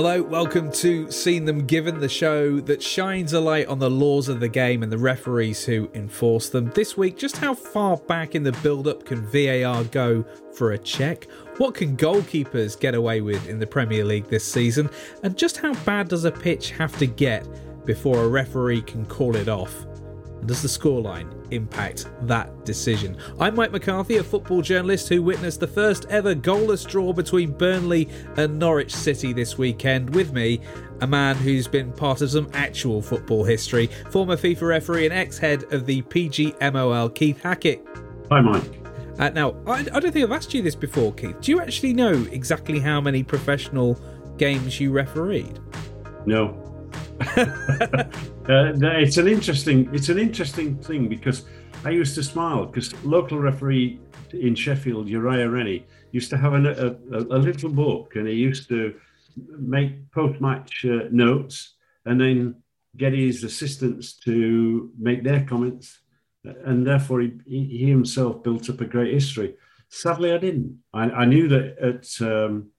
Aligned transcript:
Hello, 0.00 0.22
welcome 0.22 0.70
to 0.70 1.10
Seen 1.10 1.44
Them 1.44 1.66
Given, 1.66 1.98
the 1.98 2.08
show 2.08 2.60
that 2.60 2.80
shines 2.80 3.32
a 3.32 3.40
light 3.40 3.66
on 3.66 3.80
the 3.80 3.90
laws 3.90 4.28
of 4.28 4.38
the 4.38 4.48
game 4.48 4.84
and 4.84 4.92
the 4.92 4.96
referees 4.96 5.64
who 5.64 5.90
enforce 5.92 6.50
them. 6.50 6.70
This 6.72 6.96
week, 6.96 7.18
just 7.18 7.38
how 7.38 7.52
far 7.52 7.96
back 7.96 8.36
in 8.36 8.44
the 8.44 8.52
build 8.62 8.86
up 8.86 9.04
can 9.04 9.26
VAR 9.26 9.82
go 9.82 10.24
for 10.54 10.70
a 10.70 10.78
check? 10.78 11.24
What 11.56 11.74
can 11.74 11.96
goalkeepers 11.96 12.78
get 12.78 12.94
away 12.94 13.22
with 13.22 13.48
in 13.48 13.58
the 13.58 13.66
Premier 13.66 14.04
League 14.04 14.28
this 14.28 14.44
season? 14.44 14.88
And 15.24 15.36
just 15.36 15.56
how 15.56 15.74
bad 15.82 16.06
does 16.06 16.24
a 16.24 16.30
pitch 16.30 16.70
have 16.70 16.96
to 16.98 17.06
get 17.06 17.44
before 17.84 18.22
a 18.22 18.28
referee 18.28 18.82
can 18.82 19.04
call 19.04 19.34
it 19.34 19.48
off? 19.48 19.87
Does 20.48 20.62
the 20.62 20.68
scoreline 20.68 21.30
impact 21.52 22.08
that 22.22 22.64
decision? 22.64 23.18
I'm 23.38 23.54
Mike 23.54 23.70
McCarthy, 23.70 24.16
a 24.16 24.24
football 24.24 24.62
journalist 24.62 25.10
who 25.10 25.22
witnessed 25.22 25.60
the 25.60 25.66
first 25.66 26.06
ever 26.08 26.34
goalless 26.34 26.88
draw 26.88 27.12
between 27.12 27.52
Burnley 27.52 28.08
and 28.38 28.58
Norwich 28.58 28.94
City 28.94 29.34
this 29.34 29.58
weekend. 29.58 30.14
With 30.14 30.32
me, 30.32 30.62
a 31.02 31.06
man 31.06 31.36
who's 31.36 31.68
been 31.68 31.92
part 31.92 32.22
of 32.22 32.30
some 32.30 32.48
actual 32.54 33.02
football 33.02 33.44
history, 33.44 33.88
former 34.08 34.38
FIFA 34.38 34.62
referee 34.62 35.04
and 35.04 35.12
ex 35.12 35.36
head 35.36 35.70
of 35.70 35.84
the 35.84 36.00
PGMOL, 36.00 37.14
Keith 37.14 37.42
Hackett. 37.42 37.86
Hi, 38.30 38.40
Mike. 38.40 38.80
Uh, 39.18 39.28
now, 39.28 39.54
I, 39.66 39.80
I 39.80 40.00
don't 40.00 40.12
think 40.12 40.24
I've 40.24 40.32
asked 40.32 40.54
you 40.54 40.62
this 40.62 40.74
before, 40.74 41.12
Keith. 41.12 41.38
Do 41.42 41.52
you 41.52 41.60
actually 41.60 41.92
know 41.92 42.26
exactly 42.32 42.80
how 42.80 43.02
many 43.02 43.22
professional 43.22 44.00
games 44.38 44.80
you 44.80 44.92
refereed? 44.92 45.58
No. 46.24 46.67
uh, 47.36 48.08
it's 48.48 49.16
an 49.16 49.26
interesting 49.26 49.92
it's 49.92 50.08
an 50.08 50.18
interesting 50.18 50.78
thing 50.78 51.08
because 51.08 51.44
I 51.84 51.90
used 51.90 52.14
to 52.14 52.22
smile 52.22 52.66
because 52.66 52.94
local 53.04 53.38
referee 53.40 53.98
in 54.32 54.54
Sheffield 54.54 55.08
Uriah 55.08 55.48
Rennie 55.48 55.84
used 56.12 56.30
to 56.30 56.36
have 56.36 56.54
a, 56.54 56.96
a, 57.12 57.18
a 57.18 57.38
little 57.38 57.70
book 57.70 58.14
and 58.14 58.28
he 58.28 58.34
used 58.34 58.68
to 58.68 58.94
make 59.58 60.10
post 60.12 60.40
match 60.40 60.84
uh, 60.84 61.08
notes 61.10 61.74
and 62.04 62.20
then 62.20 62.54
get 62.96 63.12
his 63.12 63.42
assistants 63.42 64.12
to 64.20 64.90
make 64.98 65.24
their 65.24 65.44
comments 65.44 65.98
and 66.44 66.86
therefore 66.86 67.20
he, 67.20 67.32
he 67.46 67.88
himself 67.88 68.42
built 68.42 68.70
up 68.70 68.80
a 68.80 68.84
great 68.84 69.12
history. 69.12 69.54
Sadly, 69.88 70.32
I 70.32 70.38
didn't. 70.38 70.78
I, 70.94 71.10
I 71.10 71.24
knew 71.24 71.48
that 71.48 71.78
at 71.78 72.26
um, 72.26 72.70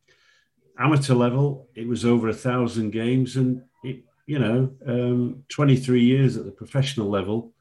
amateur 0.78 1.14
level 1.14 1.68
it 1.76 1.88
was 1.88 2.06
over 2.06 2.30
a 2.30 2.34
thousand 2.34 2.92
games 2.92 3.36
and 3.36 3.64
it 3.84 4.04
you 4.30 4.38
know, 4.38 4.72
um, 4.86 5.44
23 5.50 6.04
years 6.04 6.38
at 6.38 6.46
the 6.46 6.52
professional 6.52 7.10
level. 7.10 7.52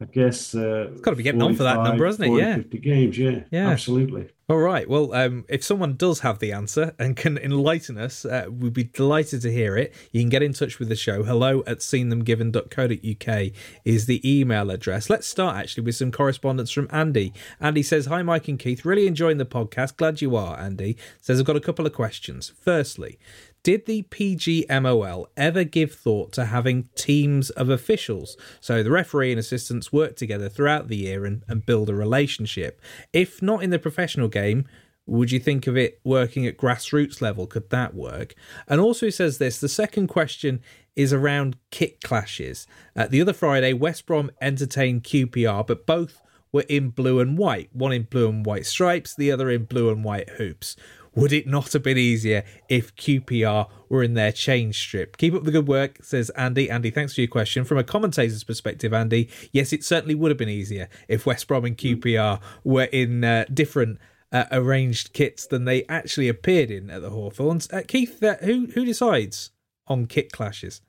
I 0.00 0.04
guess 0.04 0.54
uh, 0.54 0.90
it's 0.92 1.00
got 1.00 1.12
to 1.12 1.16
be 1.16 1.24
getting 1.24 1.42
on 1.42 1.56
for 1.56 1.64
that 1.64 1.82
number, 1.82 2.06
hasn't 2.06 2.28
it? 2.28 2.38
yeah, 2.38 2.56
50 2.56 2.78
games. 2.78 3.18
Yeah, 3.18 3.40
yeah, 3.50 3.70
absolutely. 3.70 4.28
All 4.48 4.58
right. 4.58 4.88
Well, 4.88 5.12
um, 5.14 5.44
if 5.48 5.64
someone 5.64 5.96
does 5.96 6.20
have 6.20 6.38
the 6.38 6.52
answer 6.52 6.94
and 6.98 7.16
can 7.16 7.38
enlighten 7.38 7.98
us, 7.98 8.24
uh, 8.24 8.46
we'd 8.48 8.74
be 8.74 8.84
delighted 8.84 9.42
to 9.42 9.50
hear 9.50 9.76
it. 9.76 9.92
You 10.12 10.20
can 10.20 10.28
get 10.28 10.42
in 10.42 10.52
touch 10.52 10.78
with 10.78 10.88
the 10.88 10.94
show. 10.94 11.24
Hello 11.24 11.64
at 11.66 11.78
seenthemgiven.co.uk 11.78 13.52
is 13.84 14.06
the 14.06 14.38
email 14.38 14.70
address. 14.70 15.10
Let's 15.10 15.26
start 15.26 15.56
actually 15.56 15.82
with 15.84 15.96
some 15.96 16.12
correspondence 16.12 16.70
from 16.70 16.86
Andy. 16.92 17.32
Andy 17.58 17.82
says, 17.82 18.06
Hi, 18.06 18.22
Mike 18.22 18.46
and 18.46 18.58
Keith. 18.58 18.84
Really 18.84 19.08
enjoying 19.08 19.38
the 19.38 19.46
podcast. 19.46 19.96
Glad 19.96 20.20
you 20.20 20.36
are, 20.36 20.56
Andy. 20.60 20.96
Says, 21.20 21.40
I've 21.40 21.46
got 21.46 21.56
a 21.56 21.60
couple 21.60 21.86
of 21.86 21.92
questions. 21.92 22.52
Firstly, 22.60 23.18
did 23.66 23.86
the 23.86 24.04
PGMOL 24.04 25.26
ever 25.36 25.64
give 25.64 25.92
thought 25.92 26.30
to 26.34 26.44
having 26.44 26.88
teams 26.94 27.50
of 27.50 27.68
officials? 27.68 28.36
So 28.60 28.84
the 28.84 28.92
referee 28.92 29.32
and 29.32 29.40
assistants 29.40 29.92
work 29.92 30.14
together 30.14 30.48
throughout 30.48 30.86
the 30.86 30.98
year 30.98 31.24
and, 31.24 31.42
and 31.48 31.66
build 31.66 31.90
a 31.90 31.94
relationship. 31.96 32.80
If 33.12 33.42
not 33.42 33.64
in 33.64 33.70
the 33.70 33.80
professional 33.80 34.28
game, 34.28 34.66
would 35.04 35.32
you 35.32 35.40
think 35.40 35.66
of 35.66 35.76
it 35.76 36.00
working 36.04 36.46
at 36.46 36.56
grassroots 36.56 37.20
level? 37.20 37.48
Could 37.48 37.70
that 37.70 37.92
work? 37.92 38.36
And 38.68 38.80
also, 38.80 39.06
he 39.06 39.10
says 39.10 39.38
this 39.38 39.58
the 39.58 39.68
second 39.68 40.06
question 40.06 40.60
is 40.94 41.12
around 41.12 41.56
kit 41.72 42.00
clashes. 42.04 42.68
Uh, 42.94 43.08
the 43.08 43.20
other 43.20 43.32
Friday, 43.32 43.72
West 43.72 44.06
Brom 44.06 44.30
entertained 44.40 45.02
QPR, 45.02 45.66
but 45.66 45.86
both 45.86 46.22
were 46.52 46.64
in 46.68 46.90
blue 46.90 47.18
and 47.18 47.36
white. 47.36 47.70
One 47.72 47.92
in 47.92 48.04
blue 48.04 48.28
and 48.28 48.46
white 48.46 48.66
stripes, 48.66 49.16
the 49.16 49.32
other 49.32 49.50
in 49.50 49.64
blue 49.64 49.90
and 49.90 50.04
white 50.04 50.30
hoops. 50.30 50.76
Would 51.16 51.32
it 51.32 51.46
not 51.46 51.72
have 51.72 51.82
been 51.82 51.96
easier 51.96 52.44
if 52.68 52.94
QPR 52.94 53.68
were 53.88 54.02
in 54.02 54.12
their 54.12 54.30
change 54.30 54.78
strip? 54.78 55.16
Keep 55.16 55.32
up 55.32 55.44
the 55.44 55.50
good 55.50 55.66
work, 55.66 56.04
says 56.04 56.28
Andy. 56.30 56.70
Andy, 56.70 56.90
thanks 56.90 57.14
for 57.14 57.22
your 57.22 57.28
question. 57.28 57.64
From 57.64 57.78
a 57.78 57.84
commentator's 57.84 58.44
perspective, 58.44 58.92
Andy, 58.92 59.30
yes, 59.50 59.72
it 59.72 59.82
certainly 59.82 60.14
would 60.14 60.30
have 60.30 60.36
been 60.36 60.50
easier 60.50 60.90
if 61.08 61.24
West 61.24 61.48
Brom 61.48 61.64
and 61.64 61.76
QPR 61.76 62.38
were 62.64 62.84
in 62.84 63.24
uh, 63.24 63.46
different 63.52 63.98
uh, 64.30 64.44
arranged 64.52 65.14
kits 65.14 65.46
than 65.46 65.64
they 65.64 65.84
actually 65.86 66.28
appeared 66.28 66.70
in 66.70 66.90
at 66.90 67.00
the 67.00 67.10
Hawthorns. 67.10 67.72
Uh, 67.72 67.80
Keith, 67.88 68.22
uh, 68.22 68.36
who 68.42 68.66
who 68.74 68.84
decides 68.84 69.52
on 69.86 70.06
kit 70.06 70.32
clashes? 70.32 70.82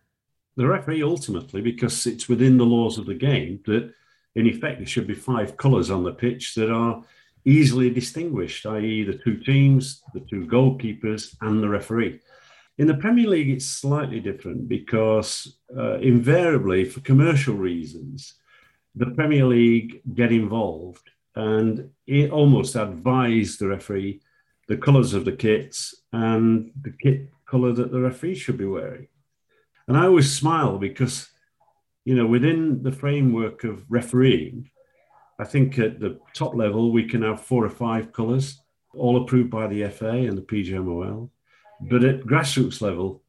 The 0.58 0.68
referee 0.68 1.04
ultimately, 1.04 1.62
because 1.62 2.06
it's 2.06 2.28
within 2.28 2.58
the 2.58 2.66
laws 2.66 2.98
of 2.98 3.06
the 3.06 3.14
game 3.14 3.62
that 3.66 3.94
in 4.36 4.46
effect 4.46 4.80
there 4.80 4.88
should 4.88 5.08
be 5.08 5.14
five 5.14 5.56
colours 5.56 5.90
on 5.90 6.04
the 6.04 6.12
pitch 6.12 6.56
that 6.56 6.70
are 6.70 7.04
easily 7.47 7.90
distinguished, 7.90 8.66
i.e., 8.66 9.03
the 9.03 9.18
two 9.24 9.38
teams, 9.38 10.03
the 10.13 10.19
two 10.30 10.46
goalkeepers, 10.47 11.35
and 11.41 11.63
the 11.63 11.69
referee. 11.69 12.19
In 12.78 12.88
the 12.88 12.94
Premier 12.94 13.28
League, 13.28 13.50
it's 13.50 13.66
slightly 13.66 14.19
different 14.19 14.68
because 14.68 15.57
uh, 15.75 15.97
invariably, 16.00 16.84
for 16.84 17.00
commercial 17.00 17.56
reasons, 17.56 18.34
the 18.96 19.12
Premier 19.12 19.46
League 19.46 20.02
get 20.13 20.31
involved 20.31 21.09
and 21.36 21.90
it 22.06 22.31
almost 22.31 22.75
advise 22.75 23.57
the 23.57 23.68
referee 23.68 24.22
the 24.68 24.78
colours 24.78 25.13
of 25.13 25.24
the 25.24 25.31
kits 25.31 25.96
and 26.12 26.72
the 26.81 26.91
kit 27.02 27.30
colour 27.50 27.72
that 27.72 27.90
the 27.90 28.02
referee 28.02 28.36
should 28.36 28.57
be 28.57 28.66
wearing. 28.66 29.07
And 29.88 29.96
I 29.96 30.06
always 30.06 30.38
smile 30.38 30.78
because, 30.78 31.30
you 32.03 32.16
know, 32.16 32.28
within 32.28 32.84
the 32.84 32.91
framework 32.91 33.63
of 33.63 33.86
refereeing, 33.88 34.69
I 35.40 35.44
think 35.44 35.78
at 35.78 36.00
the 36.00 36.20
top 36.34 36.56
level, 36.56 36.92
we 36.92 37.03
can 37.03 37.22
have 37.22 37.42
four 37.42 37.64
or 37.64 37.70
five 37.70 38.12
colours, 38.12 38.59
all 38.94 39.22
approved 39.24 39.52
by 39.52 39.68
the 39.68 39.88
FA 39.90 40.09
and 40.09 40.38
the 40.38 40.42
PGMOL. 40.42 41.30
But 41.81 42.03
at 42.03 42.22
grassroots 42.22 42.81
level, 42.81 43.22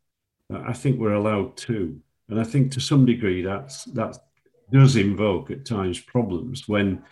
I 0.51 0.73
think 0.73 0.99
we're 0.99 1.13
allowed 1.13 1.57
two. 1.57 2.01
And 2.31 2.41
I 2.41 2.45
think 2.45 2.73
to 2.73 2.81
some 2.81 3.05
degree 3.05 3.43
that's, 3.43 3.85
that 3.85 4.17
does 4.73 4.97
invoke 4.97 5.51
at 5.51 5.67
times 5.67 6.01
problems 6.01 6.69
when 6.69 7.03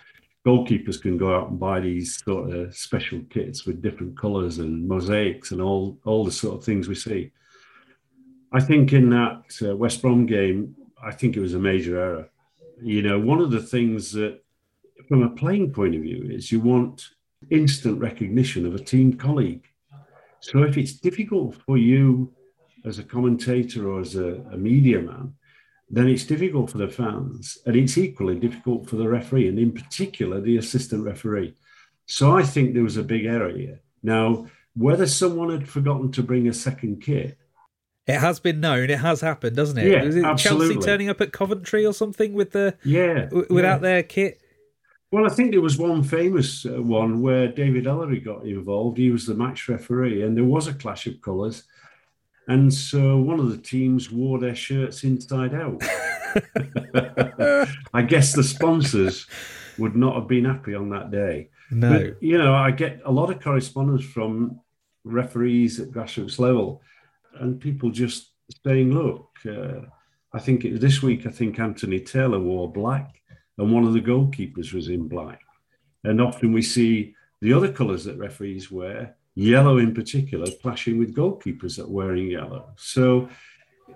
goalkeepers 0.47 1.01
can 1.01 1.19
go 1.19 1.35
out 1.35 1.51
and 1.51 1.59
buy 1.59 1.81
these 1.81 2.23
sort 2.23 2.53
of 2.53 2.75
special 2.75 3.21
kits 3.31 3.67
with 3.67 3.83
different 3.83 4.19
colours 4.19 4.59
and 4.59 4.87
mosaics 4.87 5.51
and 5.51 5.61
all, 5.61 5.99
all 6.05 6.25
the 6.25 6.31
sort 6.31 6.57
of 6.57 6.65
things 6.65 6.89
we 6.89 6.95
see. 6.95 7.33
I 8.53 8.61
think 8.61 8.93
in 8.93 9.11
that 9.11 9.43
uh, 9.63 9.77
West 9.77 10.01
Brom 10.01 10.25
game, 10.25 10.77
I 11.03 11.13
think 11.13 11.37
it 11.37 11.41
was 11.41 11.55
a 11.55 11.59
major 11.59 12.01
error. 12.01 12.31
You 12.81 13.03
know, 13.03 13.19
one 13.19 13.41
of 13.41 13.51
the 13.51 13.61
things 13.61 14.13
that 14.13 14.41
from 15.09 15.23
a 15.23 15.31
playing 15.31 15.73
point 15.73 15.95
of 15.95 16.03
view 16.03 16.27
is 16.31 16.51
you 16.51 16.61
want 16.61 17.09
instant 17.51 18.01
recognition 18.01 18.67
of 18.67 18.75
a 18.75 18.79
team 18.79 19.13
colleague. 19.17 19.65
So 20.41 20.63
if 20.63 20.77
it's 20.77 20.95
difficult 20.95 21.55
for 21.67 21.77
you 21.77 22.33
as 22.85 22.99
a 22.99 23.05
commentator 23.05 23.89
or 23.89 24.01
as 24.01 24.17
a, 24.17 24.35
a 24.53 24.57
media 24.57 25.01
man, 25.01 25.35
then 25.89 26.09
it's 26.09 26.25
difficult 26.25 26.71
for 26.71 26.79
the 26.79 26.89
fans 26.89 27.59
and 27.67 27.77
it's 27.77 27.97
equally 27.97 28.39
difficult 28.39 28.89
for 28.89 28.97
the 28.97 29.09
referee 29.09 29.49
and 29.49 29.59
in 29.59 29.73
particular 29.73 30.41
the 30.41 30.57
assistant 30.57 31.05
referee. 31.05 31.55
So 32.07 32.37
I 32.37 32.43
think 32.43 32.75
there 32.75 32.83
was 32.83 32.97
a 32.97 33.03
big 33.03 33.25
error 33.25 33.51
here. 33.51 33.81
Now, 34.03 34.47
whether 34.75 35.07
someone 35.07 35.51
had 35.51 35.69
forgotten 35.69 36.13
to 36.13 36.23
bring 36.23 36.49
a 36.49 36.53
second 36.53 37.03
kit 37.03 37.39
it 38.07 38.21
has 38.21 38.39
been 38.39 38.61
known. 38.61 38.89
It 38.89 39.01
has 39.01 39.21
happened, 39.21 39.57
doesn't 39.57 39.79
it? 39.79 39.91
Yeah, 39.91 40.05
it 40.05 40.25
absolutely. 40.25 40.75
Chelsea 40.77 40.87
turning 40.87 41.09
up 41.09 41.21
at 41.21 41.33
Coventry 41.33 41.85
or 41.85 41.93
something 41.93 42.35
with 42.35 42.53
the 42.53 42.77
yeah 42.85 43.25
w- 43.25 43.47
without 43.51 43.77
yeah. 43.77 43.79
their 43.79 44.03
kit? 44.05 44.41
Well, 45.13 45.27
I 45.27 45.29
think 45.29 45.53
there 45.53 45.61
was 45.61 45.79
one 45.79 46.03
famous 46.03 46.67
uh, 46.67 46.83
one 46.83 47.23
where 47.23 47.49
David 47.49 47.85
Elleray 47.85 48.25
got 48.25 48.45
involved. 48.45 48.99
He 48.99 49.11
was 49.11 49.27
the 49.27 49.35
match 49.35 49.69
referee, 49.69 50.23
and 50.23 50.37
there 50.37 50.45
was 50.45 50.67
a 50.67 50.75
clash 50.75 51.07
of 51.07 51.21
colours. 51.21 51.63
And 52.49 52.73
so 52.73 53.17
one 53.19 53.41
of 53.41 53.51
the 53.51 53.59
teams 53.59 54.11
wore 54.11 54.39
their 54.39 54.55
shirts 54.55 55.05
inside 55.05 55.55
out. 55.55 55.83
I 57.95 58.03
guess 58.03 58.33
the 58.33 58.45
sponsors 58.45 59.27
would 59.79 59.97
not 59.97 60.15
have 60.15 60.29
been 60.29 60.45
happy 60.45 60.75
on 60.75 60.91
that 60.91 61.11
day. 61.11 61.51
No. 61.71 61.93
But, 61.93 62.23
you 62.23 62.39
know, 62.39 62.55
I 62.55 62.71
get 62.71 63.01
a 63.05 63.11
lot 63.11 63.31
of 63.31 63.43
correspondence 63.43 64.05
from 64.05 64.61
referees 65.05 65.81
at 65.81 65.91
grassroots 65.91 66.39
level 66.39 66.83
and 67.41 67.61
people 67.61 67.91
just 67.91 68.31
saying, 68.65 68.93
look, 68.93 69.31
uh, 69.47 69.87
I 70.33 70.39
think 70.39 70.65
it, 70.65 70.81
this 70.81 71.03
week, 71.03 71.27
I 71.27 71.31
think 71.31 71.59
Anthony 71.59 72.01
Taylor 72.01 72.41
wore 72.41 72.71
black 72.71 73.21
and 73.59 73.73
one 73.73 73.85
of 73.85 73.93
the 73.93 74.01
goalkeepers 74.01 74.73
was 74.73 74.89
in 74.89 75.09
black. 75.09 75.41
And 76.05 76.21
often 76.21 76.53
we 76.53 76.63
see 76.63 77.15
the 77.41 77.53
other 77.53 77.71
colours 77.71 78.05
that 78.05 78.19
referees 78.19 78.71
wear, 78.71 79.17
yellow 79.35 79.79
in 79.79 79.95
particular, 79.95 80.47
clashing 80.63 80.99
with 80.99 81.15
goalkeepers 81.15 81.77
that 81.77 81.85
are 81.85 81.91
wearing 81.91 82.31
yellow. 82.31 82.71
So 82.77 83.29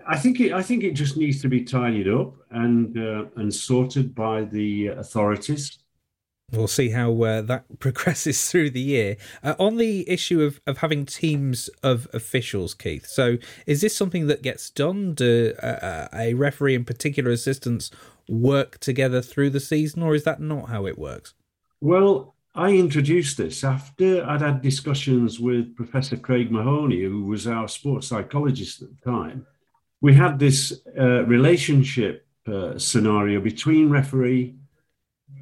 I 0.07 0.19
think 0.19 0.41
it, 0.41 0.53
I 0.53 0.63
think 0.63 0.85
it 0.85 0.93
just 0.93 1.17
needs 1.17 1.41
to 1.43 1.49
be 1.49 1.65
tidied 1.65 2.09
up 2.09 2.35
and 2.51 2.97
uh, 2.99 3.25
and 3.37 3.53
sorted 3.53 4.15
by 4.15 4.43
the 4.43 4.89
authorities. 4.89 5.79
We'll 6.53 6.69
see 6.69 6.91
how 6.91 7.23
uh, 7.23 7.43
that 7.43 7.65
progresses 7.79 8.51
through 8.51 8.71
the 8.71 8.81
year. 8.81 9.17
Uh, 9.43 9.55
on 9.59 9.77
the 9.77 10.09
issue 10.11 10.43
of, 10.43 10.61
of 10.67 10.79
having 10.79 11.07
teams 11.07 11.71
of 11.83 12.09
officials, 12.13 12.75
Keith, 12.75 13.07
so 13.07 13.39
is 13.67 13.81
this 13.81 13.97
something 13.97 14.27
that 14.27 14.43
gets 14.43 14.71
done? 14.71 15.15
Do 15.15 15.55
uh, 15.63 16.09
a 16.13 16.35
referee 16.35 16.75
in 16.75 16.85
particular 16.85 17.31
assistants 17.31 17.91
work 18.31 18.79
together 18.79 19.21
through 19.21 19.51
the 19.51 19.61
season, 19.61 20.03
or 20.03 20.15
is 20.15 20.25
that 20.25 20.41
not 20.41 20.69
how 20.69 20.87
it 20.87 20.99
works? 20.99 21.35
Well, 21.81 22.35
I 22.55 22.71
introduced 22.71 23.37
this 23.37 23.65
after 23.65 24.25
I'd 24.25 24.41
had 24.41 24.63
discussions 24.63 25.41
with 25.41 25.77
Professor 25.77 26.17
Craig 26.17 26.51
Mahoney, 26.51 27.03
who 27.03 27.25
was 27.25 27.47
our 27.47 27.69
sports 27.69 28.09
psychologist 28.09 28.83
at 28.83 28.89
the 28.91 29.11
time. 29.11 29.47
We 30.01 30.15
had 30.15 30.39
this 30.39 30.81
uh, 30.99 31.25
relationship 31.25 32.27
uh, 32.47 32.79
scenario 32.79 33.41
between 33.41 33.91
referee 33.91 34.57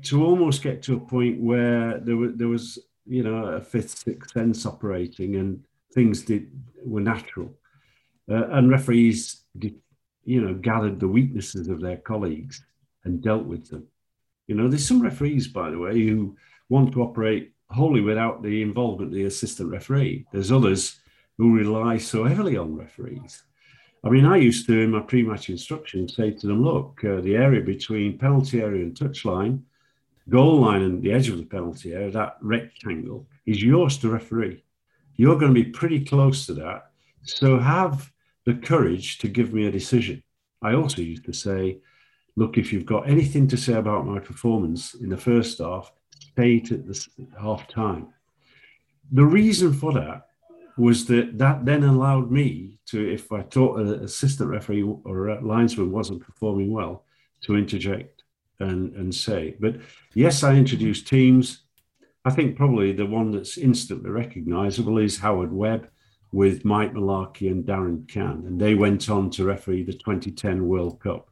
to 0.03 0.25
almost 0.25 0.63
get 0.63 0.83
to 0.83 0.97
a 0.97 1.01
point 1.01 1.41
where 1.41 1.99
there 1.99 2.17
was, 2.17 2.33
there 2.37 2.49
was 2.49 2.79
you 3.07 3.23
know, 3.23 3.47
a 3.47 3.61
fifth, 3.61 3.99
sixth 3.99 4.33
sense 4.33 4.67
operating 4.67 5.37
and 5.37 5.65
things 5.95 6.23
did 6.23 6.51
were 6.85 7.01
natural. 7.01 7.53
Uh, 8.31 8.49
and 8.51 8.71
referees, 8.71 9.45
did, 9.59 9.77
you 10.25 10.43
know, 10.43 10.55
gathered 10.55 11.01
the 11.01 11.09
weaknesses 11.09 11.69
of 11.69 11.81
their 11.81 11.97
colleagues 11.97 12.63
and 13.09 13.23
dealt 13.23 13.45
with 13.45 13.69
them. 13.69 13.87
You 14.47 14.55
know, 14.55 14.69
there's 14.69 14.87
some 14.87 15.03
referees, 15.03 15.49
by 15.49 15.71
the 15.71 15.79
way, 15.79 16.07
who 16.07 16.37
want 16.69 16.93
to 16.93 17.03
operate 17.03 17.53
wholly 17.71 18.01
without 18.01 18.43
the 18.43 18.63
involvement 18.63 19.11
of 19.11 19.15
the 19.15 19.25
assistant 19.25 19.71
referee. 19.71 20.27
There's 20.33 20.53
others 20.53 21.01
who 21.37 21.57
rely 21.57 21.99
so 21.99 22.25
heavily 22.25 22.57
on 22.57 22.77
referees. 22.77 23.43
I 24.05 24.11
mean, 24.11 24.25
I 24.25 24.37
used 24.37 24.67
to, 24.67 24.81
in 24.81 24.93
my 24.93 25.01
pre 25.01 25.23
match 25.23 25.51
instruction, 25.51 26.09
say 26.09 26.31
to 26.31 26.47
them, 26.47 26.63
look, 26.63 27.03
uh, 27.05 27.21
the 27.21 27.37
area 27.37 27.61
between 27.61 28.19
penalty 28.19 28.63
area 28.63 28.83
and 28.83 28.95
touchline, 28.95 29.63
goal 30.29 30.61
line 30.61 30.83
and 30.83 31.03
the 31.03 31.13
edge 31.13 31.29
of 31.29 31.39
the 31.39 31.45
penalty 31.45 31.95
area, 31.95 32.11
that 32.13 32.37
rectangle, 32.41 33.27
is 33.47 33.63
yours 33.63 33.99
to 33.99 34.11
referee. 34.11 34.63
You're 35.17 35.39
going 35.39 35.53
to 35.55 35.65
be 35.65 35.71
pretty 35.71 36.05
close 36.05 36.47
to 36.47 36.55
that. 36.55 36.91
So 37.23 37.59
have 37.59 38.13
the 38.47 38.55
courage 38.55 39.19
to 39.19 39.29
give 39.29 39.53
me 39.53 39.67
a 39.67 39.73
decision. 39.73 40.23
I 40.63 40.75
also 40.75 41.03
used 41.03 41.25
to 41.25 41.33
say, 41.33 41.79
look, 42.39 42.57
if 42.57 42.73
you've 42.73 42.87
got 42.87 43.09
anything 43.09 43.49
to 43.49 43.57
say 43.57 43.75
about 43.75 44.07
my 44.07 44.19
performance 44.19 44.95
in 44.95 45.09
the 45.09 45.17
first 45.17 45.59
half, 45.59 45.93
say 46.37 46.55
it 46.57 46.73
at 46.73 46.87
the 46.87 47.09
half 47.41 47.67
time. 47.69 48.09
The 49.11 49.25
reason 49.25 49.73
for 49.73 49.93
that 49.95 50.29
was 50.77 51.07
that 51.07 51.37
that 51.39 51.65
then 51.65 51.83
allowed 51.83 52.31
me 52.31 52.79
to, 52.87 53.13
if 53.13 53.33
I 53.33 53.43
thought 53.43 53.81
an 53.81 54.05
assistant 54.05 54.51
referee 54.51 54.83
or 54.83 55.41
linesman 55.43 55.91
wasn't 55.91 56.25
performing 56.25 56.71
well, 56.71 57.05
to 57.43 57.57
interject 57.57 58.23
and, 58.61 58.95
and 58.95 59.15
say. 59.15 59.57
But 59.59 59.77
yes, 60.15 60.43
I 60.43 60.55
introduced 60.55 61.07
teams. 61.07 61.63
I 62.25 62.31
think 62.31 62.57
probably 62.57 62.93
the 62.93 63.07
one 63.07 63.31
that's 63.31 63.59
instantly 63.59 64.11
recognizable 64.11 64.99
is 64.99 65.19
Howard 65.19 65.53
Webb 65.53 65.89
with 66.33 66.65
Mike 66.65 66.93
Mullarkey 66.93 67.51
and 67.51 67.65
Darren 67.65 68.07
Cann. 68.09 68.45
And 68.47 68.61
they 68.61 68.75
went 68.75 69.09
on 69.09 69.31
to 69.31 69.45
referee 69.45 69.85
the 69.85 69.93
2010 69.93 70.67
World 70.67 71.01
Cup. 71.01 71.29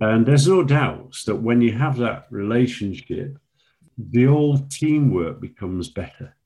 And 0.00 0.24
there's 0.24 0.46
no 0.48 0.62
doubt 0.62 1.16
that 1.26 1.36
when 1.36 1.60
you 1.60 1.72
have 1.72 1.96
that 1.98 2.26
relationship, 2.30 3.38
the 3.96 4.26
old 4.26 4.70
teamwork 4.70 5.40
becomes 5.40 5.88
better 5.88 6.36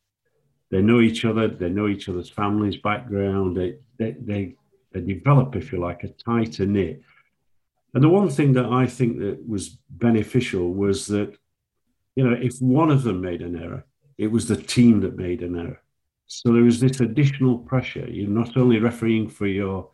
they 0.73 0.81
know 0.81 1.03
each 1.03 1.27
other, 1.27 1.49
they 1.49 1.69
know 1.69 1.87
each 1.87 2.09
other's 2.09 2.31
families' 2.31 2.79
background, 2.79 3.55
they, 3.59 3.77
they, 3.99 4.17
they, 4.19 4.57
they 4.91 5.01
develop, 5.03 5.55
if 5.55 5.71
you 5.71 5.79
like, 5.79 6.03
a 6.03 6.09
tighter 6.09 6.65
knit. 6.65 7.03
And 7.93 8.03
the 8.03 8.09
one 8.09 8.31
thing 8.31 8.55
that 8.55 8.65
I 8.65 8.87
think 8.87 9.19
that 9.19 9.47
was 9.47 9.77
beneficial 9.91 10.73
was 10.73 11.07
that, 11.09 11.37
you 12.17 12.27
know, 12.27 12.35
if 12.41 12.59
one 12.61 12.91
of 12.91 13.03
them 13.03 13.21
made 13.21 13.43
an 13.43 13.63
error, 13.63 13.85
it 14.17 14.29
was 14.29 14.49
the 14.49 14.57
team 14.57 15.03
that 15.03 15.15
made 15.15 15.43
an 15.43 15.59
error. 15.59 15.83
So 16.27 16.55
there 16.55 16.63
was 16.63 16.81
this 16.81 17.01
additional 17.01 17.59
pressure. 17.59 18.09
You're 18.09 18.31
not 18.31 18.57
only 18.57 18.79
refereeing 18.79 19.29
for 19.29 19.47
your, 19.47 19.91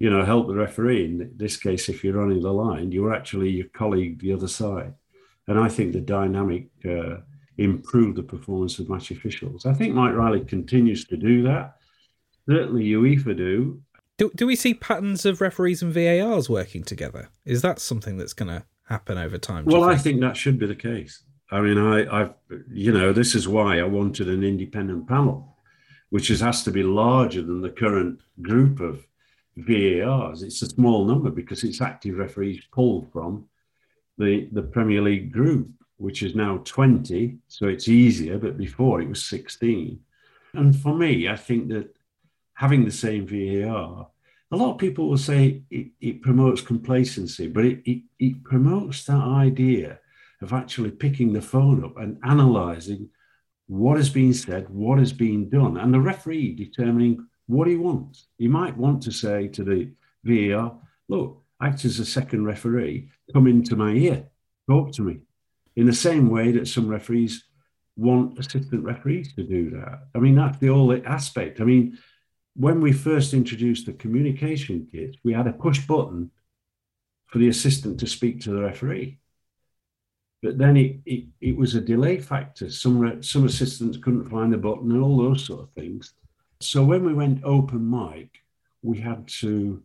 you 0.00 0.10
know, 0.10 0.24
help 0.24 0.48
the 0.48 0.54
referee. 0.54 1.04
In 1.04 1.30
this 1.36 1.56
case, 1.56 1.88
if 1.88 2.02
you're 2.02 2.14
running 2.14 2.40
the 2.40 2.52
line, 2.52 2.90
you're 2.90 3.14
actually 3.14 3.50
your 3.50 3.68
colleague 3.68 4.20
the 4.20 4.32
other 4.32 4.48
side. 4.48 4.94
And 5.46 5.60
I 5.60 5.68
think 5.68 5.92
the 5.92 6.00
dynamic 6.00 6.68
uh, 6.84 7.18
improve 7.58 8.16
the 8.16 8.22
performance 8.22 8.78
of 8.78 8.88
match 8.88 9.10
officials. 9.10 9.66
I 9.66 9.74
think 9.74 9.94
Mike 9.94 10.14
Riley 10.14 10.40
continues 10.40 11.04
to 11.04 11.16
do 11.16 11.42
that. 11.42 11.76
Certainly, 12.48 12.84
UEFA 12.84 13.36
do. 13.36 13.82
Do, 14.16 14.30
do 14.34 14.46
we 14.46 14.56
see 14.56 14.74
patterns 14.74 15.26
of 15.26 15.40
referees 15.40 15.82
and 15.82 15.92
VARs 15.92 16.48
working 16.48 16.82
together? 16.82 17.28
Is 17.44 17.62
that 17.62 17.78
something 17.78 18.16
that's 18.16 18.32
going 18.32 18.48
to 18.48 18.64
happen 18.88 19.18
over 19.18 19.36
time? 19.36 19.66
Well, 19.66 19.82
think? 19.82 19.92
I 19.92 20.02
think 20.02 20.20
that 20.22 20.36
should 20.36 20.58
be 20.58 20.66
the 20.66 20.74
case. 20.74 21.22
I 21.50 21.60
mean, 21.60 21.76
I, 21.76 22.22
I've, 22.22 22.34
you 22.72 22.92
know, 22.92 23.12
this 23.12 23.34
is 23.34 23.46
why 23.46 23.80
I 23.80 23.84
wanted 23.84 24.28
an 24.28 24.44
independent 24.44 25.08
panel, 25.08 25.58
which 26.08 26.30
is, 26.30 26.40
has 26.40 26.62
to 26.64 26.70
be 26.70 26.82
larger 26.82 27.42
than 27.42 27.60
the 27.60 27.70
current 27.70 28.20
group 28.40 28.80
of 28.80 29.04
VARs. 29.64 30.42
It's 30.42 30.62
a 30.62 30.66
small 30.66 31.04
number 31.04 31.30
because 31.30 31.64
it's 31.64 31.80
active 31.80 32.18
referees 32.18 32.62
pulled 32.72 33.10
from 33.12 33.46
the, 34.18 34.48
the 34.52 34.62
Premier 34.62 35.02
League 35.02 35.32
group 35.32 35.70
which 36.00 36.22
is 36.22 36.34
now 36.34 36.62
20. 36.64 37.36
So 37.46 37.68
it's 37.68 37.86
easier, 37.86 38.38
but 38.38 38.56
before 38.56 39.02
it 39.02 39.08
was 39.08 39.22
16. 39.26 40.00
And 40.54 40.74
for 40.74 40.94
me, 40.96 41.28
I 41.28 41.36
think 41.36 41.68
that 41.68 41.94
having 42.54 42.84
the 42.84 42.90
same 42.90 43.26
VAR, 43.26 44.08
a 44.50 44.56
lot 44.56 44.72
of 44.72 44.78
people 44.78 45.10
will 45.10 45.18
say 45.18 45.62
it, 45.70 45.88
it 46.00 46.22
promotes 46.22 46.62
complacency, 46.62 47.48
but 47.48 47.66
it, 47.66 47.82
it, 47.84 48.02
it 48.18 48.42
promotes 48.44 49.04
that 49.04 49.22
idea 49.22 50.00
of 50.40 50.54
actually 50.54 50.90
picking 50.90 51.34
the 51.34 51.42
phone 51.42 51.84
up 51.84 51.98
and 51.98 52.18
analysing 52.22 53.10
what 53.66 53.98
has 53.98 54.08
been 54.08 54.32
said, 54.32 54.70
what 54.70 54.98
has 54.98 55.12
been 55.12 55.50
done, 55.50 55.76
and 55.76 55.92
the 55.92 56.00
referee 56.00 56.54
determining 56.54 57.26
what 57.50 57.68
he 57.68 57.76
wants. 57.76 58.28
He 58.38 58.48
might 58.48 58.76
want 58.76 59.02
to 59.02 59.12
say 59.12 59.48
to 59.48 59.64
the 59.64 59.90
VAR, 60.24 60.78
look, 61.08 61.42
act 61.60 61.84
as 61.84 61.98
a 61.98 62.04
second 62.04 62.44
referee, 62.44 63.10
come 63.32 63.46
into 63.46 63.76
my 63.76 63.92
ear, 63.92 64.24
talk 64.68 64.92
to 64.92 65.02
me 65.02 65.20
in 65.76 65.86
the 65.86 65.92
same 65.92 66.28
way 66.30 66.52
that 66.52 66.68
some 66.68 66.88
referees 66.88 67.44
want 67.96 68.38
assistant 68.38 68.84
referees 68.84 69.34
to 69.34 69.42
do 69.42 69.70
that. 69.70 70.06
I 70.14 70.18
mean, 70.18 70.34
that's 70.34 70.58
the 70.58 70.68
whole 70.68 70.98
aspect. 71.06 71.60
I 71.60 71.64
mean, 71.64 71.98
when 72.54 72.80
we 72.80 72.92
first 72.92 73.34
introduced 73.34 73.86
the 73.86 73.92
communication 73.92 74.88
kit, 74.90 75.16
we 75.24 75.32
had 75.32 75.46
a 75.46 75.52
push 75.52 75.86
button 75.86 76.30
for 77.26 77.38
the 77.38 77.48
assistant 77.48 78.00
to 78.00 78.06
speak 78.06 78.40
to 78.40 78.50
the 78.50 78.62
referee. 78.62 79.18
But 80.42 80.58
then 80.58 80.76
it, 80.76 81.00
it, 81.04 81.26
it 81.40 81.56
was 81.56 81.74
a 81.74 81.80
delay 81.80 82.18
factor. 82.18 82.70
Some, 82.70 83.22
some 83.22 83.44
assistants 83.44 83.98
couldn't 83.98 84.30
find 84.30 84.52
the 84.52 84.58
button 84.58 84.90
and 84.92 85.02
all 85.02 85.18
those 85.18 85.44
sort 85.44 85.60
of 85.60 85.70
things. 85.72 86.14
So 86.60 86.84
when 86.84 87.04
we 87.04 87.14
went 87.14 87.42
open 87.42 87.88
mic, 87.88 88.42
we 88.82 88.98
had 88.98 89.26
to 89.40 89.82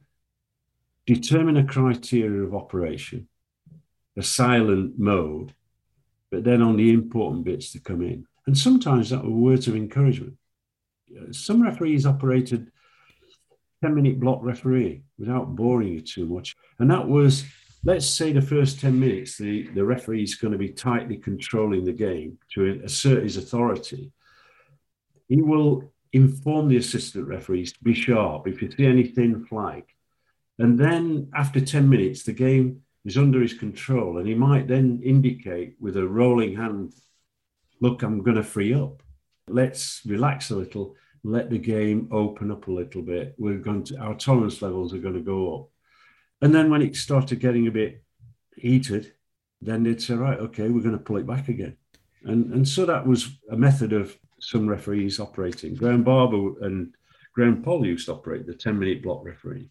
determine 1.06 1.58
a 1.58 1.64
criteria 1.64 2.44
of 2.44 2.54
operation, 2.54 3.30
a 4.18 4.24
silent 4.24 5.00
mode, 5.00 5.54
but 6.32 6.44
then 6.44 6.62
on 6.62 6.76
the 6.76 6.92
important 6.92 7.46
bits 7.46 7.72
to 7.72 7.80
come 7.80 8.02
in. 8.02 8.28
And 8.46 8.58
sometimes 8.58 9.10
that 9.10 9.24
were 9.24 9.30
words 9.30 9.68
of 9.68 9.76
encouragement. 9.76 10.38
Uh, 11.16 11.32
some 11.32 11.64
referees 11.64 12.06
operated 12.06 12.72
10 13.82 13.96
minute 13.96 14.20
block 14.20 14.40
referee 14.42 15.04
without 15.18 15.56
boring 15.56 15.88
you 15.88 16.02
too 16.02 16.26
much. 16.26 16.56
And 16.80 16.92
that 16.92 17.08
was, 17.08 17.46
let's 17.86 18.06
say, 18.06 18.34
the 18.34 18.42
first 18.42 18.82
10 18.82 19.00
minutes, 19.00 19.38
the, 19.38 19.70
the 19.70 19.86
referee 19.86 20.24
is 20.24 20.36
going 20.36 20.52
to 20.52 20.58
be 20.58 20.70
tightly 20.70 21.18
controlling 21.18 21.86
the 21.86 21.94
game 21.94 22.38
to 22.54 22.82
assert 22.84 23.24
his 23.24 23.38
authority. 23.38 24.12
He 25.30 25.42
will 25.42 25.92
inform 26.16 26.70
the 26.70 26.78
assistant 26.78 27.28
referees 27.28 27.74
to 27.74 27.84
be 27.84 27.94
sharp 27.94 28.48
if 28.48 28.62
you 28.62 28.72
see 28.72 28.86
any 28.86 29.04
thin 29.04 29.46
flag. 29.46 29.84
And 30.58 30.80
then 30.80 31.30
after 31.36 31.60
10 31.60 31.90
minutes, 31.90 32.24
the 32.24 32.32
game 32.32 32.82
is 33.04 33.18
under 33.18 33.42
his 33.42 33.54
control. 33.54 34.18
And 34.18 34.28
he 34.28 34.34
might 34.34 34.70
then 34.70 35.02
indicate 35.04 35.76
with 35.80 35.98
a 35.98 36.08
rolling 36.08 36.56
hand, 36.56 36.94
look, 37.82 38.02
I'm 38.02 38.24
going 38.24 38.38
to 38.38 38.44
free 38.44 38.74
up. 38.74 39.04
Let's 39.50 40.02
relax 40.06 40.52
a 40.52 40.56
little, 40.56 40.96
let 41.26 41.50
the 41.50 41.60
game 41.60 42.08
open 42.14 42.50
up 42.50 42.68
a 42.68 42.72
little 42.72 43.02
bit. 43.02 43.36
We're 43.38 43.58
going 43.58 43.84
to, 43.86 43.98
our 43.98 44.16
tolerance 44.16 44.62
levels 44.62 44.94
are 44.94 45.00
going 45.00 45.16
to 45.16 45.20
go 45.20 45.56
up. 45.56 45.70
And 46.42 46.56
then 46.56 46.70
when 46.70 46.82
it 46.82 46.96
started 46.96 47.42
getting 47.42 47.68
a 47.68 47.72
bit 47.72 48.04
heated, 48.56 49.12
then 49.62 49.84
they'd 49.84 50.02
say, 50.02 50.14
right, 50.14 50.40
okay, 50.40 50.70
we're 50.70 50.82
going 50.82 50.98
to 50.98 51.04
pull 51.04 51.18
it 51.18 51.28
back 51.28 51.50
again. 51.50 51.76
And, 52.24 52.54
and 52.54 52.68
so 52.68 52.86
that 52.86 53.06
was 53.06 53.38
a 53.52 53.58
method 53.58 53.92
of 53.92 54.18
some 54.40 54.68
referees 54.68 55.20
operating. 55.20 55.76
Graham 55.76 56.04
Barber 56.04 56.66
and 56.66 56.94
Graham 57.34 57.64
Poll 57.64 57.86
used 57.86 58.06
to 58.08 58.14
operate 58.14 58.46
the 58.46 58.54
10 58.54 58.80
minute 58.80 59.04
block 59.04 59.26
referee. 59.26 59.70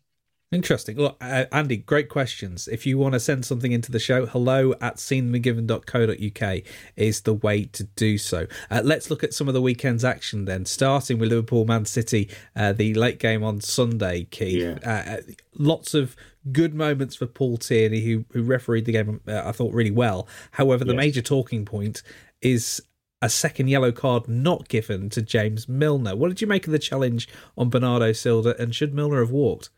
Interesting. 0.55 0.97
Look, 0.97 1.17
uh, 1.21 1.47
Andy, 1.51 1.79
great 1.79 2.09
questions. 2.09 2.69
If 2.69 2.87
you 2.87 2.97
want 2.97 3.15
to 3.15 3.21
send 3.21 3.45
something 3.45 3.73
into 3.73 3.91
the 3.91 3.99
show, 3.99 4.27
hello 4.27 4.73
at 4.81 4.97
seenthemgiven.co.uk 4.97 6.63
is 6.95 7.23
the 7.23 7.35
way 7.35 7.65
to 7.65 7.85
do 7.85 8.17
so. 8.19 8.47
Uh, 8.71 8.81
let's 8.85 9.11
look 9.11 9.25
at 9.25 9.35
some 9.35 9.49
of 9.49 9.55
the 9.55 9.61
weekend's 9.61 10.05
action 10.05 10.45
then, 10.45 10.65
starting 10.65 11.19
with 11.19 11.31
Liverpool 11.31 11.65
Man 11.65 11.85
City, 11.85 12.31
uh, 12.55 12.73
the 12.73 12.95
late 12.95 13.19
game 13.19 13.43
on 13.43 13.61
Sunday, 13.61 14.25
Keith. 14.31 14.63
Yeah. 14.63 14.79
Uh, 14.87 15.17
uh, 15.17 15.21
lots 15.59 15.93
of 15.93 16.15
good 16.53 16.73
moments 16.75 17.17
for 17.17 17.27
Paul 17.27 17.57
Tierney, 17.57 18.03
who, 18.03 18.25
who 18.31 18.45
refereed 18.45 18.85
the 18.85 18.93
game, 18.93 19.21
uh, 19.27 19.43
I 19.45 19.51
thought, 19.51 19.75
really 19.75 19.91
well. 19.91 20.29
However, 20.53 20.85
the 20.85 20.93
yes. 20.93 20.99
major 20.99 21.23
talking 21.23 21.65
point 21.65 22.03
is 22.43 22.81
a 23.23 23.29
second 23.29 23.69
yellow 23.69 23.93
card 23.93 24.29
not 24.29 24.69
given 24.69 25.09
to 25.11 25.23
James 25.23 25.69
Milner. 25.69 26.15
What 26.15 26.29
did 26.29 26.41
you 26.41 26.47
make 26.47 26.67
of 26.67 26.73
the 26.73 26.79
challenge 26.79 27.29
on 27.57 27.71
Bernardo 27.71 28.13
Silva, 28.13 28.55
and 28.59 28.75
should 28.75 28.95
Milner 28.95 29.21
have 29.21 29.31
walked? 29.31 29.71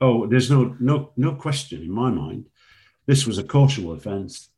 Oh, 0.00 0.26
there's 0.26 0.50
no 0.50 0.76
no 0.80 1.12
no 1.16 1.34
question 1.34 1.82
in 1.82 1.90
my 1.90 2.10
mind. 2.10 2.48
This 3.06 3.26
was 3.26 3.38
a 3.38 3.44
cautionable 3.44 3.96
offence, 3.96 4.50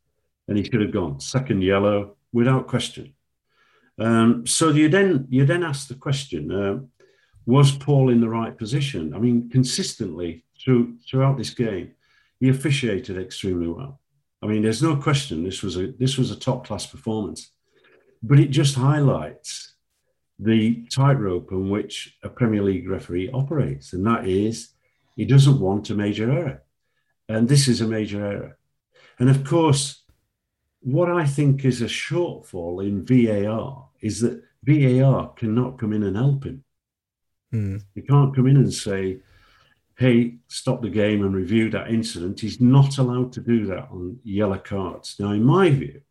and 0.48 0.56
he 0.56 0.64
should 0.64 0.80
have 0.80 0.92
gone 0.92 1.20
second 1.20 1.62
yellow 1.62 2.16
without 2.32 2.68
question. 2.68 3.14
Um, 3.98 4.46
so 4.46 4.70
you 4.70 4.88
then 4.88 5.26
you 5.28 5.44
then 5.44 5.62
ask 5.62 5.88
the 5.88 5.94
question: 5.94 6.50
uh, 6.50 6.78
Was 7.44 7.72
Paul 7.72 8.10
in 8.10 8.20
the 8.20 8.28
right 8.28 8.56
position? 8.56 9.14
I 9.14 9.18
mean, 9.18 9.50
consistently 9.50 10.44
through 10.62 10.96
throughout 11.08 11.38
this 11.38 11.50
game, 11.50 11.92
he 12.40 12.48
officiated 12.48 13.18
extremely 13.18 13.68
well. 13.68 14.00
I 14.42 14.46
mean, 14.46 14.62
there's 14.62 14.82
no 14.82 14.96
question 14.96 15.44
this 15.44 15.62
was 15.62 15.76
a 15.76 15.92
this 15.92 16.18
was 16.18 16.30
a 16.30 16.36
top 16.36 16.66
class 16.66 16.86
performance, 16.86 17.50
but 18.26 18.40
it 18.40 18.50
just 18.50 18.74
highlights 18.74 19.74
the 20.38 20.84
tightrope 20.92 21.50
on 21.52 21.70
which 21.70 22.16
a 22.22 22.28
Premier 22.28 22.62
League 22.62 22.88
referee 22.88 23.30
operates, 23.32 23.92
and 23.92 24.06
that 24.06 24.26
is 24.26 24.70
he 25.16 25.24
doesn't 25.24 25.60
want 25.60 25.90
a 25.90 25.94
major 25.94 26.30
error, 26.30 26.62
and 27.28 27.48
this 27.48 27.68
is 27.68 27.80
a 27.80 27.86
major 27.86 28.24
error. 28.24 28.58
And 29.18 29.30
of 29.30 29.44
course, 29.44 30.02
what 30.80 31.10
I 31.10 31.24
think 31.24 31.64
is 31.64 31.80
a 31.80 31.86
shortfall 31.86 32.86
in 32.86 33.04
VAR 33.04 33.88
is 34.00 34.20
that 34.20 34.42
VAR 34.62 35.32
cannot 35.34 35.78
come 35.78 35.92
in 35.92 36.02
and 36.02 36.16
help 36.16 36.44
him. 36.44 36.64
Mm. 37.54 37.82
He 37.94 38.02
can't 38.02 38.34
come 38.34 38.46
in 38.46 38.56
and 38.56 38.72
say, 38.72 39.20
hey, 39.96 40.36
stop 40.48 40.82
the 40.82 40.90
game 40.90 41.24
and 41.24 41.34
review 41.34 41.70
that 41.70 41.90
incident. 41.90 42.40
He's 42.40 42.60
not 42.60 42.98
allowed 42.98 43.32
to 43.32 43.40
do 43.40 43.66
that 43.66 43.88
on 43.90 44.18
yellow 44.24 44.58
cards. 44.58 45.16
Now, 45.18 45.30
in 45.32 45.42
my 45.42 45.70
view, 45.70 46.02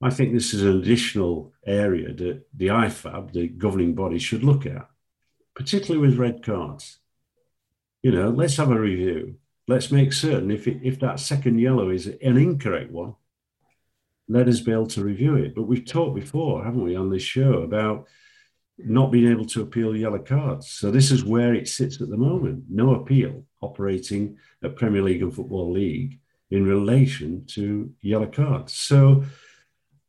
I 0.00 0.10
think 0.10 0.32
this 0.32 0.54
is 0.54 0.62
an 0.62 0.78
additional 0.78 1.52
area 1.66 2.12
that 2.12 2.42
the 2.54 2.68
IFAB, 2.68 3.32
the 3.32 3.48
governing 3.48 3.94
body, 3.94 4.18
should 4.18 4.44
look 4.44 4.64
at, 4.64 4.88
particularly 5.54 6.06
with 6.06 6.18
red 6.18 6.44
cards. 6.44 6.98
You 8.02 8.12
know, 8.12 8.28
let's 8.30 8.56
have 8.56 8.70
a 8.70 8.78
review. 8.78 9.36
Let's 9.66 9.90
make 9.90 10.12
certain 10.12 10.50
if, 10.50 10.68
it, 10.68 10.80
if 10.82 11.00
that 11.00 11.20
second 11.20 11.58
yellow 11.58 11.90
is 11.90 12.06
an 12.06 12.36
incorrect 12.36 12.92
one, 12.92 13.14
let 14.28 14.46
us 14.46 14.60
be 14.60 14.72
able 14.72 14.86
to 14.88 15.02
review 15.02 15.36
it. 15.36 15.54
But 15.54 15.62
we've 15.62 15.84
talked 15.84 16.14
before, 16.14 16.64
haven't 16.64 16.84
we, 16.84 16.94
on 16.94 17.10
this 17.10 17.22
show 17.22 17.62
about 17.62 18.06
not 18.78 19.10
being 19.10 19.30
able 19.30 19.46
to 19.46 19.62
appeal 19.62 19.96
yellow 19.96 20.20
cards. 20.20 20.70
So 20.70 20.90
this 20.90 21.10
is 21.10 21.24
where 21.24 21.54
it 21.54 21.66
sits 21.66 22.00
at 22.00 22.08
the 22.08 22.16
moment. 22.16 22.64
No 22.68 22.94
appeal 22.94 23.44
operating 23.60 24.36
at 24.62 24.76
Premier 24.76 25.02
League 25.02 25.22
and 25.22 25.34
Football 25.34 25.72
League 25.72 26.20
in 26.50 26.64
relation 26.64 27.44
to 27.46 27.90
yellow 28.00 28.26
cards. 28.26 28.72
So 28.72 29.24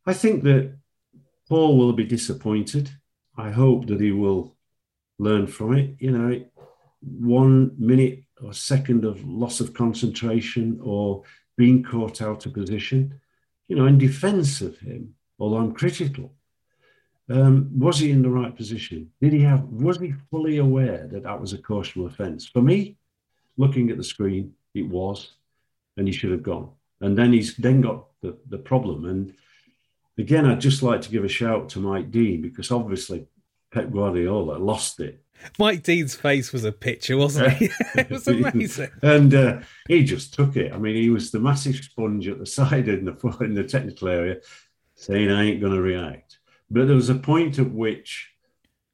I 0.06 0.12
think 0.12 0.42
that 0.44 0.76
Paul 1.48 1.76
will 1.78 1.92
be 1.92 2.04
disappointed. 2.04 2.90
I 3.36 3.50
hope 3.50 3.86
that 3.86 4.00
he 4.00 4.12
will 4.12 4.56
learn 5.18 5.46
from 5.46 5.74
it. 5.74 5.96
You 5.98 6.12
know, 6.12 6.44
one 7.00 7.72
minute 7.78 8.24
or 8.42 8.52
second 8.52 9.04
of 9.04 9.24
loss 9.24 9.60
of 9.60 9.74
concentration 9.74 10.80
or 10.82 11.22
being 11.56 11.82
caught 11.82 12.22
out 12.22 12.46
of 12.46 12.54
position, 12.54 13.20
you 13.68 13.76
know, 13.76 13.86
in 13.86 13.98
defense 13.98 14.60
of 14.60 14.78
him, 14.78 15.14
although 15.38 15.58
I'm 15.58 15.74
critical 15.74 16.32
um, 17.30 17.70
was 17.78 17.98
he 17.98 18.10
in 18.10 18.22
the 18.22 18.30
right 18.30 18.54
position? 18.54 19.10
Did 19.20 19.32
he 19.32 19.40
have? 19.42 19.62
Was 19.64 19.98
he 20.00 20.14
fully 20.30 20.58
aware 20.58 21.06
that 21.06 21.22
that 21.22 21.40
was 21.40 21.52
a 21.52 21.58
cautionable 21.58 22.06
offence? 22.06 22.46
For 22.46 22.60
me, 22.60 22.96
looking 23.56 23.90
at 23.90 23.96
the 23.96 24.04
screen, 24.04 24.54
it 24.74 24.88
was, 24.88 25.32
and 25.96 26.08
he 26.08 26.12
should 26.12 26.32
have 26.32 26.42
gone. 26.42 26.70
And 27.00 27.16
then 27.16 27.32
he's 27.32 27.56
then 27.56 27.80
got 27.82 28.06
the, 28.20 28.36
the 28.48 28.58
problem. 28.58 29.04
And 29.04 29.32
again, 30.18 30.46
I'd 30.46 30.60
just 30.60 30.82
like 30.82 31.02
to 31.02 31.10
give 31.10 31.24
a 31.24 31.28
shout 31.28 31.68
to 31.70 31.78
Mike 31.80 32.10
Dean 32.10 32.42
because 32.42 32.70
obviously 32.70 33.26
Pep 33.72 33.90
Guardiola 33.90 34.58
lost 34.58 35.00
it. 35.00 35.22
Mike 35.58 35.82
Dean's 35.82 36.14
face 36.14 36.52
was 36.52 36.64
a 36.64 36.72
picture, 36.72 37.16
wasn't 37.16 37.52
he? 37.54 37.70
it 37.94 38.10
was 38.10 38.28
amazing. 38.28 38.90
and 39.02 39.34
uh, 39.34 39.60
he 39.88 40.04
just 40.04 40.34
took 40.34 40.56
it. 40.56 40.72
I 40.72 40.78
mean, 40.78 40.96
he 40.96 41.10
was 41.10 41.30
the 41.30 41.40
massive 41.40 41.76
sponge 41.76 42.28
at 42.28 42.38
the 42.38 42.46
side 42.58 42.88
in 42.88 43.04
the 43.04 43.36
in 43.40 43.54
the 43.54 43.64
technical 43.64 44.08
area, 44.08 44.40
saying, 44.94 45.30
"I 45.30 45.44
ain't 45.44 45.60
going 45.60 45.74
to 45.74 45.82
react." 45.82 46.38
But 46.70 46.86
there 46.86 46.96
was 46.96 47.10
a 47.10 47.14
point 47.14 47.58
at 47.58 47.70
which 47.70 48.30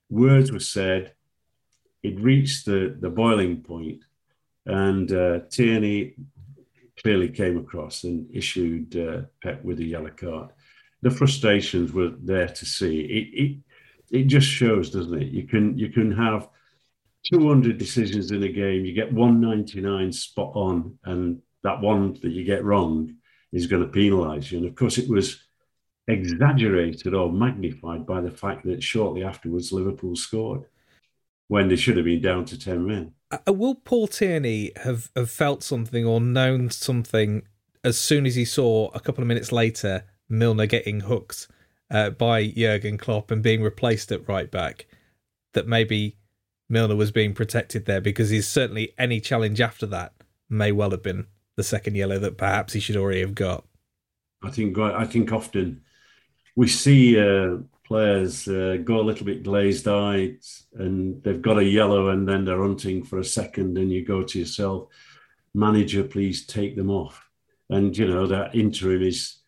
words 0.08 0.50
were 0.52 0.61
said, 0.61 1.12
it 2.02 2.20
reached 2.20 2.66
the, 2.66 2.96
the 2.99 3.11
boiling 3.11 3.62
point, 3.62 4.04
and 4.64 5.11
uh, 5.12 5.40
Tierney 5.50 6.14
clearly 7.02 7.28
came 7.28 7.58
across 7.58 8.04
and 8.04 8.28
issued 8.35 8.96
uh, 8.96 9.23
Pep 9.42 9.62
with 9.64 9.80
a 9.80 9.85
yellow 9.85 10.11
card. 10.11 10.50
The 11.02 11.10
frustrations 11.10 11.92
were 11.92 12.12
there 12.22 12.48
to 12.48 12.66
see. 12.66 13.00
It, 13.00 13.42
it 13.42 13.58
it 14.10 14.24
just 14.24 14.46
shows, 14.46 14.90
doesn't 14.90 15.20
it? 15.20 15.28
You 15.28 15.46
can 15.46 15.76
you 15.76 15.90
can 15.90 16.12
have 16.12 16.48
200 17.32 17.76
decisions 17.76 18.30
in 18.30 18.42
a 18.42 18.48
game, 18.48 18.84
you 18.84 18.92
get 18.92 19.12
199 19.12 20.12
spot 20.12 20.52
on, 20.54 20.96
and 21.04 21.40
that 21.64 21.80
one 21.80 22.14
that 22.22 22.30
you 22.30 22.44
get 22.44 22.64
wrong 22.64 23.14
is 23.52 23.66
going 23.66 23.82
to 23.82 23.88
penalise 23.88 24.52
you. 24.52 24.58
And 24.58 24.66
of 24.68 24.74
course, 24.76 24.98
it 24.98 25.08
was 25.08 25.42
exaggerated 26.06 27.14
or 27.14 27.32
magnified 27.32 28.06
by 28.06 28.20
the 28.20 28.30
fact 28.30 28.64
that 28.66 28.82
shortly 28.82 29.24
afterwards 29.24 29.72
Liverpool 29.72 30.14
scored 30.14 30.66
when 31.48 31.68
they 31.68 31.76
should 31.76 31.96
have 31.96 32.06
been 32.06 32.22
down 32.22 32.44
to 32.44 32.58
10 32.58 32.86
men. 32.86 33.12
Uh, 33.30 33.52
will 33.52 33.74
Paul 33.74 34.06
Tierney 34.06 34.72
have, 34.84 35.10
have 35.16 35.30
felt 35.30 35.64
something 35.64 36.04
or 36.04 36.20
known 36.20 36.70
something 36.70 37.42
as 37.82 37.98
soon 37.98 38.24
as 38.26 38.36
he 38.36 38.44
saw 38.44 38.88
a 38.94 39.00
couple 39.00 39.22
of 39.22 39.28
minutes 39.28 39.50
later 39.50 40.04
Milner 40.28 40.66
getting 40.66 41.00
hooked 41.00 41.49
uh, 41.90 42.11
by 42.11 42.47
Jurgen 42.47 42.99
Klopp 42.99 43.30
and 43.30 43.42
being 43.42 43.62
replaced 43.62 44.11
at 44.12 44.28
right 44.28 44.50
back 44.50 44.87
that 45.52 45.66
maybe 45.66 46.16
Milner 46.68 46.97
was 46.97 47.12
being 47.12 47.33
protected 47.33 47.87
there 47.87 48.00
because 48.00 48.30
he's 48.30 48.49
certainly 48.49 48.92
any 48.99 49.21
challenge 49.21 49.61
after 49.61 49.87
that 49.87 50.12
may 50.49 50.73
well 50.73 50.90
have 50.90 51.02
been 51.02 51.26
the 51.56 51.62
second 51.62 51.97
yellow 51.97 52.18
that 52.18 52.37
perhaps 52.37 52.73
he 52.73 52.80
should 52.80 52.97
already 52.97 53.21
have 53.21 53.35
got. 53.35 53.64
I 54.42 54.50
think 54.50 54.78
I 54.78 55.04
think 55.06 55.33
often 55.33 55.83
we 56.54 56.68
see 56.68 57.18
uh, 57.18 57.59
players 57.85 58.49
uh, 58.49 58.78
go 58.85 59.00
a 59.00 59.02
little 59.02 59.25
bit 59.25 59.45
glazed 59.45 59.87
eyed 59.88 60.38
and 60.75 61.23
they've 61.23 61.40
got 61.40 61.59
a 61.59 61.64
yellow 61.64 62.09
and 62.09 62.28
then 62.28 62.45
they're 62.45 62.61
hunting 62.62 63.04
for 63.04 63.18
a 63.18 63.25
second 63.25 63.78
and 63.78 63.92
you 63.92 64.04
go 64.04 64.23
to 64.23 64.38
yourself 64.38 64.88
manager 65.54 66.02
please 66.02 66.45
take 66.47 66.76
them 66.76 66.90
off 66.90 67.28
and 67.71 67.97
you 67.97 68.06
know 68.06 68.26
that 68.26 68.54
interim 68.54 69.02
is 69.02 69.38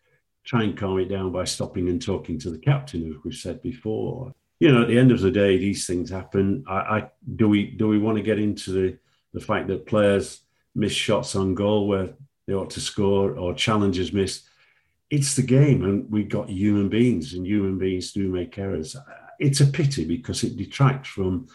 try 0.45 0.63
and 0.63 0.77
calm 0.77 0.99
it 0.99 1.09
down 1.09 1.31
by 1.31 1.43
stopping 1.43 1.89
and 1.89 2.01
talking 2.01 2.39
to 2.39 2.49
the 2.49 2.57
captain 2.57 3.09
as 3.09 3.23
we've 3.23 3.33
said 3.35 3.61
before 3.61 4.33
you 4.59 4.71
know 4.71 4.81
at 4.81 4.87
the 4.87 4.97
end 4.97 5.11
of 5.11 5.19
the 5.21 5.31
day 5.31 5.57
these 5.57 5.85
things 5.85 6.09
happen 6.09 6.63
i, 6.67 6.77
I 6.77 7.09
do 7.35 7.47
we 7.47 7.71
do 7.71 7.87
we 7.87 7.99
want 7.99 8.17
to 8.17 8.23
get 8.23 8.39
into 8.39 8.71
the 8.71 8.97
the 9.33 9.39
fact 9.39 9.67
that 9.67 9.85
players 9.85 10.41
miss 10.75 10.93
shots 10.93 11.35
on 11.35 11.53
goal 11.53 11.87
where 11.87 12.09
they 12.47 12.53
ought 12.53 12.71
to 12.71 12.81
score 12.81 13.37
or 13.37 13.53
challenges 13.53 14.11
missed 14.11 14.49
it's 15.09 15.35
the 15.35 15.41
game, 15.41 15.83
and 15.83 16.09
we've 16.11 16.29
got 16.29 16.49
human 16.49 16.89
beings, 16.89 17.33
and 17.33 17.45
human 17.45 17.77
beings 17.77 18.11
do 18.11 18.27
make 18.29 18.57
errors. 18.57 18.95
It's 19.39 19.61
a 19.61 19.65
pity 19.65 20.05
because 20.05 20.43
it 20.43 20.57
detracts 20.57 21.09
from 21.09 21.47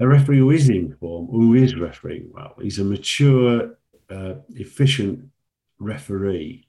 a 0.00 0.08
referee 0.08 0.38
who 0.38 0.50
is 0.50 0.68
in 0.68 0.96
form, 0.96 1.28
who 1.28 1.54
is 1.54 1.76
refereeing 1.76 2.30
well. 2.32 2.54
He's 2.60 2.80
a 2.80 2.84
mature, 2.84 3.76
uh, 4.10 4.34
efficient 4.54 5.28
referee, 5.78 6.66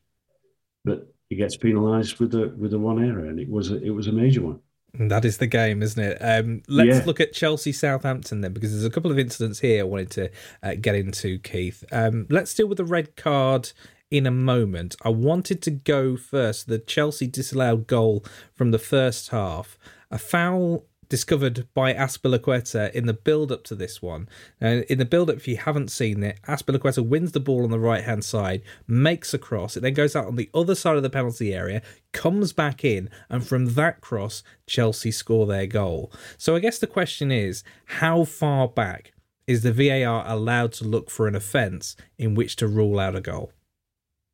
but 0.84 1.14
he 1.30 1.36
gets 1.36 1.58
penalised 1.58 2.20
with 2.20 2.32
the 2.32 2.54
with 2.58 2.72
the 2.72 2.80
one 2.80 3.04
error, 3.04 3.26
and 3.26 3.40
it 3.40 3.50
was 3.50 3.72
a, 3.72 3.82
it 3.84 3.92
was 3.92 4.08
a 4.08 4.12
major 4.12 4.42
one. 4.42 4.60
That 5.00 5.26
is 5.26 5.40
the 5.40 5.48
game, 5.48 5.82
isn't 5.82 6.04
it? 6.04 6.18
Um, 6.22 6.62
let's 6.68 7.00
yeah. 7.00 7.04
look 7.06 7.20
at 7.20 7.34
Chelsea 7.34 7.72
Southampton 7.72 8.42
then, 8.42 8.54
because 8.54 8.72
there's 8.72 8.86
a 8.86 8.92
couple 8.92 9.10
of 9.10 9.18
incidents 9.18 9.60
here 9.60 9.82
I 9.82 9.84
wanted 9.84 10.12
to 10.12 10.30
uh, 10.62 10.76
get 10.80 10.94
into, 10.94 11.40
Keith. 11.40 11.84
Um, 11.92 12.28
let's 12.30 12.54
deal 12.54 12.68
with 12.68 12.78
the 12.78 12.86
red 12.86 13.16
card 13.16 13.72
in 14.12 14.28
a 14.28 14.32
moment. 14.32 14.96
I 15.02 15.10
wanted 15.10 15.64
to 15.64 15.72
go 15.72 16.16
first. 16.16 16.68
The 16.68 16.78
Chelsea 16.78 17.26
disallowed 17.26 17.88
goal 17.88 18.24
from 18.54 18.70
the 18.70 18.78
first 18.78 19.30
half, 19.30 19.80
a 20.12 20.20
foul 20.20 20.86
discovered 21.14 21.68
by 21.76 21.94
Azpilicueta 21.94 22.92
in 22.92 23.06
the 23.06 23.14
build 23.14 23.52
up 23.52 23.64
to 23.64 23.76
this 23.76 24.02
one. 24.02 24.28
And 24.60 24.82
in 24.86 24.98
the 24.98 25.06
build 25.06 25.30
up, 25.30 25.36
if 25.36 25.48
you 25.48 25.58
haven't 25.58 25.92
seen 25.92 26.24
it, 26.24 26.40
Azpilicueta 26.48 27.08
wins 27.08 27.34
the 27.34 27.40
ball 27.40 27.64
on 27.64 27.70
the 27.70 27.78
right 27.78 28.04
hand 28.04 28.26
side, 28.26 28.64
makes 28.88 29.32
a 29.32 29.38
cross, 29.38 29.78
it 29.78 29.82
then 29.82 29.94
goes 29.94 30.16
out 30.16 30.26
on 30.26 30.38
the 30.38 30.50
other 30.56 30.74
side 30.74 30.98
of 30.98 31.04
the 31.04 31.12
penalty 31.12 31.54
area, 31.54 31.84
comes 32.14 32.52
back 32.52 32.84
in, 32.84 33.12
and 33.30 33.46
from 33.46 33.76
that 33.76 34.02
cross, 34.02 34.42
Chelsea 34.66 35.12
score 35.12 35.46
their 35.46 35.68
goal. 35.68 36.12
So 36.40 36.56
I 36.56 36.60
guess 36.60 36.80
the 36.80 36.88
question 36.88 37.32
is 37.32 37.64
how 37.86 38.24
far 38.24 38.68
back 38.68 39.14
is 39.46 39.62
the 39.62 39.72
VAR 39.72 40.24
allowed 40.26 40.72
to 40.74 40.84
look 40.84 41.12
for 41.12 41.28
an 41.28 41.36
offence 41.36 41.96
in 42.18 42.34
which 42.34 42.56
to 42.56 42.68
rule 42.68 43.00
out 43.00 43.16
a 43.16 43.22
goal? 43.22 43.52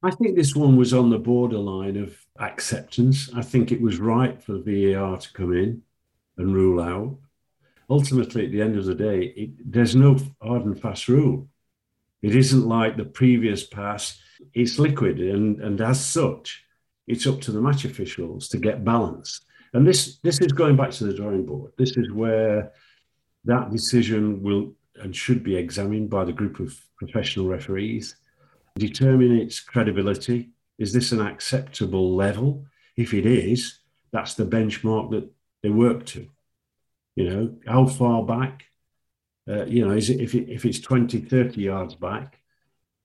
I 0.02 0.12
think 0.12 0.38
this 0.38 0.56
one 0.56 0.78
was 0.78 0.94
on 0.94 1.10
the 1.10 1.20
borderline 1.20 1.98
of 1.98 2.26
acceptance. 2.40 3.30
I 3.36 3.42
think 3.42 3.74
it 3.74 3.82
was 3.82 4.00
right 4.00 4.42
for 4.42 4.54
the 4.54 4.94
VAR 4.94 5.18
to 5.18 5.34
come 5.34 5.52
in 5.52 5.82
and 6.40 6.56
rule 6.56 6.82
out. 6.82 7.18
Ultimately, 7.90 8.46
at 8.46 8.52
the 8.52 8.62
end 8.62 8.78
of 8.78 8.86
the 8.86 8.96
day, 8.96 9.34
it, 9.36 9.72
there's 9.72 9.96
no 9.96 10.18
hard 10.42 10.66
and 10.66 10.80
fast 10.80 11.08
rule. 11.08 11.48
It 12.22 12.36
isn't 12.36 12.68
like 12.68 12.98
the 12.98 13.06
previous 13.06 13.64
pass, 13.64 14.20
it's 14.54 14.80
liquid, 14.80 15.20
and, 15.20 15.62
and 15.62 15.80
as 15.82 16.04
such, 16.04 16.64
it's 17.08 17.28
up 17.28 17.42
to 17.42 17.52
the 17.52 17.62
match 17.62 17.86
officials 17.86 18.48
to 18.50 18.58
get 18.58 18.84
balance. 18.84 19.42
And 19.74 19.88
this 19.88 20.18
this 20.24 20.40
is 20.42 20.52
going 20.52 20.76
back 20.76 20.92
to 20.92 21.06
the 21.06 21.14
drawing 21.14 21.46
board. 21.46 21.72
This 21.78 21.96
is 21.96 22.12
where 22.12 22.72
that 23.46 23.72
decision 23.72 24.42
will 24.42 24.74
and 24.96 25.16
should 25.16 25.44
be 25.44 25.56
examined 25.56 26.10
by 26.10 26.26
the 26.26 26.34
group 26.34 26.60
of 26.60 26.78
professional 26.98 27.48
referees, 27.48 28.16
determine 28.76 29.32
its 29.38 29.60
credibility. 29.60 30.50
Is 30.78 30.92
this 30.94 31.12
an 31.12 31.22
acceptable 31.22 32.16
level? 32.16 32.66
If 32.98 33.14
it 33.14 33.26
is, 33.26 33.80
that's 34.12 34.34
the 34.34 34.46
benchmark 34.46 35.12
that 35.12 35.30
they 35.64 35.70
work 35.70 36.06
to. 36.08 36.28
You 37.16 37.30
know, 37.30 37.56
how 37.68 37.86
far 37.86 38.24
back? 38.24 38.66
Uh, 39.50 39.66
you 39.66 39.86
know, 39.86 39.94
is 39.94 40.10
it 40.10 40.22
if, 40.22 40.36
it 40.36 40.50
if 40.50 40.64
it's 40.64 40.80
20, 40.80 41.20
30 41.22 41.62
yards 41.62 41.96
back, 41.96 42.40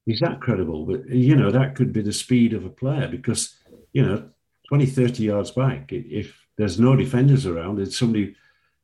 is 0.06 0.20
that 0.20 0.40
credible? 0.40 0.84
But, 0.84 1.08
you 1.08 1.34
know, 1.34 1.50
that 1.50 1.74
could 1.74 1.92
be 1.92 2.02
the 2.02 2.12
speed 2.12 2.52
of 2.52 2.64
a 2.64 2.70
player 2.70 3.08
because, 3.08 3.56
you 3.92 4.04
know, 4.04 4.28
20, 4.68 4.86
30 4.86 5.24
yards 5.24 5.50
back, 5.50 5.92
if 5.92 6.46
there's 6.56 6.78
no 6.78 6.94
defenders 6.94 7.46
around 7.46 7.78
and 7.78 7.92
somebody 7.92 8.36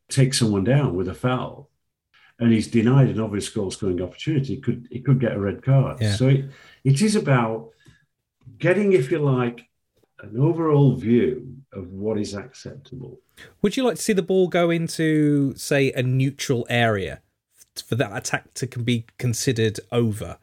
takes 0.09 0.39
someone 0.39 0.65
down 0.65 0.97
with 0.97 1.09
a 1.09 1.15
foul 1.15 1.71
and 2.39 2.53
he's 2.53 2.69
denied 2.69 3.09
an 3.09 3.21
obvious 3.21 3.49
goal 3.51 3.71
scoring 3.71 4.03
opportunity, 4.03 4.55
he 4.55 4.61
could, 4.61 4.89
he 4.91 5.01
could 5.01 5.21
get 5.21 5.33
a 5.33 5.41
red 5.41 5.63
card. 5.63 6.01
Yeah. 6.01 6.15
So 6.15 6.29
it, 6.29 6.47
it 6.83 7.03
is 7.03 7.15
about 7.15 7.71
getting, 8.59 8.95
if 8.95 9.11
you 9.11 9.19
like, 9.19 9.70
an 10.23 10.39
overall 10.39 10.95
view 10.95 11.57
of 11.73 11.93
what 11.93 12.19
is 12.19 12.35
acceptable. 12.35 13.21
Would 13.63 13.77
you 13.77 13.85
like 13.85 13.97
to 13.97 14.03
see 14.03 14.13
the 14.13 14.23
ball 14.23 14.49
go 14.49 14.71
into, 14.71 15.55
say, 15.57 15.93
a 15.93 16.03
neutral 16.03 16.67
area 16.69 17.21
for 17.87 17.95
that 17.95 18.17
attack 18.17 18.53
to 18.55 18.67
can 18.67 18.85
be 18.85 19.07
considered 19.19 19.81
over 19.93 20.39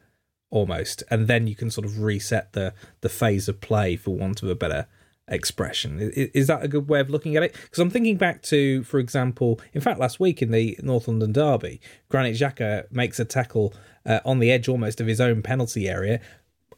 almost, 0.50 1.02
and 1.10 1.28
then 1.28 1.46
you 1.46 1.54
can 1.54 1.70
sort 1.70 1.84
of 1.84 2.02
reset 2.02 2.52
the 2.52 2.72
the 3.00 3.08
phase 3.08 3.48
of 3.48 3.60
play 3.60 3.96
for 3.96 4.16
want 4.16 4.42
of 4.42 4.48
a 4.48 4.54
better 4.54 4.86
expression. 5.28 5.98
Is, 6.00 6.46
that 6.46 6.64
a 6.64 6.68
good 6.68 6.88
way 6.88 7.00
of 7.00 7.10
looking 7.10 7.36
at 7.36 7.42
it? 7.42 7.52
Because 7.52 7.78
I'm 7.80 7.90
thinking 7.90 8.16
back 8.16 8.42
to, 8.44 8.82
for 8.84 8.98
example, 8.98 9.60
in 9.74 9.80
fact, 9.82 10.00
last 10.00 10.18
week 10.18 10.40
in 10.40 10.50
the 10.50 10.78
North 10.82 11.06
London 11.06 11.32
Derby, 11.32 11.82
Granit 12.08 12.34
Xhaka 12.34 12.90
makes 12.90 13.20
a 13.20 13.26
tackle 13.26 13.74
uh, 14.06 14.20
on 14.24 14.38
the 14.38 14.50
edge 14.50 14.68
almost 14.68 15.02
of 15.02 15.06
his 15.06 15.20
own 15.20 15.42
penalty 15.42 15.86
area. 15.86 16.20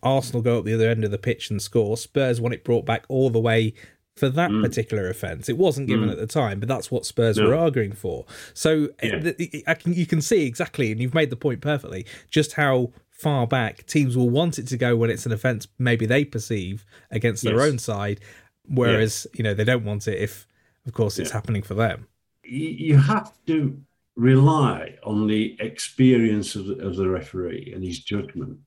Arsenal 0.03 0.43
go 0.43 0.59
up 0.59 0.65
the 0.65 0.75
other 0.75 0.89
end 0.89 1.05
of 1.05 1.11
the 1.11 1.19
pitch 1.19 1.51
and 1.51 1.61
score. 1.61 1.97
Spurs 1.97 2.41
want 2.41 2.55
it 2.55 2.65
brought 2.65 2.87
back 2.87 3.05
all 3.09 3.31
the 3.31 3.41
way 3.41 3.75
for 4.17 4.29
that 4.29 4.51
mm. 4.51 4.63
particular 4.63 5.09
offence. 5.09 5.49
It 5.49 5.57
wasn't 5.57 5.89
given 5.89 6.09
mm. 6.09 6.13
at 6.13 6.19
the 6.19 6.27
time, 6.27 6.61
but 6.61 6.69
that's 6.69 6.91
what 6.91 7.07
Spurs 7.07 7.39
no. 7.39 7.49
were 7.49 7.55
arguing 7.55 7.93
for. 7.93 8.27
So 8.55 8.89
yeah. 9.03 9.75
can, 9.75 9.95
you 9.95 10.07
can 10.07 10.21
see 10.21 10.47
exactly, 10.47 10.93
and 10.93 11.01
you've 11.01 11.15
made 11.15 11.31
the 11.31 11.37
point 11.37 11.61
perfectly, 11.61 12.05
just 12.31 12.55
how 12.55 12.93
far 13.11 13.47
back 13.47 13.87
teams 13.87 14.17
will 14.17 14.31
want 14.31 14.59
it 14.59 14.67
to 14.69 14.77
go 14.77 14.97
when 14.97 15.11
it's 15.11 15.27
an 15.27 15.33
offence 15.33 15.69
maybe 15.79 16.07
they 16.07 16.25
perceive 16.25 16.87
against 17.11 17.43
their 17.43 17.61
own 17.61 17.79
side, 17.79 18.21
whereas 18.67 19.27
you 19.35 19.43
know 19.43 19.55
they 19.55 19.65
don't 19.65 19.85
want 19.85 20.09
it 20.09 20.19
if, 20.19 20.47
of 20.87 20.93
course, 20.93 21.19
it's 21.19 21.31
yeah. 21.31 21.35
happening 21.35 21.63
for 21.63 21.75
them. 21.75 22.07
You 22.45 22.97
have 22.99 23.33
to 23.47 23.81
rely 24.17 24.97
on 25.05 25.27
the 25.27 25.57
experience 25.61 26.57
of 26.57 26.67
the, 26.67 26.75
of 26.87 26.97
the 26.97 27.09
referee 27.09 27.73
and 27.75 27.83
his 27.85 28.01
judgment, 28.01 28.59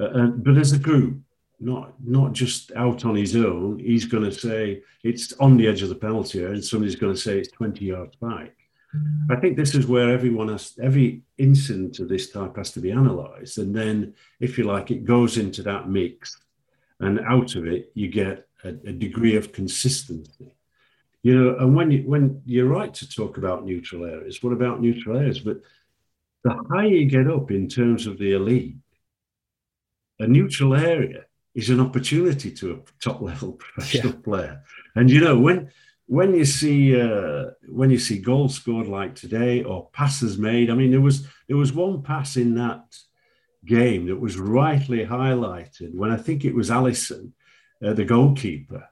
uh, 0.00 0.26
but 0.26 0.56
as 0.56 0.72
a 0.72 0.78
group, 0.78 1.20
not 1.60 1.94
not 2.04 2.32
just 2.32 2.72
out 2.72 3.04
on 3.04 3.16
his 3.16 3.34
own. 3.34 3.78
He's 3.78 4.04
going 4.04 4.24
to 4.24 4.32
say 4.32 4.82
it's 5.02 5.32
on 5.34 5.56
the 5.56 5.66
edge 5.66 5.82
of 5.82 5.88
the 5.88 5.94
penalty 5.94 6.40
area, 6.40 6.54
and 6.54 6.64
somebody's 6.64 6.96
going 6.96 7.14
to 7.14 7.20
say 7.20 7.38
it's 7.38 7.50
twenty 7.50 7.86
yards 7.86 8.16
back. 8.16 8.54
I 9.30 9.36
think 9.36 9.56
this 9.56 9.74
is 9.74 9.86
where 9.86 10.10
everyone 10.10 10.48
has 10.48 10.78
every 10.82 11.22
incident 11.36 11.98
of 11.98 12.08
this 12.08 12.30
type 12.30 12.56
has 12.56 12.72
to 12.72 12.80
be 12.80 12.90
analysed, 12.90 13.58
and 13.58 13.74
then, 13.74 14.14
if 14.40 14.56
you 14.56 14.64
like, 14.64 14.90
it 14.90 15.04
goes 15.04 15.36
into 15.36 15.62
that 15.64 15.88
mix, 15.88 16.38
and 17.00 17.20
out 17.20 17.54
of 17.56 17.66
it 17.66 17.90
you 17.94 18.08
get 18.08 18.46
a, 18.64 18.68
a 18.68 18.92
degree 18.92 19.36
of 19.36 19.52
consistency. 19.52 20.52
You 21.22 21.34
know, 21.36 21.58
and 21.58 21.74
when 21.74 21.90
you 21.90 22.02
when 22.02 22.40
you're 22.46 22.68
right 22.68 22.94
to 22.94 23.08
talk 23.08 23.36
about 23.36 23.64
neutral 23.64 24.04
areas, 24.04 24.42
what 24.42 24.52
about 24.52 24.80
neutral 24.80 25.16
areas? 25.16 25.40
But 25.40 25.60
the 26.44 26.54
higher 26.70 26.86
you 26.86 27.06
get 27.06 27.28
up 27.28 27.50
in 27.50 27.68
terms 27.68 28.06
of 28.06 28.18
the 28.18 28.32
elite, 28.32 28.76
a 30.18 30.26
neutral 30.26 30.74
area 30.74 31.24
is 31.54 31.70
an 31.70 31.80
opportunity 31.80 32.50
to 32.52 32.72
a 32.72 32.78
top 33.00 33.20
level 33.20 33.52
professional 33.58 34.14
yeah. 34.14 34.20
player. 34.22 34.62
And 34.94 35.10
you 35.10 35.20
know 35.20 35.38
when 35.38 35.70
when 36.06 36.34
you 36.34 36.44
see 36.44 36.98
uh, 36.98 37.50
when 37.68 37.90
you 37.90 37.98
see 37.98 38.18
goals 38.18 38.54
scored 38.54 38.88
like 38.88 39.14
today 39.14 39.62
or 39.62 39.90
passes 39.92 40.38
made, 40.38 40.70
I 40.70 40.74
mean 40.74 40.90
there 40.90 41.00
was 41.00 41.26
there 41.48 41.56
was 41.56 41.72
one 41.72 42.02
pass 42.02 42.36
in 42.36 42.54
that 42.54 42.96
game 43.64 44.06
that 44.06 44.16
was 44.16 44.38
rightly 44.38 45.04
highlighted 45.04 45.94
when 45.94 46.10
I 46.10 46.16
think 46.16 46.44
it 46.44 46.54
was 46.54 46.70
Alisson, 46.70 47.32
uh, 47.84 47.92
the 47.92 48.04
goalkeeper, 48.04 48.88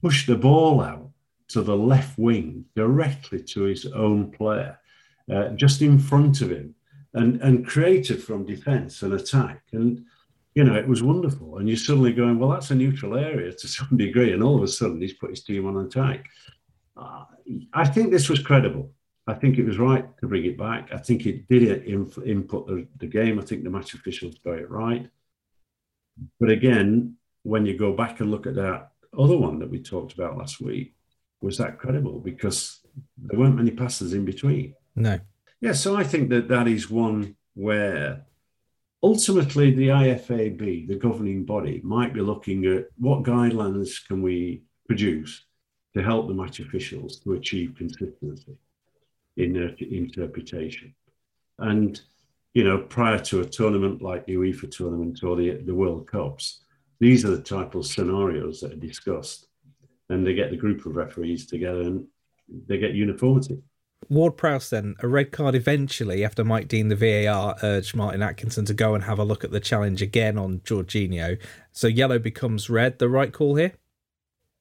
pushed 0.00 0.26
the 0.26 0.36
ball 0.36 0.80
out 0.80 1.10
to 1.48 1.62
the 1.62 1.76
left 1.76 2.18
wing 2.18 2.66
directly 2.76 3.42
to 3.42 3.62
his 3.62 3.86
own 3.86 4.30
player, 4.30 4.78
uh, 5.32 5.48
just 5.50 5.82
in 5.82 5.98
front 5.98 6.40
of 6.40 6.50
him, 6.50 6.74
and 7.14 7.40
and 7.40 7.66
created 7.66 8.22
from 8.22 8.46
defence 8.46 9.02
and 9.02 9.12
attack 9.12 9.62
and 9.72 10.04
you 10.54 10.62
know, 10.62 10.76
it 10.76 10.86
was 10.86 11.02
wonderful. 11.02 11.58
And 11.58 11.68
you're 11.68 11.76
suddenly 11.76 12.12
going, 12.12 12.38
well, 12.38 12.50
that's 12.50 12.70
a 12.70 12.74
neutral 12.74 13.16
area 13.16 13.52
to 13.52 13.68
some 13.68 13.88
degree. 13.96 14.32
And 14.32 14.42
all 14.42 14.56
of 14.56 14.62
a 14.62 14.68
sudden, 14.68 15.00
he's 15.00 15.14
put 15.14 15.30
his 15.30 15.42
team 15.42 15.66
on 15.66 15.84
attack. 15.84 16.26
Uh, 16.96 17.24
I 17.72 17.86
think 17.86 18.10
this 18.10 18.28
was 18.28 18.38
credible. 18.38 18.92
I 19.26 19.34
think 19.34 19.58
it 19.58 19.64
was 19.64 19.78
right 19.78 20.04
to 20.18 20.26
bring 20.26 20.44
it 20.44 20.58
back. 20.58 20.92
I 20.92 20.98
think 20.98 21.26
it 21.26 21.48
did 21.48 21.62
it 21.62 21.84
in 21.86 22.10
input 22.24 22.66
the, 22.66 22.86
the 22.98 23.06
game. 23.06 23.38
I 23.38 23.42
think 23.42 23.64
the 23.64 23.70
match 23.70 23.94
officials 23.94 24.36
got 24.44 24.58
it 24.58 24.70
right. 24.70 25.08
But 26.38 26.50
again, 26.50 27.16
when 27.42 27.66
you 27.66 27.76
go 27.76 27.92
back 27.92 28.20
and 28.20 28.30
look 28.30 28.46
at 28.46 28.54
that 28.54 28.92
other 29.18 29.36
one 29.36 29.58
that 29.58 29.70
we 29.70 29.82
talked 29.82 30.12
about 30.12 30.36
last 30.36 30.60
week, 30.60 30.94
was 31.40 31.58
that 31.58 31.78
credible? 31.78 32.20
Because 32.20 32.80
there 33.16 33.38
weren't 33.38 33.56
many 33.56 33.70
passes 33.70 34.12
in 34.12 34.24
between. 34.24 34.74
No. 34.94 35.18
Yeah, 35.60 35.72
so 35.72 35.96
I 35.96 36.04
think 36.04 36.28
that 36.28 36.48
that 36.48 36.68
is 36.68 36.90
one 36.90 37.36
where 37.54 38.24
ultimately 39.04 39.70
the 39.70 39.88
IFAB, 39.88 40.88
the 40.88 40.94
governing 40.94 41.44
body, 41.44 41.78
might 41.84 42.14
be 42.14 42.22
looking 42.22 42.64
at 42.64 42.86
what 42.96 43.22
guidelines 43.22 44.04
can 44.08 44.22
we 44.22 44.62
produce 44.86 45.44
to 45.92 46.02
help 46.02 46.26
the 46.26 46.32
match 46.32 46.58
officials 46.58 47.20
to 47.20 47.34
achieve 47.34 47.74
consistency 47.76 48.56
in 49.36 49.52
their 49.52 49.74
interpretation. 49.78 50.94
And, 51.58 52.00
you 52.54 52.64
know, 52.64 52.78
prior 52.78 53.18
to 53.18 53.42
a 53.42 53.44
tournament 53.44 54.00
like 54.00 54.24
the 54.24 54.36
UEFA 54.36 54.70
tournament 54.74 55.22
or 55.22 55.36
the, 55.36 55.58
the 55.66 55.74
World 55.74 56.06
Cups, 56.06 56.62
these 56.98 57.26
are 57.26 57.36
the 57.36 57.42
type 57.42 57.74
of 57.74 57.84
scenarios 57.84 58.60
that 58.60 58.72
are 58.72 58.76
discussed. 58.76 59.48
And 60.08 60.26
they 60.26 60.32
get 60.32 60.50
the 60.50 60.56
group 60.56 60.86
of 60.86 60.96
referees 60.96 61.46
together 61.46 61.82
and 61.82 62.06
they 62.66 62.78
get 62.78 62.94
uniformity. 62.94 63.62
Ward 64.08 64.36
Prowse 64.36 64.70
then, 64.70 64.94
a 65.00 65.08
red 65.08 65.32
card 65.32 65.54
eventually 65.54 66.24
after 66.24 66.44
Mike 66.44 66.68
Dean, 66.68 66.88
the 66.88 66.96
VAR, 66.96 67.56
urged 67.62 67.96
Martin 67.96 68.22
Atkinson 68.22 68.64
to 68.66 68.74
go 68.74 68.94
and 68.94 69.04
have 69.04 69.18
a 69.18 69.24
look 69.24 69.44
at 69.44 69.50
the 69.50 69.60
challenge 69.60 70.02
again 70.02 70.38
on 70.38 70.60
Jorginho. 70.60 71.38
So 71.72 71.86
yellow 71.86 72.18
becomes 72.18 72.70
red. 72.70 72.98
The 72.98 73.08
right 73.08 73.32
call 73.32 73.56
here? 73.56 73.72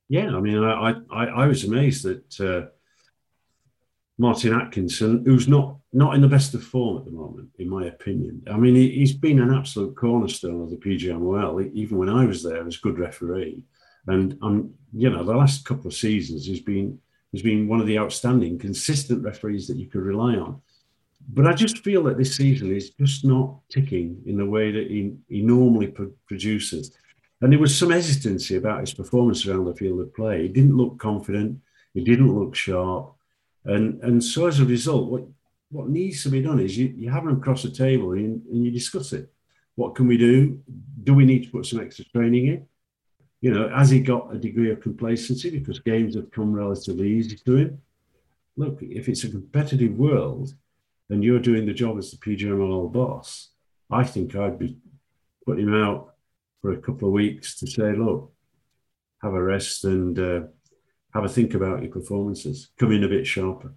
Yeah, 0.09 0.35
I 0.35 0.39
mean, 0.39 0.63
I 0.63 0.95
I, 1.11 1.25
I 1.25 1.47
was 1.47 1.63
amazed 1.63 2.03
that 2.03 2.39
uh, 2.39 2.69
Martin 4.17 4.53
Atkinson, 4.53 5.23
who's 5.25 5.47
not 5.47 5.77
not 5.91 6.15
in 6.15 6.21
the 6.21 6.27
best 6.27 6.53
of 6.53 6.63
form 6.63 6.97
at 6.97 7.05
the 7.05 7.11
moment, 7.11 7.49
in 7.59 7.69
my 7.69 7.85
opinion. 7.85 8.41
I 8.49 8.57
mean, 8.57 8.75
he, 8.75 8.99
has 8.99 9.13
been 9.13 9.39
an 9.39 9.53
absolute 9.53 9.95
cornerstone 9.95 10.61
of 10.61 10.69
the 10.69 10.77
PGMOL. 10.77 11.71
Even 11.73 11.97
when 11.97 12.09
I 12.09 12.25
was 12.25 12.43
there, 12.43 12.65
as 12.65 12.77
good 12.77 12.99
referee, 12.99 13.63
and 14.07 14.37
um, 14.41 14.73
you 14.93 15.09
know, 15.09 15.23
the 15.23 15.35
last 15.35 15.65
couple 15.65 15.87
of 15.87 15.93
seasons, 15.93 16.45
he's 16.45 16.61
been 16.61 16.99
has 17.33 17.41
been 17.41 17.67
one 17.67 17.81
of 17.81 17.87
the 17.87 17.99
outstanding, 17.99 18.57
consistent 18.57 19.23
referees 19.23 19.67
that 19.67 19.77
you 19.77 19.87
could 19.87 20.01
rely 20.01 20.35
on. 20.35 20.61
But 21.29 21.47
I 21.47 21.53
just 21.53 21.79
feel 21.79 22.03
that 22.03 22.17
this 22.17 22.35
season 22.35 22.75
is 22.75 22.91
just 22.91 23.25
not 23.25 23.57
ticking 23.69 24.21
in 24.25 24.37
the 24.37 24.45
way 24.45 24.71
that 24.71 24.87
he, 24.89 25.15
he 25.27 25.41
normally 25.41 25.87
pro- 25.87 26.11
produces. 26.27 26.95
And 27.41 27.51
there 27.51 27.59
was 27.59 27.77
some 27.77 27.91
hesitancy 27.91 28.55
about 28.55 28.81
his 28.81 28.93
performance 28.93 29.45
around 29.45 29.65
the 29.65 29.75
field 29.75 29.99
of 29.99 30.13
play. 30.13 30.43
He 30.43 30.47
didn't 30.47 30.77
look 30.77 30.99
confident. 30.99 31.59
He 31.93 32.03
didn't 32.03 32.37
look 32.37 32.55
sharp. 32.55 33.13
And, 33.65 34.01
and 34.03 34.23
so 34.23 34.47
as 34.47 34.59
a 34.59 34.65
result, 34.65 35.09
what, 35.09 35.23
what 35.71 35.89
needs 35.89 36.23
to 36.23 36.29
be 36.29 36.41
done 36.41 36.59
is 36.59 36.77
you, 36.77 36.93
you 36.95 37.09
have 37.09 37.23
him 37.23 37.37
across 37.37 37.63
the 37.63 37.69
table 37.69 38.11
and, 38.11 38.45
and 38.45 38.65
you 38.65 38.71
discuss 38.71 39.13
it. 39.13 39.31
What 39.75 39.95
can 39.95 40.07
we 40.07 40.17
do? 40.17 40.61
Do 41.03 41.13
we 41.13 41.25
need 41.25 41.45
to 41.45 41.49
put 41.49 41.65
some 41.65 41.79
extra 41.79 42.05
training 42.05 42.47
in? 42.47 42.67
You 43.43 43.51
know, 43.51 43.67
has 43.67 43.89
he 43.89 43.99
got 43.99 44.33
a 44.33 44.37
degree 44.37 44.71
of 44.71 44.79
complacency 44.79 45.49
because 45.49 45.77
games 45.79 46.15
have 46.15 46.31
come 46.31 46.53
relatively 46.53 47.09
easy 47.09 47.35
to 47.35 47.57
him? 47.57 47.81
Look, 48.55 48.79
if 48.81 49.09
it's 49.09 49.25
a 49.25 49.29
competitive 49.29 49.97
world 49.97 50.53
and 51.09 51.21
you're 51.21 51.39
doing 51.39 51.65
the 51.65 51.73
job 51.73 51.97
as 51.97 52.09
the 52.09 52.17
PGMOL 52.17 52.93
boss, 52.93 53.49
I 53.91 54.05
think 54.05 54.33
I'd 54.33 54.57
be 54.57 54.77
putting 55.45 55.67
him 55.67 55.75
out 55.75 56.13
for 56.61 56.71
a 56.71 56.77
couple 56.77 57.09
of 57.09 57.13
weeks 57.13 57.59
to 57.59 57.67
say, 57.67 57.91
look, 57.91 58.31
have 59.21 59.33
a 59.33 59.43
rest 59.43 59.83
and 59.83 60.17
uh, 60.17 60.41
have 61.13 61.25
a 61.25 61.29
think 61.29 61.53
about 61.53 61.81
your 61.81 61.91
performances. 61.91 62.69
Come 62.79 62.93
in 62.93 63.03
a 63.03 63.09
bit 63.09 63.27
sharper. 63.27 63.73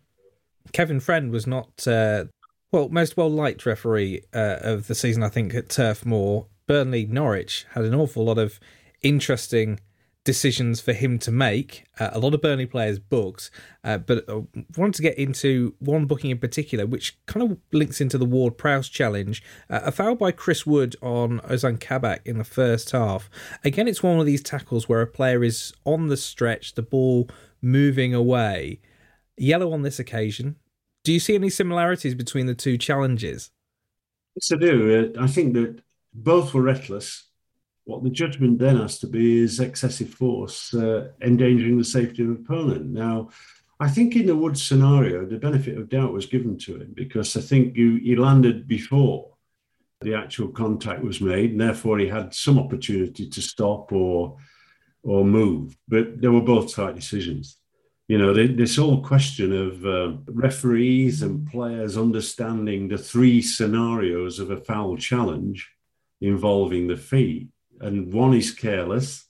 Kevin 0.72 1.00
Friend 1.00 1.32
was 1.32 1.44
not, 1.44 1.88
uh, 1.88 2.26
well, 2.70 2.88
most 2.88 3.16
well 3.16 3.32
liked 3.32 3.66
referee 3.66 4.22
uh, 4.32 4.58
of 4.60 4.86
the 4.86 4.94
season, 4.94 5.24
I 5.24 5.28
think, 5.28 5.56
at 5.56 5.68
Turf 5.68 6.06
Moor. 6.06 6.46
Burnley 6.68 7.04
Norwich 7.04 7.66
had 7.72 7.84
an 7.84 7.96
awful 7.96 8.24
lot 8.24 8.38
of 8.38 8.60
interesting 9.06 9.80
decisions 10.24 10.80
for 10.80 10.92
him 10.92 11.18
to 11.20 11.30
make. 11.30 11.84
Uh, 12.00 12.10
a 12.12 12.18
lot 12.18 12.34
of 12.34 12.42
Burnley 12.42 12.66
players 12.66 12.98
booked, 12.98 13.50
uh, 13.84 13.96
but 13.96 14.28
I 14.28 14.32
uh, 14.32 14.42
wanted 14.76 14.94
to 14.94 15.02
get 15.02 15.16
into 15.16 15.74
one 15.78 16.06
booking 16.06 16.30
in 16.30 16.38
particular, 16.38 16.84
which 16.84 17.16
kind 17.26 17.50
of 17.50 17.58
links 17.72 18.00
into 18.00 18.18
the 18.18 18.24
Ward 18.24 18.58
Prowse 18.58 18.88
challenge. 18.88 19.42
Uh, 19.70 19.80
a 19.84 19.92
foul 19.92 20.16
by 20.16 20.32
Chris 20.32 20.66
Wood 20.66 20.96
on 21.00 21.40
Ozan 21.40 21.78
Kabak 21.80 22.22
in 22.26 22.38
the 22.38 22.44
first 22.44 22.90
half. 22.90 23.30
Again, 23.64 23.86
it's 23.86 24.02
one 24.02 24.18
of 24.18 24.26
these 24.26 24.42
tackles 24.42 24.88
where 24.88 25.00
a 25.00 25.06
player 25.06 25.44
is 25.44 25.72
on 25.84 26.08
the 26.08 26.16
stretch, 26.16 26.74
the 26.74 26.82
ball 26.82 27.30
moving 27.62 28.12
away. 28.12 28.80
Yellow 29.38 29.72
on 29.72 29.82
this 29.82 30.00
occasion. 30.00 30.56
Do 31.04 31.12
you 31.12 31.20
see 31.20 31.36
any 31.36 31.50
similarities 31.50 32.16
between 32.16 32.46
the 32.46 32.54
two 32.54 32.76
challenges? 32.76 33.52
Yes, 34.34 34.50
I 34.52 34.56
do. 34.56 35.12
Uh, 35.16 35.22
I 35.22 35.28
think 35.28 35.54
that 35.54 35.80
both 36.12 36.52
were 36.52 36.62
reckless 36.62 37.25
what 37.86 38.02
the 38.02 38.10
judgment 38.10 38.58
then 38.58 38.76
has 38.76 38.98
to 38.98 39.06
be 39.06 39.38
is 39.38 39.60
excessive 39.60 40.10
force 40.10 40.74
uh, 40.74 41.08
endangering 41.22 41.78
the 41.78 41.84
safety 41.84 42.24
of 42.24 42.30
opponent. 42.30 42.86
Now, 42.86 43.30
I 43.78 43.88
think 43.88 44.16
in 44.16 44.26
the 44.26 44.36
Wood 44.36 44.58
scenario, 44.58 45.24
the 45.24 45.38
benefit 45.38 45.78
of 45.78 45.88
doubt 45.88 46.12
was 46.12 46.26
given 46.26 46.58
to 46.58 46.80
him 46.80 46.92
because 46.94 47.36
I 47.36 47.40
think 47.40 47.76
you, 47.76 47.96
he 47.96 48.16
landed 48.16 48.66
before 48.66 49.34
the 50.00 50.14
actual 50.14 50.48
contact 50.48 51.02
was 51.02 51.20
made, 51.20 51.52
and 51.52 51.60
therefore 51.60 51.98
he 51.98 52.08
had 52.08 52.34
some 52.34 52.58
opportunity 52.58 53.28
to 53.28 53.40
stop 53.40 53.92
or 53.92 54.36
or 55.02 55.24
move. 55.24 55.76
But 55.86 56.20
they 56.20 56.28
were 56.28 56.40
both 56.40 56.74
tight 56.74 56.96
decisions. 56.96 57.56
You 58.08 58.18
know, 58.18 58.34
this 58.34 58.76
whole 58.76 59.02
question 59.02 59.52
of 59.52 59.86
uh, 59.86 60.16
referees 60.26 61.22
and 61.22 61.46
players 61.46 61.96
understanding 61.96 62.88
the 62.88 62.98
three 62.98 63.40
scenarios 63.42 64.40
of 64.40 64.50
a 64.50 64.56
foul 64.56 64.96
challenge 64.96 65.70
involving 66.20 66.88
the 66.88 66.96
feet 66.96 67.48
and 67.80 68.12
one 68.12 68.34
is 68.34 68.52
careless, 68.52 69.26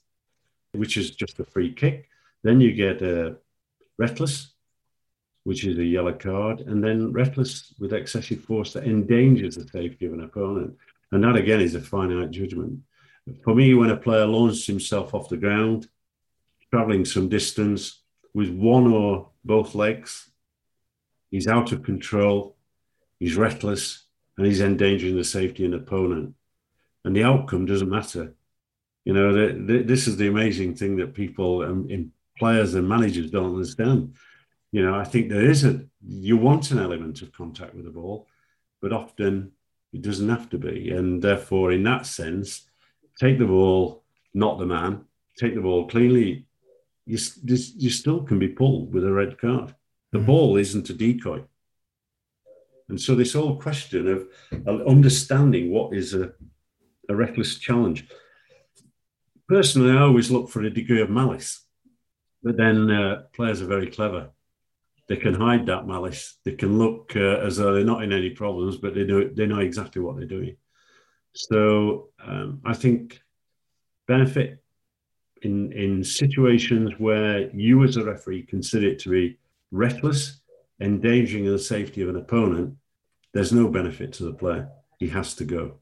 which 0.71 0.97
is 0.97 1.11
just 1.11 1.39
a 1.39 1.45
free 1.45 1.73
kick. 1.73 2.09
Then 2.43 2.61
you 2.61 2.73
get 2.73 3.01
a 3.01 3.27
uh, 3.27 3.33
reckless, 3.97 4.53
which 5.43 5.65
is 5.65 5.77
a 5.77 5.83
yellow 5.83 6.13
card, 6.13 6.61
and 6.61 6.83
then 6.83 7.11
reckless 7.11 7.73
with 7.79 7.93
excessive 7.93 8.43
force 8.43 8.73
that 8.73 8.83
endangers 8.83 9.55
the 9.55 9.67
safety 9.67 10.05
of 10.05 10.13
an 10.13 10.23
opponent. 10.23 10.75
And 11.11 11.23
that 11.23 11.35
again 11.35 11.61
is 11.61 11.75
a 11.75 11.81
finite 11.81 12.31
judgment. 12.31 12.81
For 13.43 13.55
me, 13.55 13.73
when 13.73 13.89
a 13.89 13.97
player 13.97 14.25
launches 14.25 14.65
himself 14.65 15.13
off 15.13 15.29
the 15.29 15.37
ground, 15.37 15.87
traveling 16.69 17.05
some 17.05 17.29
distance 17.29 18.01
with 18.33 18.49
one 18.49 18.87
or 18.87 19.29
both 19.43 19.73
legs, 19.73 20.29
he's 21.31 21.47
out 21.47 21.71
of 21.71 21.83
control, 21.83 22.55
he's 23.19 23.35
reckless, 23.35 24.03
and 24.37 24.45
he's 24.45 24.61
endangering 24.61 25.15
the 25.15 25.23
safety 25.23 25.65
of 25.65 25.73
an 25.73 25.79
opponent. 25.79 26.35
And 27.03 27.15
the 27.15 27.23
outcome 27.23 27.65
doesn't 27.65 27.89
matter. 27.89 28.33
You 29.07 29.13
know, 29.13 29.31
the, 29.31 29.53
the, 29.53 29.83
this 29.83 30.05
is 30.05 30.17
the 30.17 30.27
amazing 30.27 30.75
thing 30.75 30.97
that 30.97 31.13
people 31.13 31.61
um, 31.63 31.87
in 31.89 32.11
players 32.37 32.73
and 32.73 32.89
managers 32.89 33.31
don't 33.31 33.53
understand. 33.53 34.15
You 34.73 34.83
know, 34.83 34.95
I 34.95 35.05
think 35.05 35.29
there 35.29 35.49
is 35.49 35.63
a 35.63 35.79
you 36.05 36.35
want 36.35 36.71
an 36.71 36.79
element 36.79 37.21
of 37.21 37.31
contact 37.31 37.73
with 37.73 37.85
the 37.85 37.91
ball, 37.91 38.27
but 38.81 38.91
often 38.91 39.53
it 39.93 40.01
doesn't 40.01 40.27
have 40.27 40.49
to 40.49 40.57
be, 40.57 40.91
and 40.91 41.21
therefore, 41.21 41.71
in 41.71 41.83
that 41.83 42.05
sense, 42.05 42.67
take 43.17 43.39
the 43.39 43.45
ball, 43.45 44.03
not 44.33 44.59
the 44.59 44.65
man. 44.65 45.05
Take 45.39 45.55
the 45.55 45.61
ball 45.61 45.87
cleanly. 45.87 46.45
You, 47.05 47.17
you 47.45 47.89
still 47.89 48.23
can 48.23 48.39
be 48.39 48.49
pulled 48.49 48.93
with 48.93 49.05
a 49.05 49.13
red 49.13 49.39
card. 49.39 49.73
The 50.11 50.17
mm-hmm. 50.17 50.27
ball 50.27 50.57
isn't 50.57 50.89
a 50.89 50.93
decoy. 50.93 51.43
And 52.89 52.99
so 52.99 53.15
this 53.15 53.31
whole 53.31 53.57
question 53.57 54.05
of 54.09 54.81
understanding 54.85 55.71
what 55.71 55.93
is 55.93 56.13
a, 56.13 56.33
a 57.07 57.15
reckless 57.15 57.57
challenge 57.57 58.09
personally, 59.47 59.97
I 59.97 60.01
always 60.01 60.31
look 60.31 60.49
for 60.49 60.61
a 60.61 60.69
degree 60.69 61.01
of 61.01 61.09
malice. 61.09 61.63
But 62.43 62.57
then 62.57 62.89
uh, 62.89 63.23
players 63.33 63.61
are 63.61 63.67
very 63.67 63.87
clever. 63.87 64.29
They 65.07 65.15
can 65.15 65.33
hide 65.33 65.65
that 65.67 65.87
malice. 65.87 66.37
They 66.43 66.53
can 66.53 66.77
look 66.77 67.13
uh, 67.15 67.39
as 67.45 67.57
though 67.57 67.73
they're 67.73 67.83
not 67.83 68.03
in 68.03 68.13
any 68.13 68.29
problems, 68.29 68.77
but 68.77 68.93
they 68.93 69.05
know 69.05 69.29
they 69.33 69.45
know 69.45 69.59
exactly 69.59 70.01
what 70.01 70.17
they're 70.17 70.25
doing. 70.25 70.57
So 71.33 72.09
um, 72.23 72.61
I 72.65 72.73
think 72.73 73.21
benefit 74.07 74.63
in 75.41 75.71
in 75.71 76.03
situations 76.03 76.93
where 76.97 77.49
you 77.55 77.83
as 77.83 77.97
a 77.97 78.03
referee 78.03 78.43
consider 78.43 78.87
it 78.87 78.99
to 78.99 79.09
be 79.09 79.37
reckless, 79.71 80.41
endangering 80.81 81.45
the 81.45 81.59
safety 81.59 82.01
of 82.01 82.09
an 82.09 82.17
opponent. 82.17 82.75
There's 83.33 83.53
no 83.53 83.67
benefit 83.69 84.13
to 84.13 84.23
the 84.23 84.33
player. 84.33 84.69
He 84.99 85.07
has 85.09 85.35
to 85.35 85.45
go. 85.45 85.79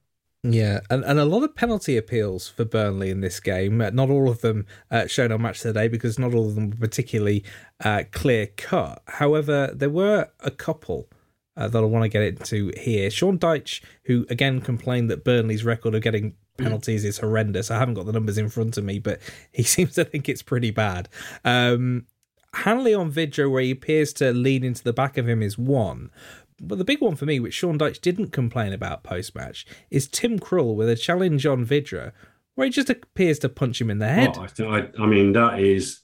Yeah, 0.47 0.81
and, 0.91 1.03
and 1.03 1.17
a 1.17 1.25
lot 1.25 1.43
of 1.43 1.55
penalty 1.55 1.97
appeals 1.97 2.47
for 2.47 2.65
Burnley 2.65 3.09
in 3.09 3.21
this 3.21 3.39
game. 3.39 3.81
Uh, 3.81 3.89
not 3.89 4.11
all 4.11 4.29
of 4.29 4.41
them 4.41 4.67
uh, 4.91 5.07
shown 5.07 5.31
on 5.31 5.41
Match 5.41 5.61
Today 5.61 5.87
because 5.87 6.19
not 6.19 6.35
all 6.35 6.47
of 6.47 6.55
them 6.55 6.69
were 6.69 6.75
particularly 6.75 7.43
uh, 7.83 8.03
clear 8.11 8.47
cut. 8.55 9.01
However, 9.07 9.71
there 9.73 9.89
were 9.89 10.29
a 10.41 10.51
couple 10.51 11.09
uh, 11.57 11.67
that 11.67 11.79
I 11.79 11.85
want 11.85 12.03
to 12.03 12.09
get 12.09 12.21
into 12.21 12.71
here. 12.77 13.09
Sean 13.09 13.39
Dyche, 13.39 13.81
who 14.03 14.27
again 14.29 14.61
complained 14.61 15.09
that 15.09 15.23
Burnley's 15.23 15.63
record 15.63 15.95
of 15.95 16.03
getting 16.03 16.35
penalties 16.57 17.05
is 17.05 17.17
horrendous. 17.17 17.71
I 17.71 17.79
haven't 17.79 17.95
got 17.95 18.05
the 18.05 18.13
numbers 18.13 18.37
in 18.37 18.49
front 18.49 18.77
of 18.77 18.83
me, 18.83 18.99
but 18.99 19.19
he 19.51 19.63
seems 19.63 19.95
to 19.95 20.05
think 20.05 20.29
it's 20.29 20.43
pretty 20.43 20.69
bad. 20.69 21.09
Um, 21.43 22.05
Hanley 22.53 22.93
on 22.93 23.11
Vydra, 23.11 23.49
where 23.49 23.63
he 23.63 23.71
appears 23.71 24.13
to 24.13 24.31
lean 24.31 24.63
into 24.63 24.83
the 24.83 24.93
back 24.93 25.17
of 25.17 25.27
him, 25.27 25.41
is 25.41 25.57
one. 25.57 26.09
But 26.59 26.77
the 26.77 26.85
big 26.85 27.01
one 27.01 27.15
for 27.15 27.25
me, 27.25 27.39
which 27.39 27.53
Sean 27.53 27.77
Dyche 27.77 27.99
didn't 27.99 28.31
complain 28.31 28.71
about 28.73 29.03
post 29.03 29.35
match, 29.35 29.65
is 29.91 30.07
Tim 30.07 30.39
Krul 30.39 30.75
with 30.75 30.89
a 30.89 30.95
challenge 30.95 31.45
on 31.45 31.65
Vydra, 31.65 32.13
where 32.55 32.65
he 32.65 32.71
just 32.71 32.89
appears 32.89 33.39
to 33.39 33.49
punch 33.49 33.81
him 33.81 33.89
in 33.89 33.99
the 33.99 34.07
head. 34.07 34.37
I, 34.59 34.87
I, 34.97 35.05
mean, 35.05 35.33
that 35.33 35.59
is 35.59 36.01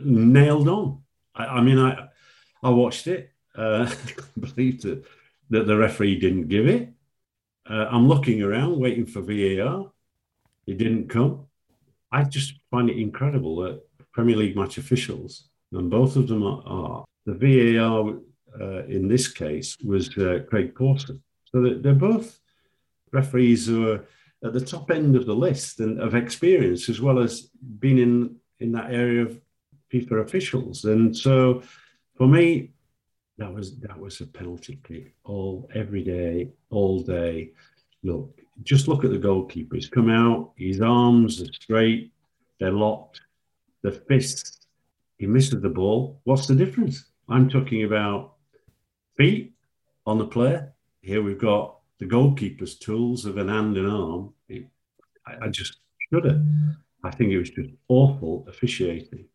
nailed 0.00 0.68
on. 0.68 1.02
I, 1.34 1.46
I 1.46 1.60
mean, 1.60 1.78
I 1.78 2.08
I 2.62 2.70
watched 2.70 3.06
it. 3.06 3.32
Uh, 3.54 3.90
believed 4.40 4.82
that, 4.84 5.04
that 5.50 5.66
the 5.66 5.76
referee 5.76 6.18
didn't 6.18 6.48
give 6.48 6.66
it. 6.66 6.88
Uh, 7.68 7.86
I'm 7.90 8.08
looking 8.08 8.42
around, 8.42 8.78
waiting 8.78 9.06
for 9.06 9.20
VAR. 9.20 9.90
It 10.66 10.78
didn't 10.78 11.08
come. 11.08 11.46
I 12.10 12.24
just 12.24 12.54
find 12.70 12.88
it 12.88 12.98
incredible 12.98 13.56
that 13.62 13.82
Premier 14.12 14.36
League 14.36 14.56
match 14.56 14.78
officials, 14.78 15.48
and 15.72 15.90
both 15.90 16.16
of 16.16 16.28
them 16.28 16.42
are, 16.42 16.62
are 16.66 17.04
the 17.26 17.34
VAR 17.34 18.18
uh, 18.60 18.84
in 18.84 19.08
this 19.08 19.28
case 19.28 19.76
was 19.84 20.08
uh, 20.18 20.40
Craig 20.48 20.74
Pawson. 20.74 21.22
So 21.46 21.78
they're 21.80 21.94
both 21.94 22.40
referees 23.12 23.66
who 23.66 23.90
are 23.90 24.04
at 24.44 24.52
the 24.52 24.60
top 24.60 24.90
end 24.90 25.16
of 25.16 25.26
the 25.26 25.34
list 25.34 25.80
and 25.80 26.00
of 26.00 26.14
experience, 26.14 26.88
as 26.88 27.00
well 27.00 27.18
as 27.18 27.48
being 27.78 27.98
in, 27.98 28.36
in 28.60 28.72
that 28.72 28.92
area 28.92 29.22
of 29.22 29.40
FIFA 29.92 30.22
officials. 30.22 30.84
And 30.84 31.16
so 31.16 31.62
for 32.16 32.26
me, 32.26 32.70
that 33.38 33.52
was 33.52 33.78
that 33.80 33.98
was 33.98 34.20
a 34.20 34.26
penalty 34.26 34.78
kick 34.84 35.14
all 35.24 35.68
every 35.74 36.02
day, 36.02 36.50
all 36.70 37.00
day. 37.00 37.52
Look, 38.02 38.40
just 38.62 38.88
look 38.88 39.04
at 39.04 39.10
the 39.10 39.18
goalkeeper. 39.18 39.76
He's 39.76 39.88
come 39.88 40.10
out, 40.10 40.52
his 40.56 40.80
arms 40.80 41.40
are 41.40 41.52
straight, 41.52 42.12
they're 42.58 42.72
locked, 42.72 43.20
the 43.82 43.92
fists, 43.92 44.66
he 45.18 45.26
misses 45.26 45.60
the 45.60 45.68
ball. 45.68 46.20
What's 46.24 46.46
the 46.46 46.54
difference? 46.54 47.04
I'm 47.28 47.48
talking 47.48 47.84
about 47.84 48.34
feet 49.16 49.54
on 50.06 50.18
the 50.18 50.26
player. 50.26 50.72
Here 51.00 51.22
we've 51.22 51.38
got 51.38 51.78
the 51.98 52.06
goalkeeper's 52.06 52.76
tools 52.76 53.24
of 53.24 53.36
an 53.38 53.48
hand 53.48 53.76
and 53.76 53.88
arm. 53.88 54.32
It, 54.48 54.66
I, 55.26 55.46
I 55.46 55.48
just 55.48 55.78
shudder. 56.12 56.42
I 57.04 57.10
think 57.10 57.30
it 57.30 57.38
was 57.38 57.50
just 57.50 57.70
awful 57.88 58.46
officiating, 58.48 59.26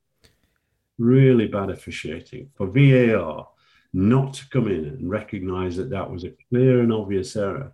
really 0.97 1.47
bad 1.47 1.69
officiating 1.69 2.49
for 2.55 2.67
VAR 2.67 3.47
not 3.93 4.33
to 4.35 4.49
come 4.49 4.67
in 4.67 4.85
and 4.85 5.09
recognise 5.09 5.75
that 5.77 5.89
that 5.89 6.09
was 6.09 6.23
a 6.23 6.31
clear 6.49 6.81
and 6.81 6.93
obvious 6.93 7.35
error. 7.35 7.73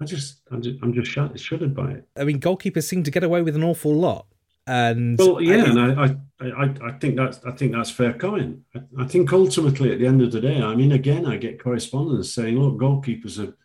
I 0.00 0.04
just, 0.04 0.40
I'm 0.50 0.62
just, 0.62 0.78
I'm 0.82 0.92
just 0.92 1.10
shuddered 1.10 1.74
by 1.74 1.92
it. 1.92 2.08
I 2.16 2.24
mean, 2.24 2.38
goalkeepers 2.38 2.84
seem 2.84 3.02
to 3.02 3.10
get 3.10 3.24
away 3.24 3.42
with 3.42 3.56
an 3.56 3.64
awful 3.64 3.94
lot. 3.94 4.26
And 4.66 5.18
well, 5.18 5.40
yeah, 5.40 5.64
I, 5.64 5.68
and 5.68 5.80
I, 5.80 6.04
I, 6.04 6.16
I 6.40 6.74
I 6.82 6.92
think 6.92 7.16
that's 7.16 7.44
I 7.44 7.52
think 7.52 7.72
that's 7.72 7.90
fair 7.90 8.12
comment. 8.12 8.60
I, 8.74 8.80
I, 9.00 9.04
think 9.06 9.32
ultimately, 9.32 9.92
at 9.92 9.98
the 9.98 10.06
end 10.06 10.22
of 10.22 10.30
the 10.30 10.40
day, 10.40 10.62
I 10.62 10.74
mean, 10.74 10.92
again, 10.92 11.26
I 11.26 11.36
get 11.36 11.62
correspondence 11.62 12.32
saying, 12.32 12.58
look, 12.58 12.78
goalkeepers 12.78 13.44
are, 13.44 13.56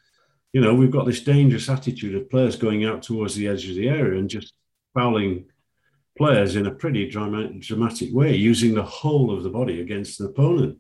you 0.53 0.61
know, 0.61 0.73
we've 0.73 0.91
got 0.91 1.05
this 1.05 1.21
dangerous 1.21 1.69
attitude 1.69 2.15
of 2.15 2.29
players 2.29 2.55
going 2.55 2.83
out 2.85 3.03
towards 3.03 3.35
the 3.35 3.47
edge 3.47 3.69
of 3.69 3.75
the 3.75 3.89
area 3.89 4.19
and 4.19 4.29
just 4.29 4.53
fouling 4.93 5.45
players 6.17 6.55
in 6.55 6.65
a 6.65 6.71
pretty 6.71 7.07
dramatic, 7.07 7.61
dramatic 7.61 8.09
way, 8.11 8.35
using 8.35 8.73
the 8.73 8.83
whole 8.83 9.31
of 9.35 9.43
the 9.43 9.49
body 9.49 9.81
against 9.81 10.19
an 10.19 10.27
opponent. 10.27 10.77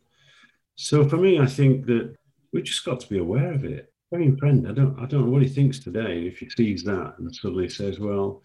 So 0.75 1.07
for 1.07 1.17
me, 1.17 1.39
I 1.39 1.45
think 1.45 1.85
that 1.85 2.15
we 2.51 2.63
just 2.63 2.85
got 2.85 2.99
to 3.01 3.09
be 3.09 3.19
aware 3.19 3.53
of 3.53 3.65
it. 3.65 3.91
I 4.11 4.17
mean, 4.17 4.37
friend, 4.37 4.67
I 4.67 4.71
don't, 4.71 4.99
I 4.99 5.05
don't 5.05 5.25
know 5.25 5.31
what 5.31 5.41
he 5.41 5.47
thinks 5.47 5.79
today 5.79 6.27
if 6.27 6.37
he 6.39 6.49
sees 6.49 6.83
that 6.83 7.15
and 7.17 7.35
suddenly 7.35 7.69
says, 7.69 7.99
well 7.99 8.41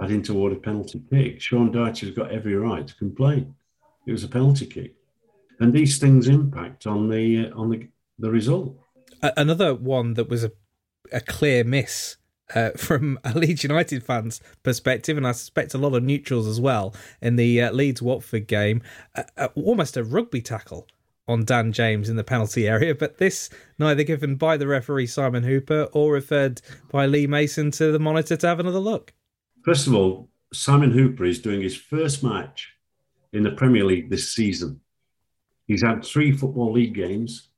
I 0.00 0.06
didn't 0.06 0.28
a 0.30 0.54
penalty 0.56 1.02
kick. 1.10 1.40
Sean 1.40 1.70
Dyche 1.72 2.00
has 2.00 2.10
got 2.10 2.30
every 2.30 2.54
right 2.54 2.86
to 2.86 2.94
complain. 2.96 3.54
It 4.06 4.12
was 4.12 4.24
a 4.24 4.28
penalty 4.28 4.66
kick, 4.66 4.94
and 5.60 5.72
these 5.72 5.98
things 5.98 6.26
impact 6.26 6.86
on 6.86 7.08
the 7.08 7.46
uh, 7.46 7.58
on 7.58 7.70
the 7.70 7.86
the 8.18 8.30
result. 8.30 8.74
Another 9.22 9.74
one 9.74 10.14
that 10.14 10.30
was 10.30 10.42
a 10.42 10.52
a 11.12 11.20
clear 11.20 11.64
miss 11.64 12.16
uh, 12.54 12.70
from 12.76 13.18
a 13.24 13.36
Leeds 13.38 13.62
United 13.62 14.02
fans' 14.02 14.40
perspective, 14.62 15.16
and 15.16 15.26
I 15.26 15.32
suspect 15.32 15.74
a 15.74 15.78
lot 15.78 15.94
of 15.94 16.02
neutrals 16.02 16.46
as 16.46 16.60
well, 16.60 16.94
in 17.20 17.36
the 17.36 17.62
uh, 17.62 17.72
Leeds 17.72 18.02
Watford 18.02 18.46
game, 18.46 18.82
uh, 19.14 19.48
almost 19.54 19.96
a 19.96 20.04
rugby 20.04 20.40
tackle 20.40 20.86
on 21.28 21.44
Dan 21.44 21.72
James 21.72 22.08
in 22.08 22.16
the 22.16 22.24
penalty 22.24 22.66
area, 22.66 22.94
but 22.94 23.18
this 23.18 23.50
neither 23.78 24.02
given 24.02 24.34
by 24.34 24.56
the 24.56 24.66
referee 24.66 25.06
Simon 25.06 25.44
Hooper 25.44 25.88
or 25.92 26.12
referred 26.12 26.60
by 26.90 27.06
Lee 27.06 27.26
Mason 27.26 27.70
to 27.72 27.92
the 27.92 28.00
monitor 28.00 28.36
to 28.36 28.46
have 28.48 28.58
another 28.58 28.80
look. 28.80 29.12
First 29.62 29.86
of 29.86 29.94
all, 29.94 30.28
Simon 30.52 30.90
Hooper 30.90 31.24
is 31.24 31.40
doing 31.40 31.60
his 31.60 31.76
first 31.76 32.24
match 32.24 32.72
in 33.32 33.42
the 33.42 33.52
Premier 33.52 33.84
League 33.84 34.10
this 34.10 34.34
season. 34.34 34.80
He's 35.66 35.82
had 35.82 36.04
three 36.04 36.32
Football 36.32 36.72
League 36.72 36.94
games, 36.94 37.48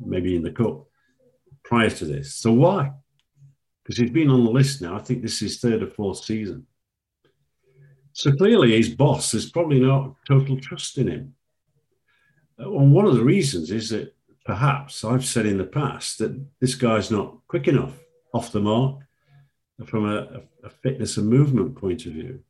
maybe 0.00 0.36
in 0.36 0.42
the 0.42 0.52
Cup, 0.52 0.86
prior 1.64 1.90
to 1.90 2.04
this. 2.04 2.34
So 2.34 2.52
why? 2.52 2.92
Because 3.82 3.98
he's 3.98 4.10
been 4.10 4.30
on 4.30 4.44
the 4.44 4.50
list 4.50 4.80
now. 4.80 4.96
I 4.96 5.00
think 5.00 5.22
this 5.22 5.42
is 5.42 5.58
third 5.58 5.82
or 5.82 5.88
fourth 5.88 6.24
season. 6.24 6.66
So 8.12 8.32
clearly, 8.32 8.76
his 8.76 8.90
boss 8.90 9.32
has 9.32 9.50
probably 9.50 9.80
not 9.80 10.14
total 10.26 10.60
trust 10.60 10.96
in 10.98 11.08
him. 11.08 11.34
Uh, 12.58 12.70
and 12.70 12.92
one 12.92 13.06
of 13.06 13.16
the 13.16 13.24
reasons 13.24 13.70
is 13.70 13.90
that 13.90 14.14
perhaps 14.44 15.04
I've 15.04 15.24
said 15.24 15.46
in 15.46 15.58
the 15.58 15.64
past 15.64 16.18
that 16.18 16.40
this 16.60 16.74
guy's 16.74 17.10
not 17.10 17.38
quick 17.48 17.68
enough 17.68 17.98
off 18.32 18.52
the 18.52 18.60
mark 18.60 19.00
from 19.86 20.08
a, 20.08 20.42
a 20.62 20.70
fitness 20.70 21.16
and 21.16 21.28
movement 21.28 21.76
point 21.76 22.06
of 22.06 22.12
view. 22.12 22.40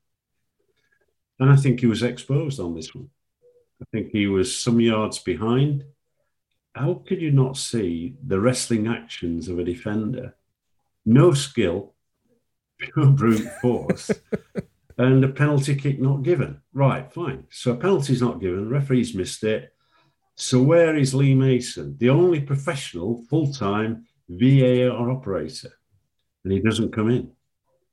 And 1.38 1.50
I 1.50 1.56
think 1.56 1.80
he 1.80 1.86
was 1.86 2.02
exposed 2.02 2.60
on 2.60 2.74
this 2.74 2.94
one. 2.94 3.10
I 3.80 3.84
think 3.90 4.10
he 4.12 4.26
was 4.26 4.56
some 4.56 4.80
yards 4.80 5.18
behind. 5.18 5.84
How 6.74 7.02
could 7.06 7.20
you 7.20 7.32
not 7.32 7.56
see 7.56 8.14
the 8.24 8.40
wrestling 8.40 8.86
actions 8.86 9.48
of 9.48 9.58
a 9.58 9.64
defender? 9.64 10.36
No 11.04 11.32
skill, 11.32 11.94
pure 12.78 13.08
brute 13.08 13.48
force, 13.60 14.10
and 14.98 15.24
a 15.24 15.28
penalty 15.28 15.74
kick 15.74 16.00
not 16.00 16.22
given. 16.22 16.60
Right, 16.72 17.12
fine. 17.12 17.44
So 17.50 17.72
a 17.72 17.76
penalty's 17.76 18.22
not 18.22 18.40
given, 18.40 18.68
referee's 18.68 19.14
missed 19.14 19.42
it. 19.44 19.74
So 20.36 20.62
where 20.62 20.96
is 20.96 21.14
Lee 21.14 21.34
Mason, 21.34 21.96
the 21.98 22.08
only 22.08 22.40
professional 22.40 23.24
full-time 23.28 24.06
VAR 24.28 25.10
operator? 25.10 25.72
And 26.44 26.52
he 26.52 26.60
doesn't 26.60 26.92
come 26.92 27.10
in 27.10 27.30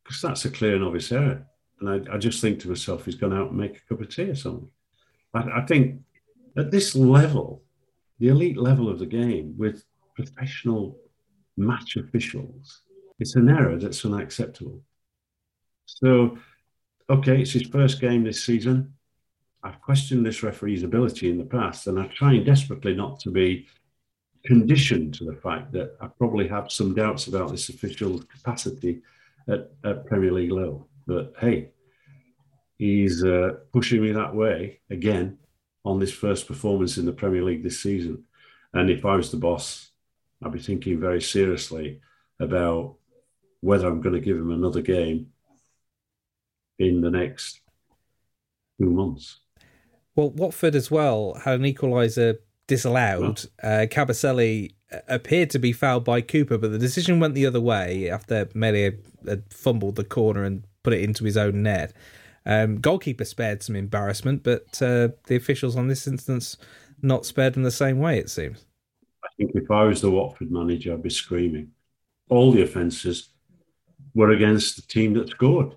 because 0.04 0.22
that's 0.22 0.46
a 0.46 0.50
clear 0.50 0.76
and 0.76 0.84
obvious 0.84 1.12
error. 1.12 1.46
And 1.80 1.90
I, 1.90 2.16
I, 2.16 2.18
just 2.18 2.42
think 2.42 2.60
to 2.60 2.70
myself, 2.70 3.06
he's 3.06 3.16
gone 3.16 3.34
out 3.34 3.50
and 3.50 3.58
make 3.60 3.78
a 3.78 3.82
cup 3.88 4.02
of 4.02 4.10
tea 4.10 4.24
or 4.24 4.36
something. 4.36 4.68
I, 5.34 5.62
I 5.62 5.66
think 5.66 6.02
at 6.58 6.72
this 6.72 6.96
level, 6.96 7.62
the 8.20 8.30
elite 8.30 8.58
level 8.58 8.90
of 8.90 9.00
the 9.00 9.06
game 9.06 9.56
with 9.58 9.86
professional 10.16 10.98
match 11.58 11.96
officials, 11.96 12.82
it's 13.20 13.36
an 13.36 13.50
error 13.50 13.78
that's 13.78 14.06
unacceptable. 14.06 14.82
So, 15.86 16.38
okay, 17.10 17.42
it's 17.42 17.54
his 17.54 17.68
first 17.68 18.02
game 18.02 18.24
this 18.24 18.44
season. 18.44 18.94
I've 19.64 19.82
questioned 19.82 20.26
this 20.26 20.44
referee's 20.44 20.84
ability 20.84 21.30
in 21.30 21.38
the 21.38 21.44
past, 21.44 21.88
and 21.88 22.00
I'm 22.00 22.10
trying 22.10 22.44
desperately 22.44 22.96
not 22.96 23.20
to 23.22 23.32
be 23.32 23.68
conditioned 24.46 25.14
to 25.16 25.26
the 25.26 25.36
fact 25.36 25.72
that 25.74 25.96
I 26.02 26.08
probably 26.08 26.48
have 26.48 26.72
some 26.72 26.94
doubts 26.94 27.28
about 27.28 27.52
this 27.52 27.70
official 27.70 28.20
capacity 28.20 29.02
at, 29.48 29.72
at 29.84 30.06
Premier 30.06 30.32
League 30.32 30.52
level. 30.52 30.88
But 31.06 31.34
hey, 31.40 31.72
he's 32.78 33.24
uh, 33.24 33.58
pushing 33.74 34.02
me 34.02 34.12
that 34.14 34.34
way 34.34 34.80
again 34.90 35.38
on 35.86 36.00
this 36.00 36.14
first 36.14 36.48
performance 36.48 36.98
in 36.98 37.06
the 37.06 37.12
Premier 37.12 37.44
League 37.44 37.64
this 37.64 37.82
season. 37.82 38.24
And 38.74 38.90
if 38.90 39.06
I 39.06 39.16
was 39.16 39.32
the 39.32 39.38
boss, 39.38 39.92
I'd 40.44 40.52
be 40.52 40.60
thinking 40.60 41.00
very 41.00 41.22
seriously 41.22 42.02
about 42.40 42.96
whether 43.62 43.88
I'm 43.88 44.02
going 44.02 44.16
to 44.16 44.22
give 44.22 44.38
him 44.38 44.52
another 44.52 44.82
game 44.82 45.32
in 46.78 47.02
the 47.02 47.12
next 47.12 47.60
two 48.80 48.90
months. 48.90 49.40
Well, 50.16 50.32
Watford 50.32 50.76
as 50.76 50.90
well 50.90 51.34
had 51.44 51.60
an 51.60 51.66
equaliser 51.66 52.38
disallowed. 52.70 53.46
Uh, 53.62 53.86
Kabasele 53.90 54.72
appeared 55.08 55.50
to 55.50 55.60
be 55.60 55.74
fouled 55.74 56.06
by 56.06 56.22
Cooper, 56.22 56.58
but 56.58 56.72
the 56.72 56.80
decision 56.80 57.20
went 57.20 57.34
the 57.34 57.46
other 57.46 57.60
way 57.60 58.10
after 58.10 58.48
Meslier 58.54 58.98
had 59.28 59.44
fumbled 59.52 59.98
the 59.98 60.06
corner 60.06 60.44
and 60.44 60.64
put 60.84 60.94
it 60.94 61.02
into 61.02 61.26
his 61.26 61.36
own 61.36 61.64
net. 61.64 61.94
Um, 62.46 62.80
goalkeeper 62.80 63.26
spared 63.26 63.62
some 63.62 63.76
embarrassment, 63.76 64.44
but 64.44 64.82
uh, 64.82 65.10
the 65.26 65.36
officials 65.36 65.76
on 65.76 65.88
this 65.88 66.08
instance 66.08 66.56
not 67.02 67.26
spared 67.26 67.58
in 67.58 67.64
the 67.64 67.72
same 67.72 68.00
way, 68.00 68.18
it 68.18 68.30
seems. 68.30 68.66
I 69.24 69.28
think 69.38 69.52
if 69.56 69.70
I 69.70 69.84
was 69.84 70.02
the 70.02 70.12
Watford 70.12 70.52
manager, 70.52 70.94
I'd 70.94 71.04
be 71.04 71.10
screaming. 71.10 71.72
All 72.30 72.52
the 72.52 72.62
offences 72.62 73.30
were 74.14 74.32
against 74.32 74.76
the 74.76 74.82
team 74.84 75.14
that 75.16 75.30
scored. 75.30 75.76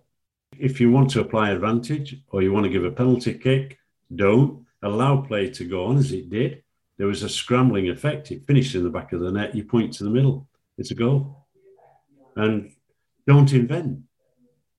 If 0.58 0.80
you 0.80 0.90
want 0.90 1.10
to 1.10 1.20
apply 1.20 1.50
advantage 1.50 2.16
or 2.30 2.42
you 2.42 2.52
want 2.52 2.64
to 2.64 2.70
give 2.70 2.84
a 2.84 2.90
penalty 2.90 3.34
kick, 3.34 3.78
don't 4.14 4.64
allow 4.82 5.22
play 5.22 5.50
to 5.50 5.64
go 5.64 5.86
on 5.86 5.96
as 5.96 6.12
it 6.12 6.28
did. 6.30 6.62
There 6.98 7.06
was 7.06 7.22
a 7.22 7.28
scrambling 7.28 7.88
effect. 7.88 8.30
It 8.30 8.46
finished 8.46 8.74
in 8.74 8.84
the 8.84 8.90
back 8.90 9.12
of 9.12 9.20
the 9.20 9.32
net. 9.32 9.54
You 9.54 9.64
point 9.64 9.94
to 9.94 10.04
the 10.04 10.10
middle. 10.10 10.48
It's 10.78 10.90
a 10.90 10.94
goal. 10.94 11.46
And 12.36 12.72
don't 13.26 13.52
invent. 13.52 14.00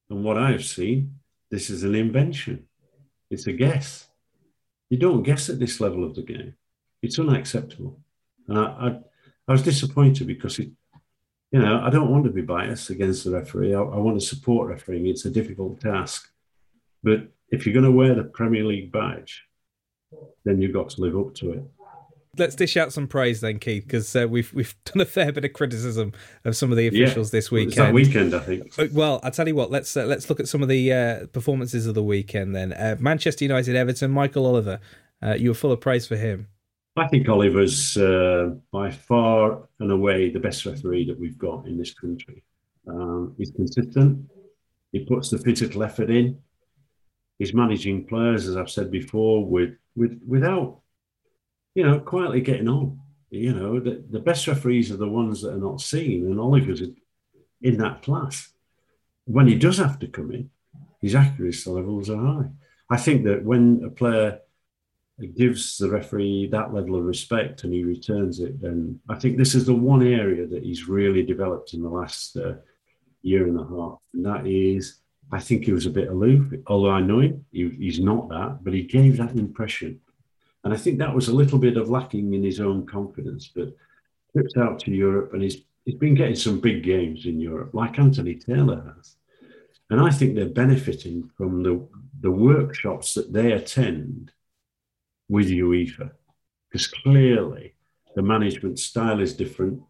And 0.09 0.23
what 0.23 0.37
I've 0.37 0.65
seen, 0.65 1.15
this 1.49 1.69
is 1.69 1.83
an 1.83 1.95
invention. 1.95 2.67
It's 3.29 3.47
a 3.47 3.53
guess. 3.53 4.07
You 4.89 4.97
don't 4.97 5.23
guess 5.23 5.49
at 5.49 5.59
this 5.59 5.79
level 5.79 6.03
of 6.03 6.15
the 6.15 6.21
game. 6.21 6.55
It's 7.01 7.19
unacceptable. 7.19 7.99
And 8.47 8.59
I, 8.59 8.63
I, 8.63 8.99
I 9.47 9.51
was 9.51 9.63
disappointed 9.63 10.27
because 10.27 10.59
it, 10.59 10.69
you 11.51 11.59
know, 11.59 11.81
I 11.83 11.89
don't 11.89 12.11
want 12.11 12.25
to 12.25 12.31
be 12.31 12.41
biased 12.41 12.89
against 12.89 13.23
the 13.23 13.31
referee. 13.31 13.73
I, 13.73 13.81
I 13.81 13.97
want 13.97 14.19
to 14.19 14.25
support 14.25 14.69
refereeing. 14.69 15.07
It's 15.07 15.25
a 15.25 15.31
difficult 15.31 15.81
task. 15.81 16.29
But 17.01 17.27
if 17.49 17.65
you're 17.65 17.73
going 17.73 17.85
to 17.85 17.91
wear 17.91 18.13
the 18.15 18.23
Premier 18.23 18.63
League 18.63 18.91
badge, 18.91 19.43
then 20.45 20.61
you've 20.61 20.73
got 20.73 20.89
to 20.89 21.01
live 21.01 21.17
up 21.17 21.33
to 21.35 21.51
it 21.53 21.63
let's 22.37 22.55
dish 22.55 22.77
out 22.77 22.91
some 22.91 23.07
praise 23.07 23.41
then, 23.41 23.59
Keith, 23.59 23.83
because 23.83 24.15
uh, 24.15 24.27
we've 24.29 24.53
we've 24.53 24.75
done 24.85 25.01
a 25.01 25.05
fair 25.05 25.31
bit 25.31 25.45
of 25.45 25.53
criticism 25.53 26.13
of 26.45 26.55
some 26.55 26.71
of 26.71 26.77
the 26.77 26.87
officials 26.87 27.33
yeah, 27.33 27.37
this 27.37 27.51
weekend. 27.51 27.71
It's 27.71 27.77
that 27.77 27.93
weekend, 27.93 28.33
I 28.33 28.39
think. 28.39 28.73
Uh, 28.77 28.87
well, 28.91 29.19
I 29.23 29.29
tell 29.29 29.47
you 29.47 29.55
what, 29.55 29.71
let's 29.71 29.95
uh, 29.95 30.05
let's 30.05 30.29
look 30.29 30.39
at 30.39 30.47
some 30.47 30.61
of 30.61 30.69
the 30.69 30.93
uh, 30.93 31.25
performances 31.27 31.87
of 31.87 31.95
the 31.95 32.03
weekend 32.03 32.55
then. 32.55 32.73
Uh, 32.73 32.95
Manchester 32.99 33.45
United, 33.45 33.75
Everton, 33.75 34.11
Michael 34.11 34.45
Oliver. 34.45 34.79
Uh, 35.21 35.35
you 35.35 35.49
were 35.49 35.55
full 35.55 35.71
of 35.71 35.79
praise 35.79 36.05
for 36.05 36.17
him. 36.17 36.47
I 36.95 37.07
think 37.07 37.27
Oliver's 37.27 37.95
by 38.71 38.91
far 38.91 39.67
and 39.79 39.91
away 39.91 40.29
the 40.29 40.39
best 40.39 40.65
referee 40.65 41.05
that 41.05 41.19
we've 41.19 41.37
got 41.37 41.65
in 41.65 41.77
this 41.77 41.93
country. 41.93 42.43
Um, 42.87 43.33
he's 43.37 43.51
consistent. 43.51 44.29
He 44.91 44.99
puts 45.05 45.29
the 45.29 45.39
physical 45.39 45.83
effort 45.83 46.11
in. 46.11 46.37
He's 47.39 47.53
managing 47.53 48.05
players, 48.05 48.47
as 48.47 48.57
I've 48.57 48.69
said 48.69 48.91
before, 48.91 49.43
with 49.45 49.75
with 49.95 50.21
without 50.27 50.82
you 51.75 51.83
know, 51.83 51.99
quietly 51.99 52.41
getting 52.41 52.69
on. 52.69 52.99
You 53.29 53.53
know, 53.53 53.79
the, 53.79 54.03
the 54.09 54.19
best 54.19 54.47
referees 54.47 54.91
are 54.91 54.97
the 54.97 55.07
ones 55.07 55.41
that 55.41 55.53
are 55.53 55.57
not 55.57 55.81
seen, 55.81 56.25
and 56.25 56.39
Oliver's 56.39 56.81
in 57.61 57.77
that 57.77 58.03
class. 58.03 58.49
When 59.25 59.47
he 59.47 59.55
does 59.55 59.77
have 59.77 59.97
to 59.99 60.07
come 60.07 60.31
in, 60.31 60.49
his 61.01 61.15
accuracy 61.15 61.69
levels 61.69 62.09
are 62.09 62.17
high. 62.17 62.49
I 62.89 62.97
think 62.97 63.23
that 63.25 63.43
when 63.43 63.81
a 63.85 63.89
player 63.89 64.39
gives 65.35 65.77
the 65.77 65.89
referee 65.89 66.47
that 66.51 66.73
level 66.73 66.95
of 66.95 67.05
respect 67.05 67.63
and 67.63 67.73
he 67.73 67.83
returns 67.83 68.39
it, 68.39 68.61
then 68.61 68.99
I 69.09 69.15
think 69.15 69.37
this 69.37 69.55
is 69.55 69.65
the 69.65 69.73
one 69.73 70.05
area 70.05 70.45
that 70.47 70.63
he's 70.63 70.87
really 70.87 71.23
developed 71.23 71.73
in 71.73 71.81
the 71.81 71.89
last 71.89 72.35
uh, 72.35 72.55
year 73.21 73.47
and 73.47 73.59
a 73.59 73.63
half. 73.63 73.99
And 74.13 74.25
that 74.25 74.45
is, 74.45 74.99
I 75.31 75.39
think 75.39 75.65
he 75.65 75.71
was 75.71 75.85
a 75.85 75.91
bit 75.91 76.09
aloof, 76.09 76.53
although 76.67 76.91
I 76.91 77.01
know 77.01 77.19
him, 77.19 77.45
he, 77.51 77.69
he's 77.69 77.99
not 77.99 78.29
that, 78.29 78.59
but 78.63 78.73
he 78.73 78.83
gave 78.83 79.17
that 79.17 79.31
impression. 79.31 80.01
And 80.63 80.73
I 80.73 80.77
think 80.77 80.99
that 80.99 81.13
was 81.13 81.27
a 81.27 81.35
little 81.35 81.59
bit 81.59 81.77
of 81.77 81.89
lacking 81.89 82.33
in 82.33 82.43
his 82.43 82.59
own 82.59 82.85
confidence. 82.85 83.51
But 83.53 83.75
trips 84.31 84.57
out 84.57 84.79
to 84.79 84.91
Europe 84.91 85.33
and 85.33 85.43
he's, 85.43 85.57
he's 85.85 85.95
been 85.95 86.15
getting 86.15 86.35
some 86.35 86.59
big 86.59 86.83
games 86.83 87.25
in 87.25 87.39
Europe, 87.39 87.73
like 87.73 87.99
Anthony 87.99 88.35
Taylor 88.35 88.93
has. 88.95 89.15
And 89.89 90.01
I 90.01 90.09
think 90.09 90.35
they're 90.35 90.45
benefiting 90.49 91.29
from 91.37 91.63
the, 91.63 91.85
the 92.21 92.31
workshops 92.31 93.13
that 93.13 93.31
they 93.31 93.51
attend 93.51 94.31
with 95.29 95.49
UEFA, 95.49 96.11
because 96.69 96.87
clearly 96.87 97.75
the 98.15 98.21
management 98.21 98.79
style 98.79 99.19
is 99.19 99.35
different. 99.35 99.81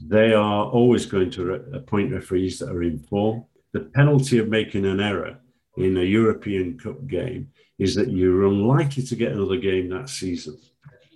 They 0.00 0.34
are 0.34 0.66
always 0.66 1.06
going 1.06 1.30
to 1.32 1.44
re- 1.44 1.60
appoint 1.72 2.12
referees 2.12 2.58
that 2.58 2.70
are 2.70 2.82
informed. 2.82 3.44
The 3.72 3.80
penalty 3.80 4.38
of 4.38 4.48
making 4.48 4.86
an 4.86 5.00
error 5.00 5.38
in 5.76 5.96
a 5.96 6.02
European 6.02 6.78
Cup 6.78 7.06
game 7.06 7.50
is 7.78 7.94
that 7.94 8.10
you're 8.10 8.46
unlikely 8.46 9.02
to 9.02 9.16
get 9.16 9.32
another 9.32 9.56
game 9.56 9.88
that 9.88 10.08
season. 10.08 10.58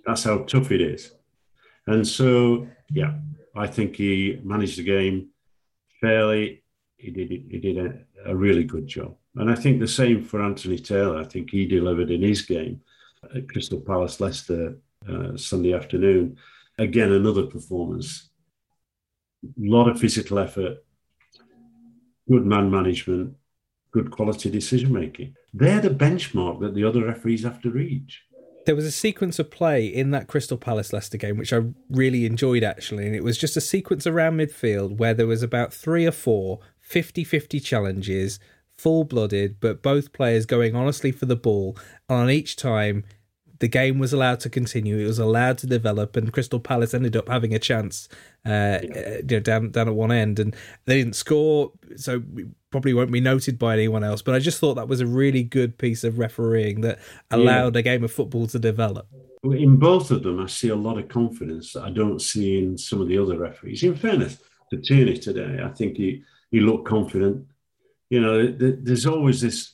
That's 0.05 0.23
how 0.23 0.39
tough 0.39 0.71
it 0.71 0.81
is. 0.81 1.11
And 1.87 2.07
so, 2.07 2.67
yeah, 2.91 3.13
I 3.55 3.67
think 3.67 3.95
he 3.95 4.39
managed 4.43 4.77
the 4.77 4.83
game 4.83 5.29
fairly. 6.01 6.63
He 6.97 7.11
did 7.11 7.29
he 7.29 7.59
did 7.59 7.77
a, 7.77 8.31
a 8.31 8.35
really 8.35 8.63
good 8.63 8.87
job. 8.87 9.15
And 9.35 9.49
I 9.49 9.55
think 9.55 9.79
the 9.79 9.87
same 9.87 10.23
for 10.23 10.41
Anthony 10.41 10.77
Taylor. 10.77 11.17
I 11.17 11.23
think 11.23 11.49
he 11.49 11.65
delivered 11.65 12.11
in 12.11 12.21
his 12.21 12.41
game 12.41 12.81
at 13.35 13.47
Crystal 13.47 13.79
Palace 13.79 14.19
Leicester 14.19 14.77
uh, 15.07 15.37
Sunday 15.37 15.73
afternoon. 15.73 16.37
Again, 16.77 17.11
another 17.11 17.45
performance. 17.45 18.29
A 19.43 19.47
lot 19.57 19.87
of 19.87 19.99
physical 19.99 20.39
effort, 20.39 20.83
good 22.29 22.45
man 22.45 22.69
management, 22.69 23.35
good 23.91 24.11
quality 24.11 24.49
decision 24.49 24.93
making. 24.93 25.35
They're 25.53 25.81
the 25.81 25.89
benchmark 25.89 26.59
that 26.61 26.75
the 26.75 26.83
other 26.83 27.05
referees 27.05 27.43
have 27.43 27.61
to 27.61 27.69
reach. 27.69 28.23
There 28.65 28.75
was 28.75 28.85
a 28.85 28.91
sequence 28.91 29.39
of 29.39 29.49
play 29.49 29.87
in 29.87 30.11
that 30.11 30.27
Crystal 30.27 30.57
Palace 30.57 30.93
Leicester 30.93 31.17
game 31.17 31.37
which 31.37 31.53
I 31.53 31.61
really 31.89 32.25
enjoyed 32.25 32.63
actually, 32.63 33.07
and 33.07 33.15
it 33.15 33.23
was 33.23 33.37
just 33.37 33.57
a 33.57 33.61
sequence 33.61 34.05
around 34.05 34.37
midfield 34.37 34.97
where 34.97 35.13
there 35.13 35.27
was 35.27 35.41
about 35.41 35.73
three 35.73 36.05
or 36.05 36.11
four 36.11 36.59
50 36.79 37.23
50 37.23 37.59
challenges, 37.59 38.39
full 38.77 39.03
blooded, 39.03 39.59
but 39.59 39.81
both 39.81 40.13
players 40.13 40.45
going 40.45 40.75
honestly 40.75 41.11
for 41.11 41.25
the 41.25 41.35
ball. 41.35 41.77
And 42.07 42.19
on 42.19 42.29
each 42.29 42.55
time, 42.55 43.03
the 43.59 43.67
game 43.67 43.99
was 43.99 44.13
allowed 44.13 44.39
to 44.41 44.49
continue. 44.49 44.97
It 44.97 45.05
was 45.05 45.19
allowed 45.19 45.57
to 45.59 45.67
develop, 45.67 46.15
and 46.15 46.31
Crystal 46.31 46.59
Palace 46.59 46.93
ended 46.93 47.15
up 47.15 47.27
having 47.27 47.53
a 47.53 47.59
chance, 47.59 48.07
uh, 48.45 48.79
you 48.81 49.23
know, 49.23 49.39
down 49.39 49.71
down 49.71 49.87
at 49.87 49.95
one 49.95 50.11
end, 50.11 50.39
and 50.39 50.55
they 50.85 50.97
didn't 50.97 51.15
score, 51.15 51.71
so 51.95 52.23
probably 52.71 52.93
won't 52.93 53.11
be 53.11 53.19
noted 53.19 53.59
by 53.59 53.73
anyone 53.73 54.03
else. 54.03 54.21
But 54.21 54.35
I 54.35 54.39
just 54.39 54.59
thought 54.59 54.75
that 54.75 54.87
was 54.87 55.01
a 55.01 55.07
really 55.07 55.43
good 55.43 55.77
piece 55.77 56.03
of 56.03 56.19
refereeing 56.19 56.81
that 56.81 56.99
allowed 57.31 57.75
yeah. 57.75 57.79
a 57.79 57.83
game 57.83 58.03
of 58.03 58.11
football 58.11 58.47
to 58.47 58.59
develop. 58.59 59.07
In 59.43 59.77
both 59.77 60.11
of 60.11 60.23
them, 60.23 60.39
I 60.39 60.47
see 60.47 60.69
a 60.69 60.75
lot 60.75 60.97
of 60.97 61.07
confidence 61.07 61.73
that 61.73 61.83
I 61.83 61.91
don't 61.91 62.21
see 62.21 62.59
in 62.59 62.77
some 62.77 63.01
of 63.01 63.07
the 63.07 63.17
other 63.17 63.37
referees. 63.37 63.83
In 63.83 63.95
fairness 63.95 64.37
to 64.69 64.77
Tierney 64.77 65.17
today, 65.17 65.61
I 65.63 65.69
think 65.69 65.97
he 65.97 66.23
he 66.51 66.61
looked 66.61 66.87
confident. 66.87 67.45
You 68.09 68.21
know, 68.21 68.47
there's 68.47 69.05
always 69.05 69.41
this. 69.41 69.73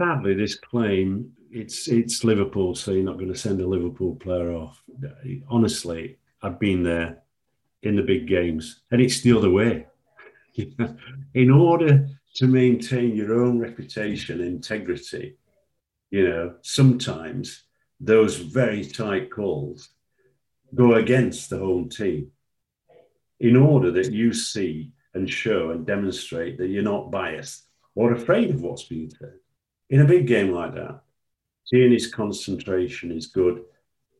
Sadly, 0.00 0.34
this 0.34 0.54
claim 0.54 1.32
it's 1.50 1.88
it's 1.88 2.24
Liverpool, 2.24 2.74
so 2.74 2.92
you're 2.92 3.04
not 3.04 3.18
going 3.18 3.32
to 3.32 3.38
send 3.38 3.60
a 3.60 3.66
Liverpool 3.66 4.16
player 4.16 4.52
off. 4.52 4.82
Honestly, 5.48 6.18
I've 6.42 6.60
been 6.60 6.82
there 6.82 7.22
in 7.82 7.96
the 7.96 8.02
big 8.02 8.26
games, 8.26 8.80
and 8.90 9.00
it's 9.00 9.20
the 9.22 9.36
other 9.36 9.50
way. 9.50 9.86
in 11.34 11.50
order 11.50 12.08
to 12.34 12.46
maintain 12.46 13.14
your 13.14 13.42
own 13.42 13.58
reputation, 13.58 14.40
integrity, 14.40 15.36
you 16.10 16.28
know, 16.28 16.54
sometimes 16.62 17.64
those 18.00 18.36
very 18.36 18.84
tight 18.84 19.30
calls 19.30 19.90
go 20.74 20.94
against 20.94 21.50
the 21.50 21.58
home 21.58 21.88
team 21.88 22.30
in 23.40 23.56
order 23.56 23.90
that 23.90 24.12
you 24.12 24.32
see 24.32 24.92
and 25.14 25.30
show 25.30 25.70
and 25.70 25.86
demonstrate 25.86 26.58
that 26.58 26.68
you're 26.68 26.82
not 26.82 27.10
biased 27.10 27.64
or 27.94 28.12
afraid 28.12 28.50
of 28.50 28.60
what's 28.60 28.84
being 28.84 29.10
said. 29.10 29.34
In 29.90 30.00
a 30.00 30.04
big 30.04 30.26
game 30.26 30.52
like 30.52 30.74
that, 30.74 31.00
Tierney's 31.70 32.06
concentration 32.06 33.12
is 33.12 33.26
good. 33.26 33.62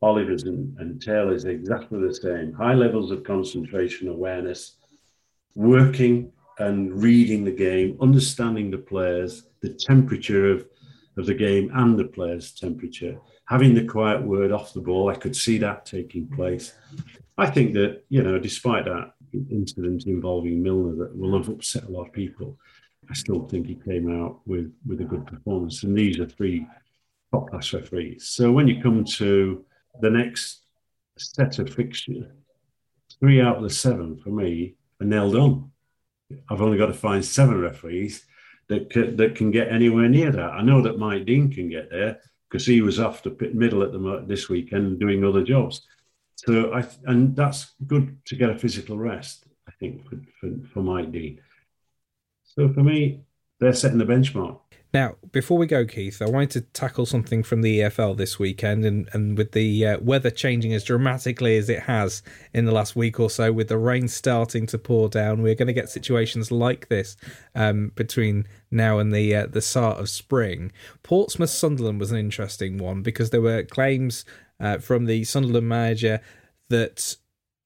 Oliver's 0.03 0.45
and, 0.45 0.79
and 0.79 1.03
Taylor's 1.03 1.45
exactly 1.45 2.01
the 2.01 2.15
same. 2.15 2.53
High 2.53 2.75
levels 2.75 3.11
of 3.11 3.25
concentration, 3.25 4.09
awareness, 4.09 4.77
working 5.55 6.31
and 6.59 7.03
reading 7.03 7.45
the 7.45 7.53
game, 7.53 7.97
understanding 8.01 8.71
the 8.71 8.79
players, 8.79 9.45
the 9.61 9.75
temperature 9.75 10.51
of, 10.53 10.67
of 11.17 11.27
the 11.27 11.35
game 11.35 11.71
and 11.75 11.99
the 11.99 12.05
players' 12.05 12.53
temperature, 12.53 13.19
having 13.47 13.75
the 13.75 13.85
quiet 13.85 14.23
word 14.23 14.53
off 14.53 14.73
the 14.73 14.81
ball. 14.81 15.09
I 15.09 15.15
could 15.15 15.35
see 15.35 15.59
that 15.59 15.87
taking 15.87 16.29
place. 16.29 16.75
I 17.37 17.49
think 17.51 17.75
that, 17.75 18.05
you 18.09 18.23
know, 18.23 18.39
despite 18.39 18.85
that 18.85 19.15
incident 19.51 20.07
involving 20.07 20.63
Milner 20.63 20.97
that 20.97 21.17
will 21.17 21.37
have 21.37 21.49
upset 21.49 21.85
a 21.85 21.91
lot 21.91 22.07
of 22.07 22.13
people, 22.13 22.59
I 23.11 23.15
still 23.15 23.47
think 23.49 23.67
he 23.67 23.77
came 23.77 24.23
out 24.23 24.41
with, 24.47 24.73
with 24.87 25.01
a 25.01 25.05
good 25.05 25.27
performance. 25.27 25.83
And 25.83 25.97
these 25.97 26.19
are 26.19 26.27
three 26.27 26.67
top 27.33 27.51
class 27.51 27.73
referees. 27.73 28.29
So 28.29 28.53
when 28.53 28.69
you 28.69 28.83
come 28.83 29.05
to 29.17 29.65
the 30.01 30.11
next 30.11 30.63
set 31.17 31.59
of 31.59 31.73
fixtures, 31.73 32.27
three 33.21 33.41
out 33.41 33.57
of 33.57 33.63
the 33.63 33.71
seven 33.71 34.17
for 34.17 34.31
me 34.31 34.75
are 35.01 35.07
nailed 35.07 35.37
on. 35.37 35.71
I've 36.49 36.63
only 36.63 36.79
got 36.79 36.87
to 36.87 36.95
find 36.95 37.25
seven 37.25 37.61
referees 37.61 38.25
that 38.69 38.91
can, 38.91 39.17
that 39.17 39.35
can 39.35 39.51
get 39.51 39.69
anywhere 39.69 40.09
near 40.09 40.31
that. 40.31 40.51
I 40.53 40.63
know 40.63 40.83
that 40.83 40.99
Mike 40.99 41.25
Dean 41.25 41.51
can 41.51 41.69
get 41.69 41.91
there 41.91 42.21
because 42.49 42.67
he 42.67 42.81
was 42.81 43.01
off 43.01 43.23
the 43.23 43.37
middle 43.55 43.83
at 43.83 43.93
the 43.93 44.25
this 44.27 44.49
weekend 44.49 45.01
doing 45.01 45.25
other 45.25 45.43
jobs. 45.43 45.87
So 46.37 46.73
I 46.73 46.87
and 47.07 47.35
that's 47.35 47.73
good 47.87 48.17
to 48.27 48.37
get 48.37 48.51
a 48.51 48.59
physical 48.59 48.97
rest. 48.97 49.45
I 49.67 49.73
think 49.81 50.09
for, 50.09 50.19
for, 50.41 50.51
for 50.73 50.83
Mike 50.83 51.13
Dean. 51.13 51.41
So 52.45 52.73
for 52.73 52.83
me, 52.83 53.23
they're 53.59 53.73
setting 53.73 53.99
the 53.99 54.05
benchmark. 54.05 54.61
Now, 54.95 55.17
before 55.33 55.59
we 55.59 55.67
go, 55.67 55.85
Keith, 55.85 56.23
I 56.23 56.27
wanted 56.27 56.51
to 56.53 56.61
tackle 56.63 57.05
something 57.05 57.43
from 57.43 57.61
the 57.61 57.81
EFL 57.81 58.17
this 58.17 58.39
weekend, 58.39 58.87
and, 58.87 59.07
and 59.13 59.37
with 59.37 59.53
the 59.53 59.87
uh, 59.87 59.99
weather 60.01 60.31
changing 60.31 60.73
as 60.73 60.83
dramatically 60.83 61.59
as 61.59 61.69
it 61.69 61.81
has 61.81 62.23
in 62.55 62.65
the 62.65 62.73
last 62.73 62.97
week 62.97 63.21
or 63.21 63.29
so, 63.29 63.53
with 63.53 63.69
the 63.69 63.77
rain 63.77 64.09
starting 64.09 64.67
to 64.67 64.79
pour 64.79 65.11
down, 65.11 65.43
we're 65.43 65.55
going 65.55 65.67
to 65.67 65.75
get 65.75 65.91
situations 65.91 66.51
like 66.51 66.89
this 66.89 67.17
um, 67.55 67.93
between 67.97 68.47
now 68.71 68.99
and 68.99 69.13
the 69.13 69.35
uh, 69.35 69.47
the 69.47 69.61
start 69.61 69.99
of 69.99 70.09
spring. 70.09 70.73
Portsmouth 71.03 71.51
Sunderland 71.51 72.01
was 72.01 72.11
an 72.11 72.19
interesting 72.19 72.79
one 72.79 73.03
because 73.03 73.29
there 73.29 73.43
were 73.43 73.65
claims 73.65 74.25
uh, 74.59 74.79
from 74.79 75.05
the 75.05 75.23
Sunderland 75.25 75.69
manager 75.69 76.21
that 76.71 77.17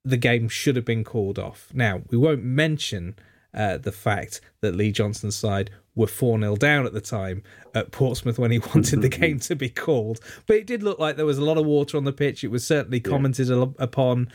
the 0.04 0.16
game 0.16 0.48
should 0.48 0.74
have 0.74 0.84
been 0.84 1.04
called 1.04 1.38
off. 1.38 1.68
Now, 1.72 2.02
we 2.10 2.18
won't 2.18 2.42
mention 2.42 3.14
uh, 3.54 3.78
the 3.78 3.92
fact 3.92 4.40
that 4.60 4.74
Lee 4.74 4.90
Johnson's 4.90 5.36
side 5.36 5.70
were 5.94 6.06
4 6.06 6.38
0 6.38 6.56
down 6.56 6.86
at 6.86 6.92
the 6.92 7.00
time 7.00 7.42
at 7.74 7.90
Portsmouth 7.90 8.38
when 8.38 8.50
he 8.50 8.58
wanted 8.74 9.02
the 9.02 9.08
game 9.08 9.38
to 9.40 9.56
be 9.56 9.68
called. 9.68 10.20
But 10.46 10.56
it 10.56 10.66
did 10.66 10.82
look 10.82 10.98
like 10.98 11.16
there 11.16 11.26
was 11.26 11.38
a 11.38 11.44
lot 11.44 11.58
of 11.58 11.66
water 11.66 11.96
on 11.96 12.04
the 12.04 12.12
pitch. 12.12 12.44
It 12.44 12.50
was 12.50 12.66
certainly 12.66 13.00
commented 13.00 13.48
yeah. 13.48 13.66
upon. 13.78 14.30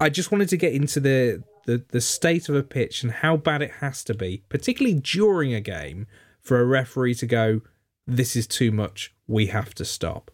I 0.00 0.10
just 0.10 0.32
wanted 0.32 0.48
to 0.50 0.56
get 0.56 0.72
into 0.72 1.00
the, 1.00 1.42
the, 1.66 1.84
the 1.90 2.00
state 2.00 2.48
of 2.48 2.54
a 2.54 2.62
pitch 2.62 3.02
and 3.02 3.12
how 3.12 3.36
bad 3.36 3.62
it 3.62 3.70
has 3.80 4.04
to 4.04 4.14
be, 4.14 4.42
particularly 4.48 5.00
during 5.00 5.54
a 5.54 5.60
game, 5.60 6.06
for 6.42 6.60
a 6.60 6.64
referee 6.64 7.14
to 7.16 7.26
go, 7.26 7.62
This 8.06 8.36
is 8.36 8.46
too 8.46 8.70
much. 8.70 9.14
We 9.26 9.46
have 9.46 9.74
to 9.76 9.84
stop. 9.84 10.30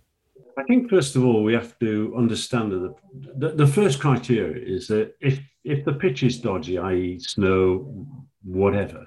I 0.58 0.64
think, 0.64 0.90
first 0.90 1.16
of 1.16 1.24
all, 1.24 1.42
we 1.42 1.54
have 1.54 1.78
to 1.78 2.12
understand 2.16 2.72
that 2.72 2.94
the, 3.38 3.48
the, 3.48 3.54
the 3.64 3.66
first 3.66 4.00
criteria 4.00 4.62
is 4.62 4.88
that 4.88 5.14
if, 5.20 5.38
if 5.64 5.84
the 5.84 5.92
pitch 5.92 6.22
is 6.22 6.38
dodgy, 6.38 6.76
i.e., 6.76 7.18
snow, 7.20 8.06
whatever, 8.42 9.06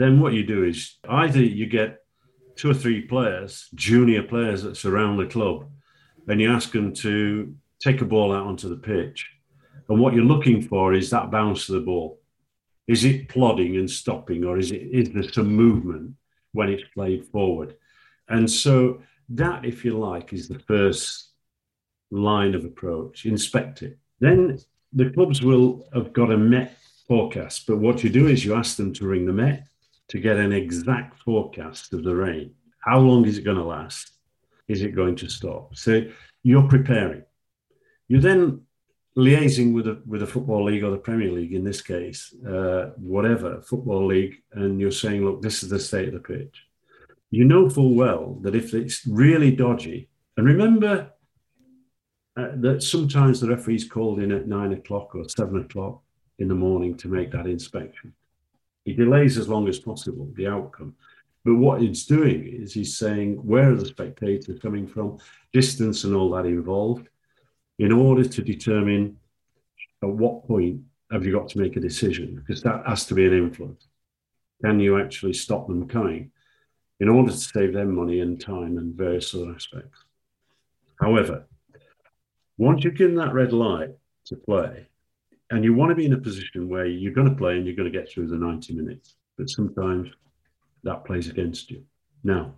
then 0.00 0.18
what 0.18 0.32
you 0.32 0.42
do 0.42 0.64
is 0.64 0.96
either 1.10 1.42
you 1.42 1.66
get 1.66 1.98
two 2.56 2.70
or 2.70 2.74
three 2.74 3.02
players, 3.02 3.68
junior 3.74 4.22
players 4.22 4.62
that 4.62 4.78
surround 4.78 5.20
the 5.20 5.26
club, 5.26 5.68
and 6.26 6.40
you 6.40 6.50
ask 6.50 6.72
them 6.72 6.94
to 6.94 7.54
take 7.80 8.00
a 8.00 8.06
ball 8.06 8.32
out 8.32 8.46
onto 8.46 8.70
the 8.70 8.76
pitch. 8.76 9.28
And 9.90 10.00
what 10.00 10.14
you're 10.14 10.24
looking 10.24 10.62
for 10.62 10.94
is 10.94 11.10
that 11.10 11.30
bounce 11.30 11.68
of 11.68 11.74
the 11.74 11.82
ball. 11.82 12.18
Is 12.88 13.04
it 13.04 13.28
plodding 13.28 13.76
and 13.76 13.90
stopping, 13.90 14.42
or 14.42 14.56
is 14.56 14.72
it 14.72 14.80
is 14.80 15.10
there 15.10 15.30
some 15.30 15.54
movement 15.54 16.14
when 16.52 16.70
it's 16.70 16.94
played 16.94 17.26
forward? 17.26 17.76
And 18.26 18.50
so 18.50 19.02
that, 19.28 19.66
if 19.66 19.84
you 19.84 19.98
like, 19.98 20.32
is 20.32 20.48
the 20.48 20.60
first 20.60 21.32
line 22.10 22.54
of 22.54 22.64
approach. 22.64 23.26
Inspect 23.26 23.82
it. 23.82 23.98
Then 24.18 24.58
the 24.94 25.10
clubs 25.10 25.42
will 25.42 25.86
have 25.92 26.14
got 26.14 26.32
a 26.32 26.38
Met 26.38 26.78
forecast, 27.06 27.66
but 27.66 27.76
what 27.76 28.02
you 28.02 28.08
do 28.08 28.28
is 28.28 28.46
you 28.46 28.54
ask 28.54 28.78
them 28.78 28.94
to 28.94 29.06
ring 29.06 29.26
the 29.26 29.32
Met 29.32 29.66
to 30.10 30.18
get 30.18 30.36
an 30.36 30.52
exact 30.52 31.18
forecast 31.20 31.92
of 31.92 32.04
the 32.04 32.14
rain. 32.14 32.52
How 32.80 32.98
long 32.98 33.26
is 33.26 33.38
it 33.38 33.44
going 33.44 33.56
to 33.56 33.64
last? 33.64 34.12
Is 34.68 34.82
it 34.82 34.94
going 34.94 35.16
to 35.16 35.28
stop? 35.28 35.76
So 35.76 36.02
you're 36.42 36.68
preparing. 36.68 37.22
You're 38.08 38.20
then 38.20 38.62
liaising 39.16 39.72
with 39.72 39.86
a 39.86 40.00
with 40.06 40.22
a 40.22 40.26
football 40.26 40.64
league 40.64 40.84
or 40.84 40.90
the 40.90 40.96
Premier 40.96 41.30
League 41.30 41.52
in 41.52 41.64
this 41.64 41.82
case, 41.82 42.34
uh, 42.48 42.90
whatever 42.96 43.62
football 43.62 44.06
league, 44.06 44.36
and 44.52 44.80
you're 44.80 44.90
saying, 44.90 45.24
look, 45.24 45.42
this 45.42 45.62
is 45.62 45.68
the 45.68 45.78
state 45.78 46.08
of 46.08 46.14
the 46.14 46.20
pitch. 46.20 46.66
You 47.30 47.44
know 47.44 47.68
full 47.68 47.94
well 47.94 48.38
that 48.42 48.56
if 48.56 48.74
it's 48.74 49.06
really 49.06 49.52
dodgy, 49.54 50.08
and 50.36 50.46
remember 50.46 51.12
uh, 52.36 52.48
that 52.56 52.82
sometimes 52.82 53.40
the 53.40 53.48
referee's 53.48 53.88
called 53.88 54.20
in 54.20 54.32
at 54.32 54.48
nine 54.48 54.72
o'clock 54.72 55.14
or 55.14 55.28
seven 55.28 55.60
o'clock 55.60 56.02
in 56.38 56.48
the 56.48 56.54
morning 56.54 56.96
to 56.96 57.08
make 57.08 57.30
that 57.30 57.46
inspection. 57.46 58.12
He 58.90 58.96
delays 58.96 59.38
as 59.38 59.48
long 59.48 59.68
as 59.68 59.78
possible 59.78 60.28
the 60.34 60.48
outcome. 60.48 60.96
But 61.44 61.54
what 61.54 61.80
he's 61.80 62.06
doing 62.06 62.44
is 62.44 62.74
he's 62.74 62.98
saying, 62.98 63.36
where 63.36 63.70
are 63.70 63.76
the 63.76 63.86
spectators 63.86 64.58
coming 64.58 64.84
from, 64.84 65.18
distance 65.52 66.02
and 66.02 66.16
all 66.16 66.28
that 66.32 66.44
involved, 66.44 67.08
in 67.78 67.92
order 67.92 68.24
to 68.24 68.42
determine 68.42 69.16
at 70.02 70.08
what 70.08 70.44
point 70.44 70.80
have 71.12 71.24
you 71.24 71.32
got 71.32 71.48
to 71.50 71.60
make 71.60 71.76
a 71.76 71.80
decision, 71.80 72.34
because 72.34 72.64
that 72.64 72.82
has 72.84 73.06
to 73.06 73.14
be 73.14 73.24
an 73.26 73.32
influence. 73.32 73.86
Can 74.64 74.80
you 74.80 75.00
actually 75.00 75.34
stop 75.34 75.68
them 75.68 75.86
coming 75.86 76.32
in 76.98 77.08
order 77.08 77.30
to 77.30 77.38
save 77.38 77.72
them 77.72 77.94
money 77.94 78.18
and 78.18 78.40
time 78.40 78.76
and 78.76 78.96
various 78.96 79.32
other 79.36 79.52
aspects? 79.52 80.00
However, 81.00 81.46
once 82.58 82.82
you've 82.82 82.96
given 82.96 83.14
that 83.14 83.34
red 83.34 83.52
light 83.52 83.90
to 84.24 84.34
play, 84.34 84.88
and 85.50 85.64
you 85.64 85.74
want 85.74 85.90
to 85.90 85.96
be 85.96 86.06
in 86.06 86.12
a 86.12 86.18
position 86.18 86.68
where 86.68 86.86
you're 86.86 87.12
going 87.12 87.28
to 87.28 87.34
play 87.34 87.56
and 87.56 87.66
you're 87.66 87.76
going 87.76 87.90
to 87.90 87.98
get 87.98 88.10
through 88.10 88.28
the 88.28 88.36
90 88.36 88.72
minutes. 88.74 89.16
But 89.36 89.50
sometimes 89.50 90.08
that 90.84 91.04
plays 91.04 91.28
against 91.28 91.70
you. 91.70 91.84
Now, 92.22 92.54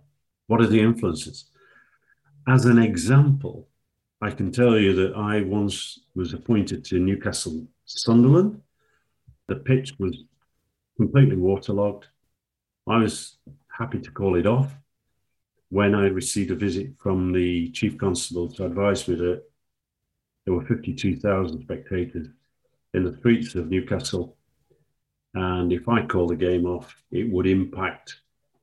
what 0.47 0.61
are 0.61 0.67
the 0.67 0.79
influences? 0.79 1.45
As 2.47 2.65
an 2.65 2.77
example, 2.77 3.67
I 4.21 4.29
can 4.31 4.51
tell 4.51 4.77
you 4.77 4.93
that 4.93 5.15
I 5.15 5.41
once 5.41 5.99
was 6.15 6.33
appointed 6.33 6.85
to 6.85 6.99
Newcastle 6.99 7.65
Sunderland. 7.85 8.61
The 9.47 9.55
pitch 9.55 9.93
was 9.97 10.23
completely 10.97 11.35
waterlogged. 11.35 12.07
I 12.87 12.97
was 12.97 13.37
happy 13.67 13.99
to 13.99 14.11
call 14.11 14.35
it 14.35 14.45
off 14.45 14.71
when 15.69 15.95
I 15.95 16.07
received 16.07 16.51
a 16.51 16.55
visit 16.55 16.91
from 16.99 17.33
the 17.33 17.71
chief 17.71 17.97
constable 17.97 18.49
to 18.51 18.65
advise 18.65 19.07
me 19.07 19.15
that 19.15 19.43
there 20.45 20.53
were 20.53 20.65
52,000 20.65 21.61
spectators 21.61 22.27
in 22.93 23.03
the 23.03 23.17
streets 23.17 23.55
of 23.55 23.69
Newcastle. 23.69 24.37
And 25.33 25.73
if 25.73 25.89
I 25.89 26.05
call 26.05 26.27
the 26.27 26.35
game 26.35 26.65
off, 26.65 26.95
it 27.11 27.31
would 27.31 27.47
impact 27.47 28.17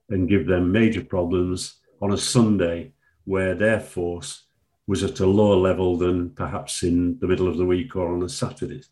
and 0.09 0.29
give 0.29 0.47
them 0.47 0.73
major 0.73 1.05
problems 1.05 1.81
on 2.01 2.13
a 2.13 2.19
Sunday 2.19 2.93
where 3.25 3.55
their 3.55 3.81
force 3.81 4.45
was 4.87 5.05
at 5.05 5.21
a 5.21 5.27
lower 5.27 5.57
level 5.57 5.97
than 5.97 6.31
perhaps 6.31 6.83
in 6.83 7.19
the 7.21 7.27
middle 7.27 7.49
of 7.49 7.57
the 7.57 7.65
week 7.65 7.95
or 7.95 8.13
on 8.13 8.23
a 8.23 8.29
Saturday. 8.29 8.83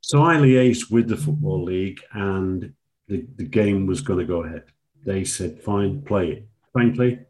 So 0.00 0.22
I 0.22 0.36
liaised 0.36 0.90
with 0.90 1.08
the 1.08 1.16
Football 1.16 1.64
League 1.64 2.00
and 2.12 2.72
the, 3.08 3.26
the 3.36 3.44
game 3.44 3.86
was 3.86 4.00
going 4.00 4.20
to 4.20 4.24
go 4.24 4.44
ahead. 4.44 4.64
They 5.04 5.24
said, 5.24 5.62
fine, 5.62 6.02
play 6.02 6.30
it. 6.30 6.48
Frankly, 6.72 7.20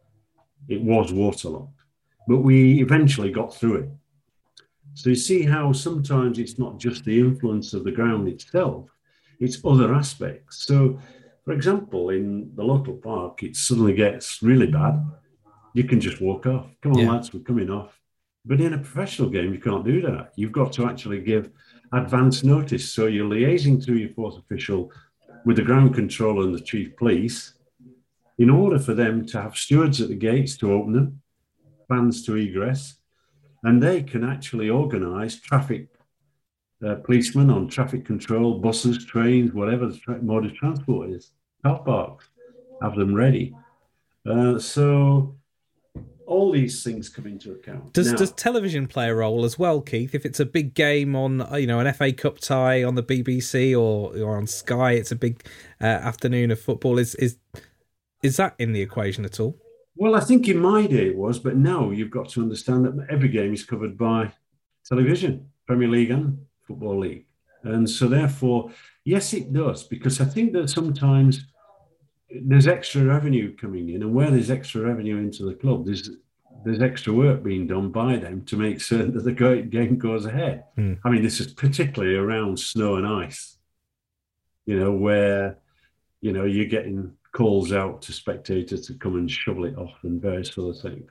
it 0.67 0.81
was 0.81 1.11
waterlogged, 1.11 1.81
but 2.27 2.37
we 2.37 2.81
eventually 2.81 3.31
got 3.31 3.55
through 3.55 3.75
it. 3.75 3.89
So 4.99 5.11
you 5.11 5.15
see 5.15 5.43
how 5.43 5.71
sometimes 5.71 6.39
it's 6.39 6.59
not 6.59 6.77
just 6.77 7.05
the 7.05 7.17
influence 7.17 7.73
of 7.73 7.85
the 7.85 7.91
ground 7.91 8.27
itself, 8.27 8.89
it's 9.39 9.63
other 9.63 9.93
aspects. 9.93 10.65
So, 10.65 10.99
for 11.45 11.53
example, 11.53 12.09
in 12.09 12.51
the 12.53 12.65
local 12.65 12.95
park, 12.95 13.41
it 13.41 13.55
suddenly 13.55 13.93
gets 13.93 14.43
really 14.43 14.67
bad. 14.67 15.01
You 15.73 15.85
can 15.85 16.01
just 16.01 16.19
walk 16.19 16.47
off. 16.47 16.67
Come 16.81 16.91
on, 16.91 16.99
yeah. 16.99 17.11
lads, 17.11 17.33
we're 17.33 17.39
coming 17.39 17.69
off. 17.69 17.97
But 18.45 18.59
in 18.59 18.73
a 18.73 18.77
professional 18.77 19.29
game, 19.29 19.53
you 19.53 19.59
can't 19.61 19.85
do 19.85 20.01
that. 20.01 20.33
You've 20.35 20.51
got 20.51 20.73
to 20.73 20.85
actually 20.85 21.21
give 21.21 21.49
advance 21.93 22.43
notice. 22.43 22.91
So 22.91 23.05
you're 23.05 23.29
liaising 23.29 23.81
through 23.81 23.99
your 23.99 24.09
fourth 24.09 24.37
official 24.37 24.91
with 25.45 25.55
the 25.55 25.63
ground 25.63 25.95
controller 25.95 26.43
and 26.43 26.53
the 26.53 26.59
chief 26.59 26.97
police 26.97 27.53
in 28.37 28.49
order 28.49 28.79
for 28.79 28.93
them 28.93 29.25
to 29.27 29.41
have 29.41 29.55
stewards 29.55 30.01
at 30.01 30.09
the 30.09 30.15
gates 30.15 30.57
to 30.57 30.73
open 30.73 30.91
them, 30.91 31.21
fans 31.87 32.25
to 32.25 32.35
egress, 32.35 32.98
and 33.63 33.81
they 33.81 34.03
can 34.03 34.23
actually 34.23 34.69
organise 34.69 35.39
traffic 35.39 35.87
uh, 36.85 36.95
policemen 36.95 37.49
on 37.49 37.67
traffic 37.67 38.05
control, 38.05 38.59
buses, 38.59 39.05
trains, 39.05 39.53
whatever 39.53 39.87
the 39.87 39.97
tra- 39.97 40.21
mode 40.21 40.45
of 40.45 40.53
transport 40.55 41.09
is, 41.09 41.31
car 41.63 41.79
parks, 41.79 42.29
have 42.81 42.95
them 42.95 43.13
ready. 43.13 43.53
Uh, 44.29 44.57
so 44.57 45.35
all 46.25 46.51
these 46.51 46.83
things 46.83 47.09
come 47.09 47.25
into 47.25 47.51
account. 47.51 47.91
Does 47.91 48.11
now, 48.11 48.17
does 48.17 48.31
television 48.31 48.87
play 48.87 49.09
a 49.09 49.15
role 49.15 49.43
as 49.43 49.57
well, 49.57 49.81
Keith? 49.81 50.13
If 50.13 50.25
it's 50.25 50.39
a 50.39 50.45
big 50.45 50.73
game 50.73 51.15
on 51.15 51.45
you 51.59 51.67
know 51.67 51.79
an 51.79 51.91
FA 51.93 52.13
Cup 52.13 52.39
tie 52.39 52.83
on 52.83 52.95
the 52.95 53.03
BBC 53.03 53.73
or 53.73 54.15
or 54.15 54.37
on 54.37 54.47
Sky, 54.47 54.91
it's 54.91 55.11
a 55.11 55.15
big 55.15 55.43
uh, 55.81 55.85
afternoon 55.85 56.51
of 56.51 56.61
football. 56.61 56.99
Is 56.99 57.15
is 57.15 57.37
is 58.21 58.37
that 58.37 58.55
in 58.59 58.73
the 58.73 58.81
equation 58.81 59.25
at 59.25 59.39
all? 59.39 59.57
Well, 59.99 60.15
I 60.15 60.21
think 60.21 60.47
in 60.47 60.59
my 60.59 60.87
day 60.87 61.07
it 61.07 61.17
was, 61.17 61.39
but 61.39 61.57
now 61.57 61.89
you've 61.91 62.09
got 62.09 62.29
to 62.29 62.41
understand 62.41 62.85
that 62.85 63.07
every 63.09 63.27
game 63.27 63.53
is 63.53 63.65
covered 63.65 63.97
by 63.97 64.31
television, 64.85 65.49
Premier 65.67 65.89
League 65.89 66.09
and 66.09 66.37
Football 66.65 66.99
League. 66.99 67.25
And 67.63 67.87
so, 67.89 68.07
therefore, 68.07 68.71
yes, 69.03 69.33
it 69.33 69.51
does, 69.51 69.83
because 69.83 70.21
I 70.21 70.23
think 70.23 70.53
that 70.53 70.69
sometimes 70.69 71.47
there's 72.31 72.65
extra 72.65 73.03
revenue 73.03 73.53
coming 73.57 73.89
in, 73.89 74.01
and 74.01 74.13
where 74.13 74.31
there's 74.31 74.49
extra 74.49 74.79
revenue 74.83 75.17
into 75.17 75.43
the 75.43 75.55
club, 75.55 75.85
there's 75.85 76.09
there's 76.63 76.81
extra 76.81 77.11
work 77.11 77.43
being 77.43 77.67
done 77.67 77.89
by 77.89 78.15
them 78.15 78.45
to 78.45 78.55
make 78.55 78.79
certain 78.79 79.13
that 79.15 79.25
the 79.25 79.67
game 79.69 79.97
goes 79.97 80.25
ahead. 80.25 80.63
Mm. 80.77 80.99
I 81.03 81.09
mean, 81.09 81.23
this 81.23 81.41
is 81.41 81.53
particularly 81.53 82.15
around 82.15 82.57
snow 82.57 82.95
and 82.95 83.05
ice, 83.05 83.57
you 84.65 84.79
know, 84.79 84.93
where 84.93 85.57
you 86.21 86.31
know 86.31 86.45
you're 86.45 86.67
getting 86.67 87.17
calls 87.31 87.71
out 87.71 88.01
to 88.03 88.13
spectators 88.13 88.87
to 88.87 88.93
come 88.95 89.15
and 89.15 89.29
shovel 89.29 89.65
it 89.65 89.77
off 89.77 89.93
and 90.03 90.21
various 90.21 90.57
other 90.57 90.73
things. 90.73 91.09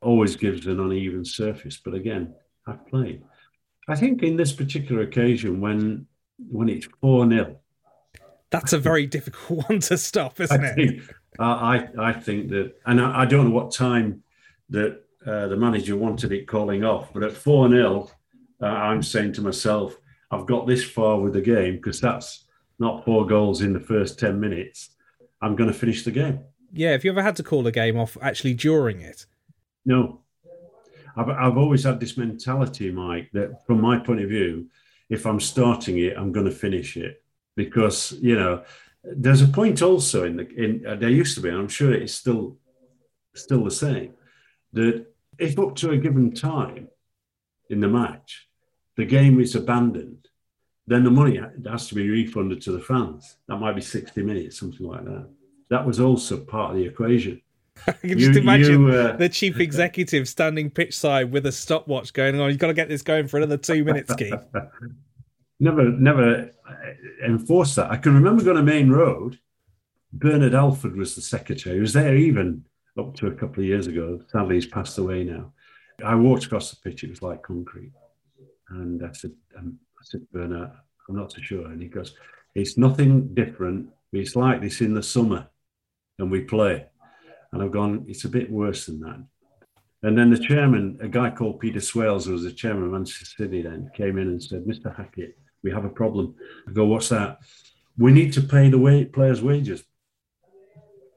Always 0.00 0.36
gives 0.36 0.66
an 0.66 0.80
uneven 0.80 1.24
surface, 1.24 1.80
but 1.82 1.94
again, 1.94 2.34
I 2.66 2.72
played. 2.72 3.22
I 3.88 3.96
think 3.96 4.22
in 4.22 4.36
this 4.36 4.52
particular 4.52 5.02
occasion, 5.02 5.60
when 5.60 6.06
when 6.50 6.68
it's 6.68 6.88
four 7.00 7.28
0 7.28 7.56
that's 8.50 8.72
a 8.72 8.78
very 8.78 9.06
difficult 9.06 9.68
one 9.68 9.80
to 9.80 9.98
stop, 9.98 10.38
isn't 10.38 10.62
I 10.62 10.68
it? 10.68 10.74
Think, 10.74 11.14
I 11.38 11.88
I 11.98 12.12
think 12.12 12.50
that, 12.50 12.74
and 12.86 13.00
I, 13.00 13.22
I 13.22 13.24
don't 13.24 13.48
know 13.48 13.54
what 13.54 13.72
time 13.72 14.22
that 14.70 15.02
uh, 15.26 15.48
the 15.48 15.56
manager 15.56 15.96
wanted 15.96 16.32
it 16.32 16.46
calling 16.46 16.84
off, 16.84 17.12
but 17.12 17.22
at 17.22 17.32
four 17.32 17.68
0 17.68 18.10
uh, 18.60 18.66
I'm 18.66 19.02
saying 19.02 19.32
to 19.34 19.42
myself, 19.42 19.96
I've 20.30 20.46
got 20.46 20.66
this 20.66 20.84
far 20.84 21.18
with 21.18 21.32
the 21.32 21.40
game 21.40 21.76
because 21.76 22.00
that's 22.00 22.44
not 22.78 23.04
four 23.04 23.26
goals 23.26 23.62
in 23.62 23.72
the 23.72 23.80
first 23.80 24.18
ten 24.18 24.38
minutes. 24.38 24.90
I'm 25.42 25.56
going 25.56 25.70
to 25.70 25.78
finish 25.78 26.04
the 26.04 26.10
game. 26.10 26.40
Yeah. 26.72 26.92
Have 26.92 27.04
you 27.04 27.10
ever 27.10 27.22
had 27.22 27.36
to 27.36 27.42
call 27.42 27.66
a 27.66 27.72
game 27.72 27.98
off 27.98 28.16
actually 28.22 28.54
during 28.54 29.00
it? 29.00 29.26
No. 29.84 30.20
I've, 31.16 31.28
I've 31.28 31.58
always 31.58 31.84
had 31.84 32.00
this 32.00 32.16
mentality, 32.16 32.90
Mike, 32.90 33.28
that 33.32 33.66
from 33.66 33.80
my 33.80 33.98
point 33.98 34.22
of 34.22 34.30
view, 34.30 34.68
if 35.10 35.26
I'm 35.26 35.40
starting 35.40 35.98
it, 35.98 36.16
I'm 36.16 36.32
going 36.32 36.46
to 36.46 36.52
finish 36.52 36.96
it 36.96 37.22
because 37.54 38.12
you 38.20 38.34
know 38.34 38.64
there's 39.04 39.42
a 39.42 39.48
point 39.48 39.82
also 39.82 40.24
in 40.24 40.36
the 40.36 40.48
in 40.56 40.86
uh, 40.86 40.94
there 40.94 41.10
used 41.10 41.34
to 41.34 41.42
be, 41.42 41.50
and 41.50 41.58
I'm 41.58 41.68
sure 41.68 41.92
it's 41.92 42.14
still 42.14 42.56
still 43.34 43.64
the 43.64 43.70
same, 43.70 44.14
that 44.72 45.06
if 45.38 45.58
up 45.58 45.76
to 45.76 45.90
a 45.90 45.98
given 45.98 46.32
time 46.32 46.88
in 47.68 47.80
the 47.80 47.88
match 47.88 48.48
the 48.96 49.04
game 49.04 49.40
is 49.40 49.54
abandoned, 49.54 50.28
then 50.86 51.04
the 51.04 51.10
money 51.10 51.40
has 51.66 51.88
to 51.88 51.94
be 51.94 52.08
refunded 52.08 52.60
to 52.62 52.72
the 52.72 52.80
fans. 52.80 53.36
That 53.48 53.58
might 53.58 53.74
be 53.74 53.80
60 53.80 54.22
minutes, 54.22 54.58
something 54.58 54.86
like 54.86 55.04
that. 55.04 55.28
That 55.70 55.86
was 55.86 56.00
also 56.00 56.38
part 56.38 56.72
of 56.72 56.76
the 56.76 56.84
equation. 56.84 57.40
I 57.86 57.92
can 57.92 58.18
you, 58.18 58.30
imagine 58.32 58.86
you, 58.86 58.88
uh, 58.92 59.16
the 59.16 59.28
chief 59.28 59.58
executive 59.60 60.28
standing 60.28 60.70
pitch 60.70 60.96
side 60.96 61.32
with 61.32 61.46
a 61.46 61.52
stopwatch 61.52 62.12
going 62.12 62.38
on. 62.40 62.50
You've 62.50 62.58
got 62.58 62.66
to 62.66 62.74
get 62.74 62.88
this 62.88 63.02
going 63.02 63.28
for 63.28 63.38
another 63.38 63.56
two 63.56 63.84
minutes, 63.84 64.14
Keith. 64.14 64.34
never, 65.60 65.90
never 65.90 66.50
enforced 67.24 67.76
that. 67.76 67.90
I 67.90 67.96
can 67.96 68.14
remember 68.14 68.44
going 68.44 68.56
to 68.56 68.62
Maine 68.62 68.90
Road. 68.90 69.38
Bernard 70.12 70.52
Halford 70.52 70.96
was 70.96 71.14
the 71.14 71.22
secretary. 71.22 71.76
He 71.76 71.80
was 71.80 71.94
there 71.94 72.16
even 72.16 72.64
up 72.98 73.14
to 73.16 73.28
a 73.28 73.34
couple 73.34 73.62
of 73.62 73.68
years 73.68 73.86
ago. 73.86 74.20
Sadly, 74.30 74.56
he's 74.56 74.66
passed 74.66 74.98
away 74.98 75.24
now. 75.24 75.52
I 76.04 76.14
walked 76.14 76.44
across 76.44 76.70
the 76.70 76.76
pitch. 76.76 77.04
It 77.04 77.10
was 77.10 77.22
like 77.22 77.42
concrete. 77.42 77.92
And 78.68 79.02
I 79.04 79.12
said, 79.12 79.32
um, 79.56 79.78
I 80.02 80.04
said, 80.04 80.26
Bernard, 80.32 80.72
I'm 81.08 81.16
not 81.16 81.32
so 81.32 81.40
sure. 81.40 81.66
And 81.66 81.80
he 81.80 81.88
goes, 81.88 82.14
it's 82.54 82.76
nothing 82.76 83.34
different. 83.34 83.88
It's 84.12 84.34
like 84.34 84.60
this 84.60 84.80
in 84.80 84.94
the 84.94 85.02
summer 85.02 85.46
and 86.18 86.30
we 86.30 86.40
play. 86.40 86.86
And 87.52 87.62
I've 87.62 87.70
gone, 87.70 88.04
it's 88.08 88.24
a 88.24 88.28
bit 88.28 88.50
worse 88.50 88.86
than 88.86 89.00
that. 89.00 89.24
And 90.02 90.18
then 90.18 90.30
the 90.30 90.38
chairman, 90.38 90.98
a 91.00 91.08
guy 91.08 91.30
called 91.30 91.60
Peter 91.60 91.78
Swales, 91.78 92.26
who 92.26 92.32
was 92.32 92.42
the 92.42 92.50
chairman 92.50 92.84
of 92.84 92.90
Manchester 92.90 93.24
City 93.24 93.62
then, 93.62 93.90
came 93.94 94.18
in 94.18 94.28
and 94.28 94.42
said, 94.42 94.64
Mr. 94.64 94.94
Hackett, 94.94 95.38
we 95.62 95.70
have 95.70 95.84
a 95.84 95.90
problem. 95.90 96.34
I 96.68 96.72
go, 96.72 96.86
what's 96.86 97.10
that? 97.10 97.38
We 97.96 98.10
need 98.10 98.32
to 98.32 98.40
pay 98.42 98.68
the 98.68 98.78
way, 98.78 99.04
players' 99.04 99.42
wages. 99.42 99.84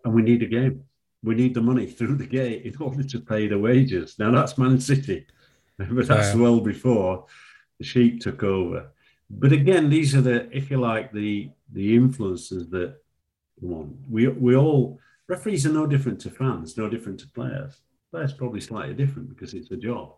And 0.04 0.14
we 0.14 0.22
need 0.22 0.44
a 0.44 0.48
game. 0.48 0.84
We 1.24 1.34
need 1.34 1.56
the 1.56 1.62
money 1.62 1.88
through 1.88 2.18
the 2.18 2.28
gate 2.28 2.66
in 2.66 2.76
order 2.80 3.04
to 3.04 3.20
pay 3.20 3.48
the 3.48 3.58
wages. 3.58 4.20
Now 4.20 4.30
that's 4.30 4.58
Man 4.60 4.80
City. 4.80 5.26
but 5.78 6.08
that's 6.08 6.36
well 6.36 6.60
before 6.62 7.26
the 7.80 7.86
sheikh 7.86 8.20
took 8.20 8.44
over. 8.44 8.92
But 9.30 9.52
again, 9.52 9.90
these 9.90 10.16
are 10.16 10.22
the, 10.22 10.50
if 10.56 10.70
you 10.70 10.78
like, 10.78 11.12
the 11.12 11.50
the 11.72 11.96
influences 11.96 12.70
that 12.70 12.96
come 13.60 13.74
on. 13.74 13.98
We 14.10 14.28
we 14.28 14.56
all 14.56 15.00
referees 15.28 15.66
are 15.66 15.72
no 15.72 15.88
different 15.88 16.20
to 16.22 16.30
fans, 16.30 16.78
no 16.78 16.90
different 16.90 17.20
to 17.22 17.28
players. 17.30 17.82
Players 18.12 18.34
probably 18.34 18.62
slightly 18.62 18.94
different 18.94 19.30
because 19.30 19.54
it's 19.54 19.72
a 19.72 19.78
job, 19.78 20.14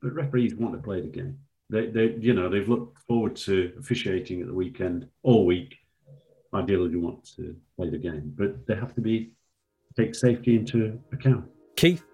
but 0.00 0.14
referees 0.14 0.54
want 0.54 0.74
to 0.74 0.82
play 0.82 1.00
the 1.00 1.08
game. 1.08 1.38
They 1.70 1.86
they 1.86 2.14
you 2.20 2.34
know 2.34 2.48
they've 2.48 2.68
looked 2.68 2.98
forward 3.00 3.36
to 3.36 3.72
officiating 3.78 4.40
at 4.40 4.46
the 4.46 4.54
weekend 4.54 5.08
all 5.22 5.44
week. 5.44 5.76
Ideally, 6.54 6.90
you 6.90 7.00
want 7.00 7.24
to 7.36 7.56
play 7.76 7.88
the 7.90 7.98
game, 7.98 8.32
but 8.36 8.66
they 8.66 8.74
have 8.74 8.94
to 8.94 9.00
be 9.00 9.32
take 9.96 10.14
safety 10.14 10.56
into 10.56 10.98
account. 11.12 11.44
Keith, 11.76 12.04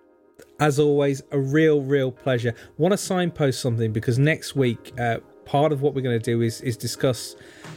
as 0.61 0.79
always, 0.79 1.23
a 1.31 1.39
real, 1.39 1.83
real 1.83 2.11
pleasure. 2.11 2.55
Want 2.79 2.93
to 2.93 2.99
signpost 2.99 3.61
something 3.61 3.93
because 3.93 4.19
next 4.19 4.57
week, 4.57 4.93
uh, 4.99 5.19
part 5.45 5.73
of 5.73 5.83
what 5.83 5.95
we're 5.95 6.03
going 6.03 6.19
to 6.19 6.31
do 6.31 6.43
is 6.43 6.61
is 6.61 6.77
discuss 6.77 7.37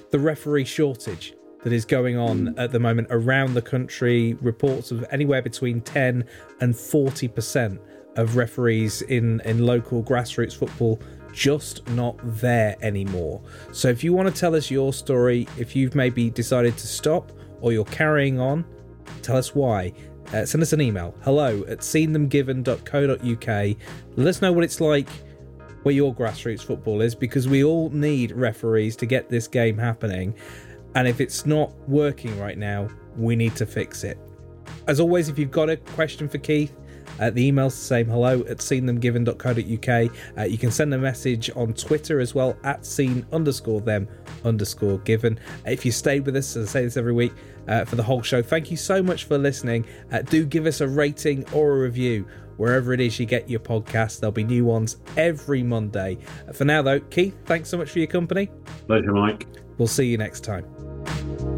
the 0.10 0.20
referee 0.20 0.66
shortage 0.66 1.34
that 1.64 1.72
is 1.72 1.86
going 1.86 2.18
on 2.18 2.58
at 2.58 2.72
the 2.72 2.80
moment 2.80 3.08
around 3.12 3.54
the 3.54 3.62
country. 3.62 4.34
Reports 4.42 4.92
of 4.92 5.06
anywhere 5.12 5.42
between 5.42 5.82
10 5.82 6.26
and 6.60 6.76
40 6.76 7.28
percent 7.28 7.82
of 8.16 8.36
referees 8.36 9.02
in 9.04 9.42
in 9.42 9.66
local 9.66 10.04
grassroots 10.04 10.56
football 10.56 11.00
just 11.32 11.88
not 11.92 12.18
there 12.24 12.76
anymore. 12.82 13.42
So 13.72 13.88
if 13.88 14.04
you 14.04 14.12
want 14.12 14.34
to 14.34 14.38
tell 14.38 14.54
us 14.56 14.70
your 14.70 14.92
story, 14.92 15.48
if 15.58 15.76
you've 15.76 15.96
maybe 15.96 16.30
decided 16.30 16.78
to 16.78 16.88
stop 16.88 17.32
or 17.62 17.72
you're 17.72 17.86
carrying 17.86 18.38
on, 18.38 18.66
tell 19.22 19.38
us 19.38 19.56
why 19.56 19.94
uh, 20.34 20.46
send 20.46 20.62
us 20.62 20.74
an 20.74 20.82
email 20.82 21.14
hello 21.24 21.64
at 21.68 21.80
seenthemgiven.co.uk. 21.80 23.78
Let 24.18 24.28
us 24.28 24.42
know 24.42 24.52
what 24.52 24.64
it's 24.64 24.82
like 24.82 25.10
where 25.84 25.96
your 25.96 26.14
grassroots 26.14 26.62
football 26.62 27.02
is 27.02 27.16
because 27.16 27.48
we 27.48 27.64
all 27.64 27.90
need 27.90 28.32
referees 28.32 28.96
to 28.98 29.06
get 29.06 29.30
this 29.30 29.48
game 29.48 29.78
happening. 29.78 30.36
And 30.96 31.08
if 31.08 31.22
it's 31.22 31.46
not 31.46 31.72
working 31.88 32.38
right 32.40 32.58
now, 32.58 32.90
we 33.18 33.36
need 33.36 33.56
to 33.56 33.66
fix 33.66 34.04
it. 34.04 34.18
As 34.88 35.00
always, 35.00 35.30
if 35.30 35.40
you've 35.40 35.52
got 35.52 35.70
a 35.70 35.78
question 35.78 36.28
for 36.28 36.38
Keith, 36.38 36.76
uh, 37.20 37.30
the 37.30 37.46
email's 37.46 37.76
the 37.76 37.86
same 37.86 38.08
hello 38.08 38.42
at 38.42 38.58
seenthemgiven.co.uk. 38.58 40.12
Uh, 40.38 40.44
you 40.44 40.58
can 40.58 40.72
send 40.72 40.94
a 40.94 40.98
message 40.98 41.50
on 41.56 41.74
Twitter 41.74 42.20
as 42.20 42.34
well 42.34 42.58
at 42.64 42.86
seen 42.86 43.26
underscore 43.32 43.82
them 43.82 44.08
underscore 44.44 44.98
given. 45.00 45.40
If 45.66 45.86
you 45.86 45.92
stayed 45.92 46.26
with 46.26 46.36
us, 46.36 46.56
as 46.56 46.70
I 46.70 46.72
say 46.72 46.84
this 46.86 46.98
every 46.98 47.14
week, 47.14 47.34
uh, 47.68 47.86
for 47.86 47.96
the 47.96 48.04
whole 48.04 48.22
show, 48.22 48.42
thank 48.42 48.72
you 48.72 48.78
so 48.78 49.02
much 49.02 49.26
for 49.26 49.38
listening. 49.38 49.86
Uh, 50.12 50.22
do 50.22 50.46
give 50.46 50.66
us 50.66 50.82
a 50.82 50.88
rating 50.88 51.46
or 51.54 51.74
a 51.74 51.80
review 51.82 52.28
wherever 52.58 52.94
it 52.94 53.00
is 53.00 53.20
you 53.20 53.26
get 53.26 53.50
your 53.50 53.60
podcast. 53.60 54.20
There'll 54.20 54.32
be 54.32 54.44
new 54.44 54.66
ones 54.66 54.98
every 55.18 55.64
Monday. 55.64 56.20
For 56.54 56.66
now, 56.66 56.82
though, 56.82 57.00
Keith, 57.00 57.36
thanks 57.46 57.70
so 57.70 57.78
much 57.78 57.90
for 57.90 58.00
your 58.00 58.08
company. 58.08 58.50
Pleasure, 58.88 59.14
Mike. 59.14 59.48
We'll 59.78 59.88
see 59.88 60.06
you 60.06 60.18
next 60.18 60.42
time. 60.42 61.51